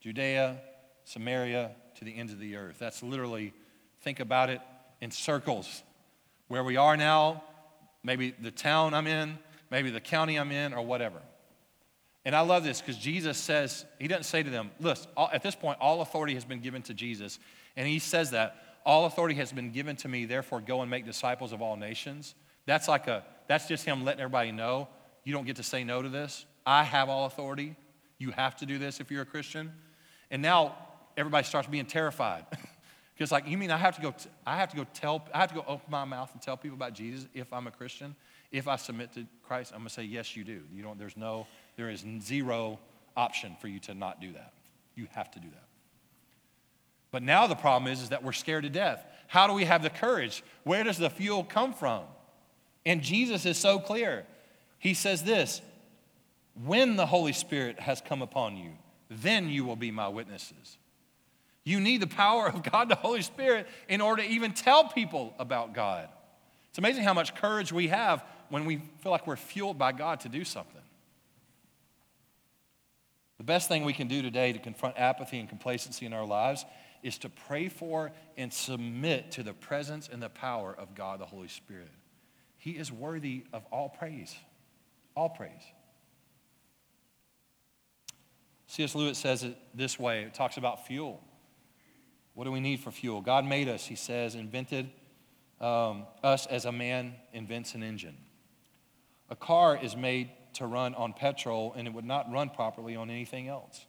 Judea, 0.00 0.60
Samaria, 1.04 1.70
to 1.98 2.04
the 2.04 2.16
ends 2.16 2.32
of 2.32 2.40
the 2.40 2.56
earth. 2.56 2.76
That's 2.80 3.00
literally, 3.00 3.54
think 4.08 4.20
about 4.20 4.48
it 4.48 4.62
in 5.02 5.10
circles. 5.10 5.82
Where 6.46 6.64
we 6.64 6.78
are 6.78 6.96
now, 6.96 7.42
maybe 8.02 8.34
the 8.40 8.50
town 8.50 8.94
I'm 8.94 9.06
in, 9.06 9.38
maybe 9.70 9.90
the 9.90 10.00
county 10.00 10.36
I'm 10.36 10.50
in, 10.50 10.72
or 10.72 10.80
whatever. 10.80 11.18
And 12.24 12.34
I 12.34 12.40
love 12.40 12.64
this 12.64 12.80
because 12.80 12.96
Jesus 12.96 13.36
says, 13.36 13.84
He 13.98 14.08
doesn't 14.08 14.24
say 14.24 14.42
to 14.42 14.48
them, 14.48 14.70
listen, 14.80 15.10
at 15.30 15.42
this 15.42 15.54
point, 15.54 15.76
all 15.78 16.00
authority 16.00 16.32
has 16.32 16.46
been 16.46 16.60
given 16.60 16.80
to 16.84 16.94
Jesus. 16.94 17.38
And 17.76 17.86
He 17.86 17.98
says 17.98 18.30
that, 18.30 18.80
all 18.86 19.04
authority 19.04 19.34
has 19.34 19.52
been 19.52 19.72
given 19.72 19.94
to 19.96 20.08
me, 20.08 20.24
therefore 20.24 20.62
go 20.62 20.80
and 20.80 20.90
make 20.90 21.04
disciples 21.04 21.52
of 21.52 21.60
all 21.60 21.76
nations. 21.76 22.34
That's 22.64 22.88
like 22.88 23.08
a, 23.08 23.24
that's 23.46 23.68
just 23.68 23.84
him 23.84 24.06
letting 24.06 24.22
everybody 24.22 24.52
know 24.52 24.88
you 25.24 25.34
don't 25.34 25.44
get 25.44 25.56
to 25.56 25.62
say 25.62 25.84
no 25.84 26.00
to 26.00 26.08
this. 26.08 26.46
I 26.64 26.82
have 26.82 27.10
all 27.10 27.26
authority. 27.26 27.76
You 28.16 28.30
have 28.30 28.56
to 28.56 28.64
do 28.66 28.78
this 28.78 29.00
if 29.00 29.10
you're 29.10 29.22
a 29.22 29.26
Christian. 29.26 29.70
And 30.30 30.40
now 30.40 30.78
everybody 31.14 31.44
starts 31.44 31.68
being 31.68 31.84
terrified. 31.84 32.46
Because 33.18 33.32
like, 33.32 33.48
you 33.48 33.58
mean 33.58 33.72
I 33.72 33.76
have 33.76 33.96
to 33.96 34.00
go, 34.00 34.12
t- 34.12 34.30
I 34.46 34.56
have 34.56 34.70
to 34.70 34.76
go 34.76 34.86
tell, 34.94 35.26
I 35.34 35.40
have 35.40 35.48
to 35.48 35.56
go 35.56 35.64
open 35.66 35.90
my 35.90 36.04
mouth 36.04 36.30
and 36.32 36.40
tell 36.40 36.56
people 36.56 36.76
about 36.76 36.92
Jesus 36.92 37.26
if 37.34 37.52
I'm 37.52 37.66
a 37.66 37.70
Christian? 37.72 38.14
If 38.52 38.68
I 38.68 38.76
submit 38.76 39.12
to 39.14 39.26
Christ, 39.42 39.72
I'm 39.74 39.80
gonna 39.80 39.90
say, 39.90 40.04
yes, 40.04 40.36
you 40.36 40.44
do. 40.44 40.60
You 40.72 40.84
don't, 40.84 41.00
there's 41.00 41.16
no, 41.16 41.48
there 41.76 41.90
is 41.90 42.06
zero 42.22 42.78
option 43.16 43.56
for 43.60 43.66
you 43.66 43.80
to 43.80 43.94
not 43.94 44.20
do 44.20 44.32
that. 44.34 44.52
You 44.94 45.08
have 45.10 45.32
to 45.32 45.40
do 45.40 45.48
that. 45.48 45.64
But 47.10 47.24
now 47.24 47.48
the 47.48 47.56
problem 47.56 47.92
is, 47.92 48.02
is 48.02 48.10
that 48.10 48.22
we're 48.22 48.30
scared 48.30 48.62
to 48.62 48.70
death. 48.70 49.04
How 49.26 49.48
do 49.48 49.52
we 49.52 49.64
have 49.64 49.82
the 49.82 49.90
courage? 49.90 50.44
Where 50.62 50.84
does 50.84 50.98
the 50.98 51.10
fuel 51.10 51.42
come 51.42 51.72
from? 51.74 52.04
And 52.86 53.02
Jesus 53.02 53.44
is 53.46 53.58
so 53.58 53.80
clear. 53.80 54.26
He 54.78 54.94
says 54.94 55.24
this 55.24 55.60
When 56.54 56.94
the 56.94 57.06
Holy 57.06 57.32
Spirit 57.32 57.80
has 57.80 58.00
come 58.00 58.22
upon 58.22 58.56
you, 58.56 58.70
then 59.10 59.48
you 59.48 59.64
will 59.64 59.76
be 59.76 59.90
my 59.90 60.06
witnesses. 60.06 60.78
You 61.68 61.80
need 61.80 62.00
the 62.00 62.06
power 62.06 62.48
of 62.48 62.62
God, 62.62 62.88
the 62.88 62.94
Holy 62.94 63.20
Spirit, 63.20 63.68
in 63.90 64.00
order 64.00 64.22
to 64.22 64.28
even 64.28 64.52
tell 64.52 64.88
people 64.88 65.34
about 65.38 65.74
God. 65.74 66.08
It's 66.70 66.78
amazing 66.78 67.04
how 67.04 67.12
much 67.12 67.34
courage 67.34 67.74
we 67.74 67.88
have 67.88 68.24
when 68.48 68.64
we 68.64 68.78
feel 69.02 69.12
like 69.12 69.26
we're 69.26 69.36
fueled 69.36 69.76
by 69.76 69.92
God 69.92 70.20
to 70.20 70.30
do 70.30 70.44
something. 70.44 70.80
The 73.36 73.44
best 73.44 73.68
thing 73.68 73.84
we 73.84 73.92
can 73.92 74.08
do 74.08 74.22
today 74.22 74.54
to 74.54 74.58
confront 74.58 74.98
apathy 74.98 75.38
and 75.40 75.46
complacency 75.46 76.06
in 76.06 76.14
our 76.14 76.24
lives 76.24 76.64
is 77.02 77.18
to 77.18 77.28
pray 77.28 77.68
for 77.68 78.12
and 78.38 78.50
submit 78.50 79.32
to 79.32 79.42
the 79.42 79.52
presence 79.52 80.08
and 80.10 80.22
the 80.22 80.30
power 80.30 80.74
of 80.76 80.94
God, 80.94 81.20
the 81.20 81.26
Holy 81.26 81.48
Spirit. 81.48 81.90
He 82.56 82.70
is 82.72 82.90
worthy 82.90 83.44
of 83.52 83.62
all 83.70 83.90
praise. 83.90 84.34
All 85.14 85.28
praise. 85.28 85.52
C.S. 88.68 88.94
Lewis 88.94 89.18
says 89.18 89.44
it 89.44 89.58
this 89.74 89.98
way 89.98 90.22
it 90.22 90.32
talks 90.32 90.56
about 90.56 90.86
fuel. 90.86 91.22
What 92.38 92.44
do 92.44 92.52
we 92.52 92.60
need 92.60 92.78
for 92.78 92.92
fuel? 92.92 93.20
God 93.20 93.44
made 93.44 93.68
us, 93.68 93.84
he 93.84 93.96
says, 93.96 94.36
invented 94.36 94.88
um, 95.60 96.06
us 96.22 96.46
as 96.46 96.66
a 96.66 96.70
man 96.70 97.14
invents 97.32 97.74
an 97.74 97.82
engine. 97.82 98.16
A 99.28 99.34
car 99.34 99.76
is 99.76 99.96
made 99.96 100.30
to 100.52 100.66
run 100.66 100.94
on 100.94 101.14
petrol, 101.14 101.74
and 101.76 101.88
it 101.88 101.94
would 101.94 102.04
not 102.04 102.30
run 102.30 102.50
properly 102.50 102.94
on 102.94 103.10
anything 103.10 103.48
else. 103.48 103.84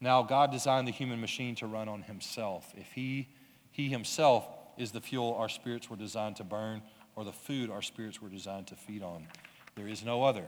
Now, 0.00 0.22
God 0.22 0.52
designed 0.52 0.86
the 0.86 0.92
human 0.92 1.20
machine 1.20 1.56
to 1.56 1.66
run 1.66 1.88
on 1.88 2.02
himself. 2.02 2.72
If 2.76 2.92
he, 2.92 3.30
he 3.72 3.88
himself 3.88 4.46
is 4.78 4.92
the 4.92 5.00
fuel 5.00 5.34
our 5.34 5.48
spirits 5.48 5.90
were 5.90 5.96
designed 5.96 6.36
to 6.36 6.44
burn, 6.44 6.82
or 7.16 7.24
the 7.24 7.32
food 7.32 7.68
our 7.68 7.82
spirits 7.82 8.22
were 8.22 8.28
designed 8.28 8.68
to 8.68 8.76
feed 8.76 9.02
on. 9.02 9.26
There 9.74 9.88
is 9.88 10.04
no 10.04 10.22
other. 10.22 10.46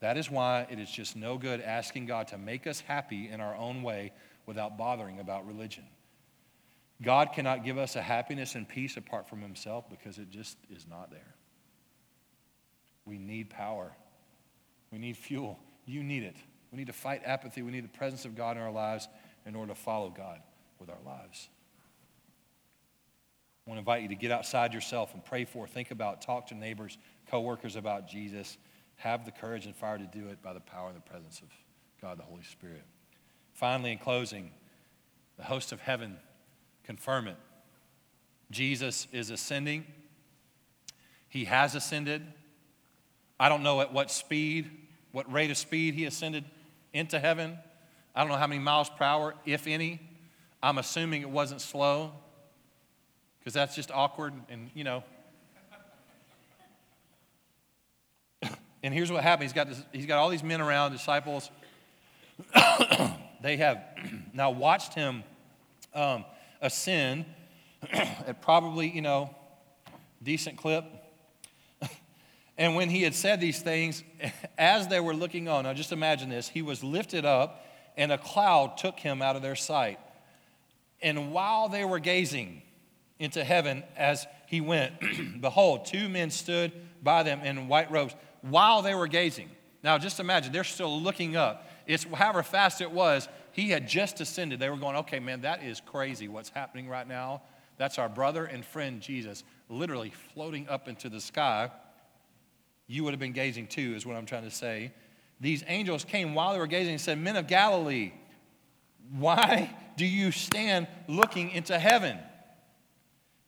That 0.00 0.16
is 0.16 0.30
why 0.30 0.66
it 0.70 0.78
is 0.78 0.90
just 0.90 1.14
no 1.14 1.36
good 1.36 1.60
asking 1.60 2.06
God 2.06 2.28
to 2.28 2.38
make 2.38 2.66
us 2.66 2.80
happy 2.80 3.28
in 3.28 3.42
our 3.42 3.54
own 3.54 3.82
way 3.82 4.12
without 4.46 4.76
bothering 4.76 5.20
about 5.20 5.46
religion. 5.46 5.84
God 7.02 7.32
cannot 7.32 7.64
give 7.64 7.78
us 7.78 7.96
a 7.96 8.02
happiness 8.02 8.54
and 8.54 8.68
peace 8.68 8.96
apart 8.96 9.28
from 9.28 9.40
Himself 9.40 9.88
because 9.90 10.18
it 10.18 10.30
just 10.30 10.56
is 10.70 10.86
not 10.88 11.10
there. 11.10 11.34
We 13.04 13.18
need 13.18 13.50
power. 13.50 13.92
We 14.90 14.98
need 14.98 15.16
fuel. 15.16 15.58
You 15.86 16.02
need 16.02 16.22
it. 16.22 16.36
We 16.70 16.78
need 16.78 16.86
to 16.86 16.92
fight 16.92 17.22
apathy. 17.24 17.62
We 17.62 17.72
need 17.72 17.84
the 17.84 17.98
presence 17.98 18.24
of 18.24 18.34
God 18.34 18.56
in 18.56 18.62
our 18.62 18.72
lives 18.72 19.08
in 19.44 19.54
order 19.54 19.74
to 19.74 19.80
follow 19.80 20.10
God 20.10 20.40
with 20.78 20.88
our 20.88 21.02
lives. 21.04 21.48
I 23.66 23.70
want 23.70 23.78
to 23.78 23.80
invite 23.80 24.02
you 24.02 24.08
to 24.08 24.14
get 24.14 24.30
outside 24.30 24.74
yourself 24.74 25.14
and 25.14 25.24
pray 25.24 25.44
for, 25.44 25.66
think 25.66 25.90
about, 25.90 26.20
talk 26.20 26.48
to 26.48 26.54
neighbors, 26.54 26.98
coworkers 27.30 27.76
about 27.76 28.08
Jesus. 28.08 28.58
Have 28.96 29.24
the 29.24 29.30
courage 29.30 29.66
and 29.66 29.74
fire 29.74 29.98
to 29.98 30.06
do 30.06 30.28
it 30.28 30.42
by 30.42 30.52
the 30.52 30.60
power 30.60 30.88
and 30.88 30.96
the 30.96 31.00
presence 31.00 31.40
of 31.40 31.48
God, 32.00 32.18
the 32.18 32.22
Holy 32.22 32.42
Spirit. 32.42 32.84
Finally, 33.54 33.92
in 33.92 33.98
closing, 33.98 34.50
the 35.36 35.44
host 35.44 35.72
of 35.72 35.80
heaven 35.80 36.16
confirm 36.82 37.28
it. 37.28 37.36
Jesus 38.50 39.06
is 39.12 39.30
ascending. 39.30 39.86
He 41.28 41.44
has 41.46 41.74
ascended. 41.74 42.22
I 43.38 43.48
don't 43.48 43.62
know 43.62 43.80
at 43.80 43.92
what 43.92 44.10
speed, 44.10 44.70
what 45.12 45.32
rate 45.32 45.50
of 45.50 45.56
speed 45.56 45.94
he 45.94 46.04
ascended 46.04 46.44
into 46.92 47.18
heaven. 47.18 47.58
I 48.14 48.20
don't 48.20 48.28
know 48.28 48.36
how 48.36 48.46
many 48.46 48.60
miles 48.60 48.90
per 48.90 49.04
hour, 49.04 49.34
if 49.46 49.66
any. 49.66 50.00
I'm 50.62 50.78
assuming 50.78 51.22
it 51.22 51.30
wasn't 51.30 51.60
slow 51.60 52.12
because 53.38 53.54
that's 53.54 53.76
just 53.76 53.90
awkward 53.92 54.34
and, 54.48 54.70
you 54.74 54.82
know. 54.82 55.04
and 58.82 58.92
here's 58.92 59.12
what 59.12 59.22
happened 59.22 59.44
he's 59.44 59.52
got, 59.52 59.68
this, 59.68 59.82
he's 59.92 60.06
got 60.06 60.18
all 60.18 60.28
these 60.28 60.42
men 60.42 60.60
around, 60.60 60.92
disciples. 60.92 61.50
they 63.44 63.58
have 63.58 63.84
now 64.32 64.50
watched 64.50 64.94
him 64.94 65.22
um, 65.94 66.24
ascend 66.62 67.26
at 67.92 68.40
probably, 68.40 68.88
you 68.88 69.02
know, 69.02 69.34
decent 70.22 70.56
clip. 70.56 70.84
and 72.58 72.74
when 72.74 72.88
he 72.88 73.02
had 73.02 73.14
said 73.14 73.42
these 73.42 73.60
things, 73.60 74.02
as 74.58 74.88
they 74.88 74.98
were 74.98 75.14
looking 75.14 75.46
on, 75.46 75.64
now 75.64 75.74
just 75.74 75.92
imagine 75.92 76.30
this, 76.30 76.48
he 76.48 76.62
was 76.62 76.82
lifted 76.82 77.26
up 77.26 77.66
and 77.98 78.10
a 78.10 78.16
cloud 78.18 78.78
took 78.78 78.98
him 78.98 79.20
out 79.20 79.36
of 79.36 79.42
their 79.42 79.54
sight. 79.54 80.00
And 81.02 81.30
while 81.30 81.68
they 81.68 81.84
were 81.84 81.98
gazing 81.98 82.62
into 83.18 83.44
heaven 83.44 83.84
as 83.94 84.26
he 84.46 84.62
went, 84.62 84.94
behold, 85.42 85.84
two 85.84 86.08
men 86.08 86.30
stood 86.30 86.72
by 87.02 87.22
them 87.22 87.40
in 87.40 87.68
white 87.68 87.90
robes 87.90 88.14
while 88.40 88.80
they 88.80 88.94
were 88.94 89.06
gazing. 89.06 89.50
Now, 89.82 89.98
just 89.98 90.18
imagine, 90.18 90.50
they're 90.50 90.64
still 90.64 90.98
looking 90.98 91.36
up. 91.36 91.68
It's 91.86 92.04
however 92.04 92.42
fast 92.42 92.80
it 92.80 92.90
was, 92.90 93.28
he 93.52 93.70
had 93.70 93.86
just 93.86 94.20
ascended. 94.20 94.60
They 94.60 94.70
were 94.70 94.76
going, 94.76 94.96
okay, 94.96 95.20
man, 95.20 95.42
that 95.42 95.62
is 95.62 95.80
crazy 95.80 96.28
what's 96.28 96.48
happening 96.48 96.88
right 96.88 97.06
now. 97.06 97.42
That's 97.76 97.98
our 97.98 98.08
brother 98.08 98.44
and 98.44 98.64
friend 98.64 99.00
Jesus, 99.00 99.44
literally 99.68 100.12
floating 100.32 100.68
up 100.68 100.88
into 100.88 101.08
the 101.08 101.20
sky. 101.20 101.70
You 102.86 103.04
would 103.04 103.12
have 103.12 103.20
been 103.20 103.32
gazing 103.32 103.66
too, 103.68 103.94
is 103.94 104.06
what 104.06 104.16
I'm 104.16 104.26
trying 104.26 104.44
to 104.44 104.50
say. 104.50 104.92
These 105.40 105.64
angels 105.66 106.04
came 106.04 106.34
while 106.34 106.52
they 106.52 106.58
were 106.58 106.66
gazing 106.66 106.92
and 106.92 107.00
said, 107.00 107.18
Men 107.18 107.36
of 107.36 107.46
Galilee, 107.46 108.12
why 109.10 109.74
do 109.96 110.06
you 110.06 110.30
stand 110.32 110.86
looking 111.08 111.50
into 111.50 111.78
heaven? 111.78 112.18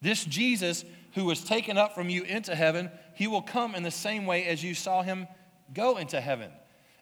This 0.01 0.23
Jesus 0.23 0.85
who 1.13 1.25
was 1.25 1.43
taken 1.43 1.77
up 1.77 1.95
from 1.95 2.09
you 2.09 2.23
into 2.23 2.55
heaven, 2.55 2.91
he 3.15 3.27
will 3.27 3.41
come 3.41 3.73
in 3.73 3.83
the 3.83 3.91
same 3.91 4.25
way 4.25 4.45
as 4.45 4.63
you 4.63 4.75
saw 4.75 5.01
him 5.01 5.27
go 5.73 5.97
into 5.97 6.21
heaven. 6.21 6.51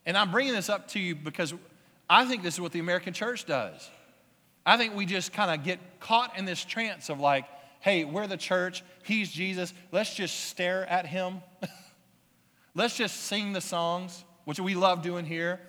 And 0.06 0.18
I'm 0.18 0.32
bringing 0.32 0.54
this 0.54 0.70
up 0.70 0.88
to 0.90 1.00
you 1.00 1.16
because 1.16 1.54
I 2.10 2.26
think 2.26 2.44
this 2.44 2.56
is 2.56 2.62
what 2.62 2.72
the 2.72 2.80
American 2.80 3.14
church 3.14 3.46
does. 3.46 3.90
I 4.66 4.78
think 4.78 4.96
we 4.96 5.06
just 5.06 5.34
kind 5.34 5.52
of 5.52 5.66
get 5.66 5.80
caught 6.00 6.38
in 6.38 6.46
this 6.46 6.64
trance 6.64 7.10
of 7.10 7.20
like, 7.20 7.46
hey, 7.80 8.04
we're 8.04 8.28
the 8.28 8.38
church, 8.38 8.84
he's 9.04 9.32
Jesus, 9.32 9.74
let's 9.92 10.14
just 10.14 10.46
stare 10.46 10.86
at 10.88 11.06
him. 11.06 11.42
let's 12.76 12.98
just 12.98 13.24
sing 13.26 13.54
the 13.54 13.62
songs, 13.62 14.24
which 14.46 14.60
we 14.60 14.74
love 14.74 15.02
doing 15.02 15.26
here. 15.26 15.60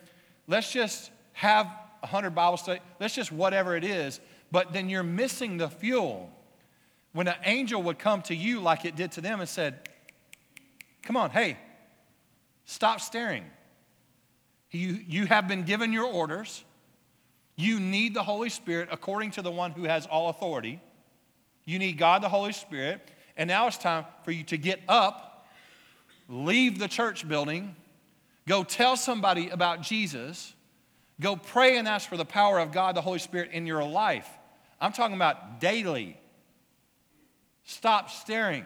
Let's 0.47 0.73
just 0.73 1.11
have 1.33 1.67
100 2.01 2.31
Bible 2.31 2.57
study. 2.57 2.81
Let's 3.01 3.15
just 3.15 3.33
whatever 3.33 3.77
it 3.77 3.85
is. 3.85 4.21
But 4.51 4.73
then 4.73 4.89
you're 4.89 5.03
missing 5.03 5.57
the 5.57 5.69
fuel. 5.69 6.31
When 7.13 7.29
an 7.29 7.37
angel 7.45 7.83
would 7.83 7.99
come 7.99 8.23
to 8.23 8.35
you 8.35 8.61
like 8.61 8.85
it 8.85 8.97
did 8.97 9.13
to 9.13 9.21
them 9.21 9.41
and 9.41 9.49
said, 9.49 9.89
Come 11.03 11.17
on, 11.17 11.31
hey, 11.31 11.57
stop 12.65 13.01
staring. 13.01 13.45
You, 14.71 14.99
you 15.07 15.27
have 15.27 15.49
been 15.49 15.63
given 15.63 15.93
your 15.93 16.07
orders. 16.07 16.65
You 17.57 17.81
need 17.81 18.15
the 18.15 18.23
Holy 18.23 18.51
Spirit 18.51 18.89
according 18.93 19.33
to 19.33 19.43
the 19.43 19.51
one 19.51 19.71
who 19.71 19.85
has 19.85 20.07
all 20.07 20.29
authority. 20.29 20.81
You 21.65 21.79
need 21.79 21.99
God, 21.99 22.23
the 22.23 22.29
Holy 22.29 22.53
Spirit. 22.53 23.01
And 23.37 23.49
now 23.49 23.67
it's 23.67 23.79
time 23.79 24.05
for 24.25 24.31
you 24.31 24.45
to 24.45 24.57
get 24.57 24.81
up, 24.89 25.47
leave 26.29 26.79
the 26.79 26.89
church 26.89 27.29
building, 27.29 27.77
go 28.49 28.65
tell 28.65 28.97
somebody 28.97 29.51
about 29.51 29.83
Jesus, 29.83 30.55
go 31.21 31.37
pray 31.37 31.77
and 31.77 31.87
ask 31.87 32.09
for 32.09 32.17
the 32.17 32.25
power 32.25 32.59
of 32.59 32.73
God, 32.73 32.95
the 32.95 33.03
Holy 33.03 33.19
Spirit 33.19 33.51
in 33.53 33.67
your 33.67 33.85
life. 33.85 34.29
I'm 34.81 34.93
talking 34.93 35.17
about 35.17 35.61
daily. 35.61 36.19
Stop 37.65 38.11
staring. 38.11 38.65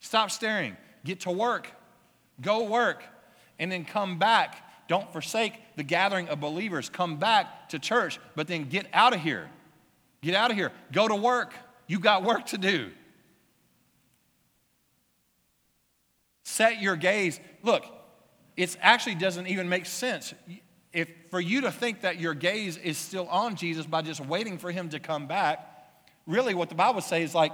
Stop 0.00 0.30
staring. 0.30 0.76
Get 1.04 1.20
to 1.20 1.30
work. 1.30 1.70
Go 2.40 2.64
work. 2.64 3.02
And 3.58 3.70
then 3.70 3.84
come 3.84 4.18
back 4.18 4.69
don't 4.90 5.12
forsake 5.12 5.52
the 5.76 5.84
gathering 5.84 6.28
of 6.30 6.40
believers. 6.40 6.88
Come 6.88 7.16
back 7.16 7.68
to 7.68 7.78
church, 7.78 8.18
but 8.34 8.48
then 8.48 8.64
get 8.64 8.88
out 8.92 9.14
of 9.14 9.20
here. 9.20 9.48
Get 10.20 10.34
out 10.34 10.50
of 10.50 10.56
here. 10.56 10.72
Go 10.90 11.06
to 11.06 11.14
work. 11.14 11.54
You 11.86 12.00
got 12.00 12.24
work 12.24 12.46
to 12.46 12.58
do. 12.58 12.90
Set 16.42 16.82
your 16.82 16.96
gaze. 16.96 17.38
Look, 17.62 17.84
it 18.56 18.76
actually 18.80 19.14
doesn't 19.14 19.46
even 19.46 19.68
make 19.68 19.86
sense. 19.86 20.34
If 20.92 21.08
for 21.30 21.40
you 21.40 21.60
to 21.60 21.70
think 21.70 22.00
that 22.00 22.18
your 22.18 22.34
gaze 22.34 22.76
is 22.76 22.98
still 22.98 23.28
on 23.28 23.54
Jesus 23.54 23.86
by 23.86 24.02
just 24.02 24.18
waiting 24.18 24.58
for 24.58 24.72
him 24.72 24.88
to 24.88 24.98
come 24.98 25.28
back, 25.28 25.64
really 26.26 26.52
what 26.52 26.68
the 26.68 26.74
Bible 26.74 27.00
says 27.00 27.30
is 27.30 27.34
like, 27.34 27.52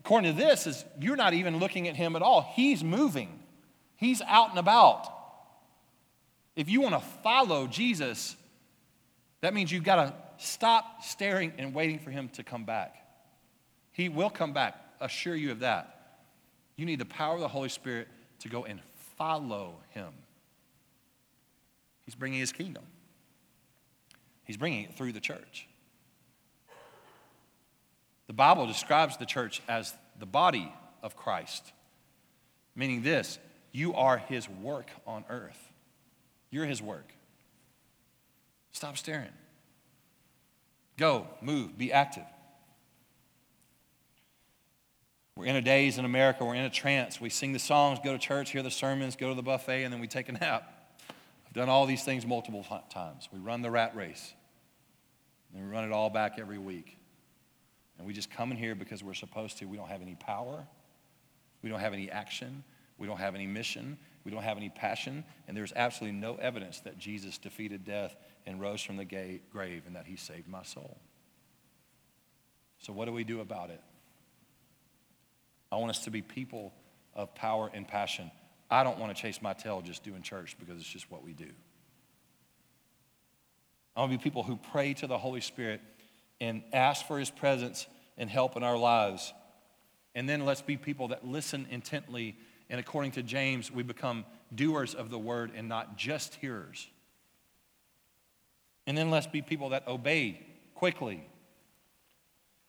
according 0.00 0.36
to 0.36 0.38
this, 0.38 0.66
is 0.66 0.84
you're 1.00 1.16
not 1.16 1.32
even 1.32 1.60
looking 1.60 1.88
at 1.88 1.96
him 1.96 2.14
at 2.14 2.20
all. 2.20 2.42
He's 2.42 2.84
moving. 2.84 3.38
He's 3.96 4.20
out 4.20 4.50
and 4.50 4.58
about. 4.58 5.14
If 6.58 6.68
you 6.68 6.80
want 6.80 6.94
to 6.94 7.08
follow 7.22 7.68
Jesus, 7.68 8.34
that 9.42 9.54
means 9.54 9.70
you've 9.70 9.84
got 9.84 10.06
to 10.06 10.14
stop 10.44 11.04
staring 11.04 11.52
and 11.56 11.72
waiting 11.72 12.00
for 12.00 12.10
him 12.10 12.28
to 12.30 12.42
come 12.42 12.64
back. 12.64 12.96
He 13.92 14.08
will 14.08 14.28
come 14.28 14.52
back, 14.52 14.74
assure 15.00 15.36
you 15.36 15.52
of 15.52 15.60
that. 15.60 16.18
You 16.74 16.84
need 16.84 16.98
the 16.98 17.04
power 17.04 17.36
of 17.36 17.40
the 17.40 17.46
Holy 17.46 17.68
Spirit 17.68 18.08
to 18.40 18.48
go 18.48 18.64
and 18.64 18.80
follow 19.16 19.76
him. 19.90 20.08
He's 22.04 22.16
bringing 22.16 22.40
his 22.40 22.50
kingdom, 22.50 22.82
he's 24.42 24.56
bringing 24.56 24.82
it 24.82 24.96
through 24.96 25.12
the 25.12 25.20
church. 25.20 25.68
The 28.26 28.32
Bible 28.32 28.66
describes 28.66 29.16
the 29.16 29.26
church 29.26 29.62
as 29.68 29.94
the 30.18 30.26
body 30.26 30.74
of 31.04 31.14
Christ, 31.14 31.72
meaning 32.74 33.02
this 33.02 33.38
you 33.70 33.94
are 33.94 34.18
his 34.18 34.48
work 34.48 34.90
on 35.06 35.24
earth. 35.30 35.67
You're 36.50 36.66
his 36.66 36.80
work. 36.80 37.12
Stop 38.72 38.96
staring. 38.96 39.32
Go, 40.96 41.26
move, 41.40 41.78
be 41.78 41.92
active. 41.92 42.24
We're 45.36 45.46
in 45.46 45.56
a 45.56 45.62
daze 45.62 45.98
in 45.98 46.04
America, 46.04 46.44
we're 46.44 46.56
in 46.56 46.64
a 46.64 46.70
trance. 46.70 47.20
We 47.20 47.30
sing 47.30 47.52
the 47.52 47.60
songs, 47.60 48.00
go 48.02 48.12
to 48.12 48.18
church, 48.18 48.50
hear 48.50 48.62
the 48.62 48.72
sermons, 48.72 49.14
go 49.14 49.28
to 49.28 49.34
the 49.34 49.42
buffet, 49.42 49.84
and 49.84 49.92
then 49.92 50.00
we 50.00 50.08
take 50.08 50.28
a 50.28 50.32
nap. 50.32 50.96
I've 51.46 51.52
done 51.52 51.68
all 51.68 51.86
these 51.86 52.02
things 52.02 52.26
multiple 52.26 52.66
times. 52.90 53.28
We 53.32 53.38
run 53.38 53.62
the 53.62 53.70
rat 53.70 53.94
race, 53.94 54.34
and 55.54 55.64
we 55.64 55.70
run 55.70 55.84
it 55.84 55.92
all 55.92 56.10
back 56.10 56.38
every 56.38 56.58
week. 56.58 56.98
And 57.96 58.06
we 58.06 58.12
just 58.12 58.30
come 58.30 58.50
in 58.50 58.56
here 58.56 58.74
because 58.74 59.04
we're 59.04 59.14
supposed 59.14 59.58
to. 59.58 59.66
We 59.66 59.76
don't 59.76 59.88
have 59.88 60.02
any 60.02 60.16
power, 60.16 60.66
we 61.62 61.70
don't 61.70 61.80
have 61.80 61.92
any 61.92 62.10
action, 62.10 62.64
we 62.98 63.06
don't 63.06 63.18
have 63.18 63.36
any 63.36 63.46
mission, 63.46 63.96
we 64.24 64.30
don't 64.30 64.42
have 64.42 64.56
any 64.56 64.68
passion, 64.68 65.24
and 65.46 65.56
there's 65.56 65.72
absolutely 65.74 66.18
no 66.18 66.36
evidence 66.36 66.80
that 66.80 66.98
Jesus 66.98 67.38
defeated 67.38 67.84
death 67.84 68.16
and 68.46 68.60
rose 68.60 68.82
from 68.82 68.96
the 68.96 69.04
grave 69.04 69.82
and 69.86 69.96
that 69.96 70.06
he 70.06 70.16
saved 70.16 70.48
my 70.48 70.62
soul. 70.62 70.98
So, 72.78 72.92
what 72.92 73.06
do 73.06 73.12
we 73.12 73.24
do 73.24 73.40
about 73.40 73.70
it? 73.70 73.80
I 75.70 75.76
want 75.76 75.90
us 75.90 76.04
to 76.04 76.10
be 76.10 76.22
people 76.22 76.72
of 77.14 77.34
power 77.34 77.70
and 77.72 77.86
passion. 77.86 78.30
I 78.70 78.84
don't 78.84 78.98
want 78.98 79.14
to 79.14 79.20
chase 79.20 79.42
my 79.42 79.52
tail 79.52 79.80
just 79.80 80.04
doing 80.04 80.22
church 80.22 80.56
because 80.58 80.78
it's 80.78 80.88
just 80.88 81.10
what 81.10 81.24
we 81.24 81.32
do. 81.32 81.50
I 83.96 84.00
want 84.00 84.12
to 84.12 84.18
be 84.18 84.22
people 84.22 84.42
who 84.42 84.56
pray 84.56 84.94
to 84.94 85.06
the 85.06 85.18
Holy 85.18 85.40
Spirit 85.40 85.80
and 86.40 86.62
ask 86.72 87.06
for 87.06 87.18
his 87.18 87.30
presence 87.30 87.86
and 88.16 88.30
help 88.30 88.56
in 88.56 88.62
our 88.62 88.78
lives. 88.78 89.32
And 90.14 90.28
then 90.28 90.44
let's 90.44 90.62
be 90.62 90.76
people 90.76 91.08
that 91.08 91.26
listen 91.26 91.66
intently 91.70 92.36
and 92.70 92.78
according 92.78 93.12
to 93.12 93.22
James, 93.22 93.70
we 93.70 93.82
become 93.82 94.24
doers 94.54 94.94
of 94.94 95.10
the 95.10 95.18
word 95.18 95.52
and 95.54 95.68
not 95.68 95.96
just 95.96 96.34
hearers. 96.36 96.88
And 98.86 98.96
then 98.96 99.10
let's 99.10 99.26
be 99.26 99.42
people 99.42 99.70
that 99.70 99.86
obey 99.86 100.46
quickly. 100.74 101.26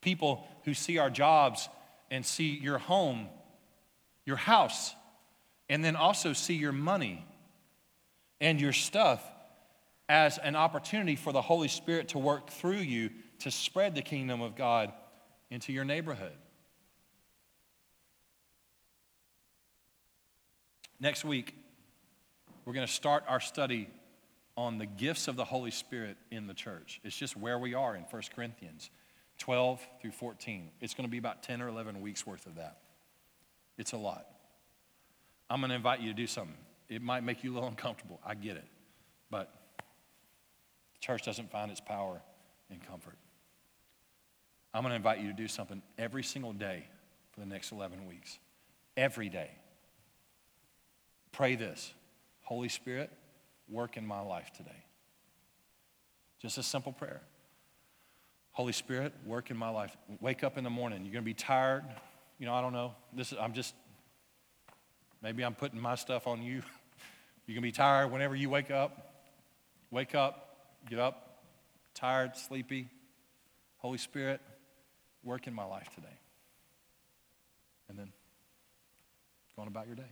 People 0.02 0.48
who 0.66 0.74
see 0.74 0.98
our 0.98 1.10
jobs 1.10 1.70
and 2.12 2.26
see 2.26 2.58
your 2.58 2.78
home, 2.78 3.28
your 4.26 4.38
house, 4.38 4.94
and 5.70 5.84
then 5.84 5.96
also 5.96 6.34
see 6.34 6.56
your 6.56 6.72
money 6.72 7.26
and 8.42 8.60
your 8.60 8.74
stuff 8.74 9.24
as 10.08 10.38
an 10.40 10.56
opportunity 10.56 11.16
for 11.16 11.32
the 11.32 11.42
Holy 11.42 11.68
Spirit 11.68 12.10
to 12.10 12.18
work 12.18 12.50
through 12.50 12.78
you 12.78 13.12
to 13.40 13.52
spread 13.52 13.96
the 13.96 14.02
kingdom 14.02 14.42
of 14.42 14.56
God 14.56 14.92
into 15.50 15.72
your 15.72 15.86
neighborhood. 15.86 16.36
Next 21.00 21.24
week, 21.24 21.56
we're 22.66 22.74
going 22.74 22.86
to 22.86 22.92
start 22.92 23.24
our 23.28 23.40
study 23.40 23.90
on 24.58 24.78
the 24.78 24.86
gifts 24.86 25.30
of 25.30 25.38
the 25.38 25.46
Holy 25.46 25.72
Spirit 25.72 26.18
in 26.30 26.46
the 26.46 26.54
church. 26.54 27.00
It's 27.04 27.16
just 27.16 27.38
where 27.38 27.58
we 27.58 27.74
are 27.74 27.96
in 27.96 28.02
1 28.04 28.22
Corinthians 28.36 28.90
12 29.38 29.80
through 30.02 30.12
14. 30.12 30.70
It's 30.82 30.94
going 30.94 31.08
to 31.08 31.12
be 31.12 31.18
about 31.18 31.42
10 31.44 31.62
or 31.62 31.70
11 31.70 32.02
weeks 32.02 32.28
worth 32.28 32.46
of 32.46 32.56
that. 32.56 32.80
It's 33.78 33.94
a 33.94 33.98
lot. 33.98 34.28
I'm 35.50 35.62
going 35.62 35.70
to 35.70 35.76
invite 35.76 36.02
you 36.02 36.10
to 36.10 36.14
do 36.14 36.28
something. 36.28 36.58
It 36.90 37.02
might 37.02 37.24
make 37.24 37.44
you 37.44 37.54
a 37.54 37.56
little 37.56 37.70
uncomfortable. 37.76 38.20
I 38.26 38.36
get 38.36 38.58
it. 38.58 38.66
But 39.32 39.54
the 40.96 41.00
church 41.00 41.24
doesn't 41.24 41.50
find 41.50 41.72
its 41.72 41.80
power 41.80 42.22
in 42.70 42.80
comfort. 42.80 43.16
I'm 44.74 44.84
going 44.84 44.92
to 44.92 44.98
invite 44.98 45.22
you 45.22 45.28
to 45.28 45.34
do 45.34 45.48
something 45.48 45.82
every 45.98 46.24
single 46.24 46.52
day 46.52 46.86
for 47.32 47.40
the 47.40 47.46
next 47.46 47.72
11 47.72 48.06
weeks. 48.06 48.38
Every 48.98 49.30
day. 49.30 49.52
Pray 51.32 51.56
this 51.56 51.94
Holy 52.42 52.70
Spirit, 52.70 53.12
work 53.70 53.98
in 53.98 54.06
my 54.06 54.22
life 54.22 54.52
today. 54.56 54.84
Just 56.42 56.58
a 56.58 56.64
simple 56.64 56.92
prayer. 56.92 57.22
Holy 58.52 58.74
Spirit, 58.74 59.14
work 59.26 59.52
in 59.52 59.58
my 59.58 59.70
life. 59.70 59.96
Wake 60.22 60.44
up 60.44 60.58
in 60.58 60.64
the 60.64 60.70
morning. 60.70 61.04
You're 61.04 61.14
going 61.14 61.24
to 61.24 61.26
be 61.26 61.34
tired. 61.34 61.84
You 62.40 62.46
know, 62.46 62.54
I 62.54 62.62
don't 62.62 62.74
know. 62.74 62.96
This 63.14 63.32
is, 63.32 63.38
I'm 63.40 63.54
just, 63.54 63.74
maybe 65.22 65.44
I'm 65.44 65.56
putting 65.56 65.80
my 65.80 65.96
stuff 65.96 66.28
on 66.28 66.42
you. 66.42 66.62
You're 67.46 67.56
going 67.56 67.62
to 67.62 67.62
be 67.62 67.72
tired 67.72 68.12
whenever 68.12 68.36
you 68.36 68.50
wake 68.50 68.72
up. 68.72 69.14
Wake 69.92 70.14
up, 70.14 70.58
get 70.90 71.00
up, 71.00 71.42
tired, 71.96 72.36
sleepy. 72.36 72.90
Holy 73.78 73.98
Spirit, 73.98 74.40
work 75.24 75.48
in 75.48 75.54
my 75.54 75.64
life 75.64 75.90
today. 75.96 76.08
And 77.88 77.98
then 77.98 78.12
going 79.56 79.68
about 79.68 79.88
your 79.88 79.96
day. 79.96 80.12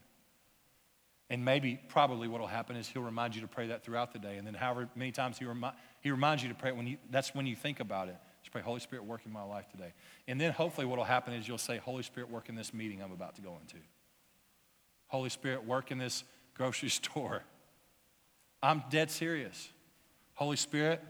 And 1.29 1.43
maybe, 1.43 1.79
probably, 1.89 2.27
what 2.29 2.39
will 2.39 2.47
happen 2.47 2.77
is 2.77 2.87
he'll 2.87 3.01
remind 3.01 3.35
you 3.35 3.41
to 3.41 3.47
pray 3.47 3.67
that 3.67 3.83
throughout 3.83 4.13
the 4.13 4.19
day. 4.19 4.37
And 4.37 4.47
then, 4.47 4.53
however 4.53 4.87
many 4.95 5.11
times 5.11 5.37
he, 5.37 5.45
remi- 5.45 5.73
he 5.99 6.09
reminds 6.09 6.41
you 6.41 6.49
to 6.49 6.55
pray, 6.55 6.71
when 6.71 6.87
you, 6.87 6.97
that's 7.11 7.35
when 7.35 7.45
you 7.45 7.55
think 7.55 7.81
about 7.81 8.07
it. 8.07 8.15
Just 8.41 8.53
pray, 8.53 8.61
Holy 8.61 8.79
Spirit, 8.79 9.03
work 9.03 9.21
in 9.25 9.33
my 9.33 9.43
life 9.43 9.67
today. 9.69 9.93
And 10.27 10.39
then, 10.39 10.53
hopefully, 10.53 10.87
what 10.87 10.97
will 10.97 11.05
happen 11.05 11.33
is 11.33 11.45
you'll 11.45 11.57
say, 11.57 11.77
Holy 11.77 12.03
Spirit, 12.03 12.29
work 12.29 12.47
in 12.47 12.55
this 12.55 12.73
meeting 12.73 13.03
I'm 13.03 13.11
about 13.11 13.35
to 13.35 13.41
go 13.41 13.57
into. 13.61 13.83
Holy 15.07 15.29
Spirit, 15.29 15.65
work 15.65 15.91
in 15.91 15.97
this 15.97 16.23
grocery 16.53 16.89
store. 16.89 17.43
I'm 18.63 18.83
dead 18.89 19.11
serious. 19.11 19.69
Holy 20.33 20.55
Spirit, 20.55 21.03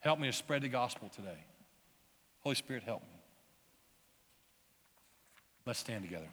help 0.00 0.18
me 0.18 0.26
to 0.26 0.32
spread 0.32 0.62
the 0.62 0.68
gospel 0.68 1.08
today. 1.10 1.44
Holy 2.40 2.56
Spirit, 2.56 2.82
help 2.82 3.02
me. 3.02 3.20
Let's 5.64 5.78
stand 5.78 6.02
together. 6.02 6.26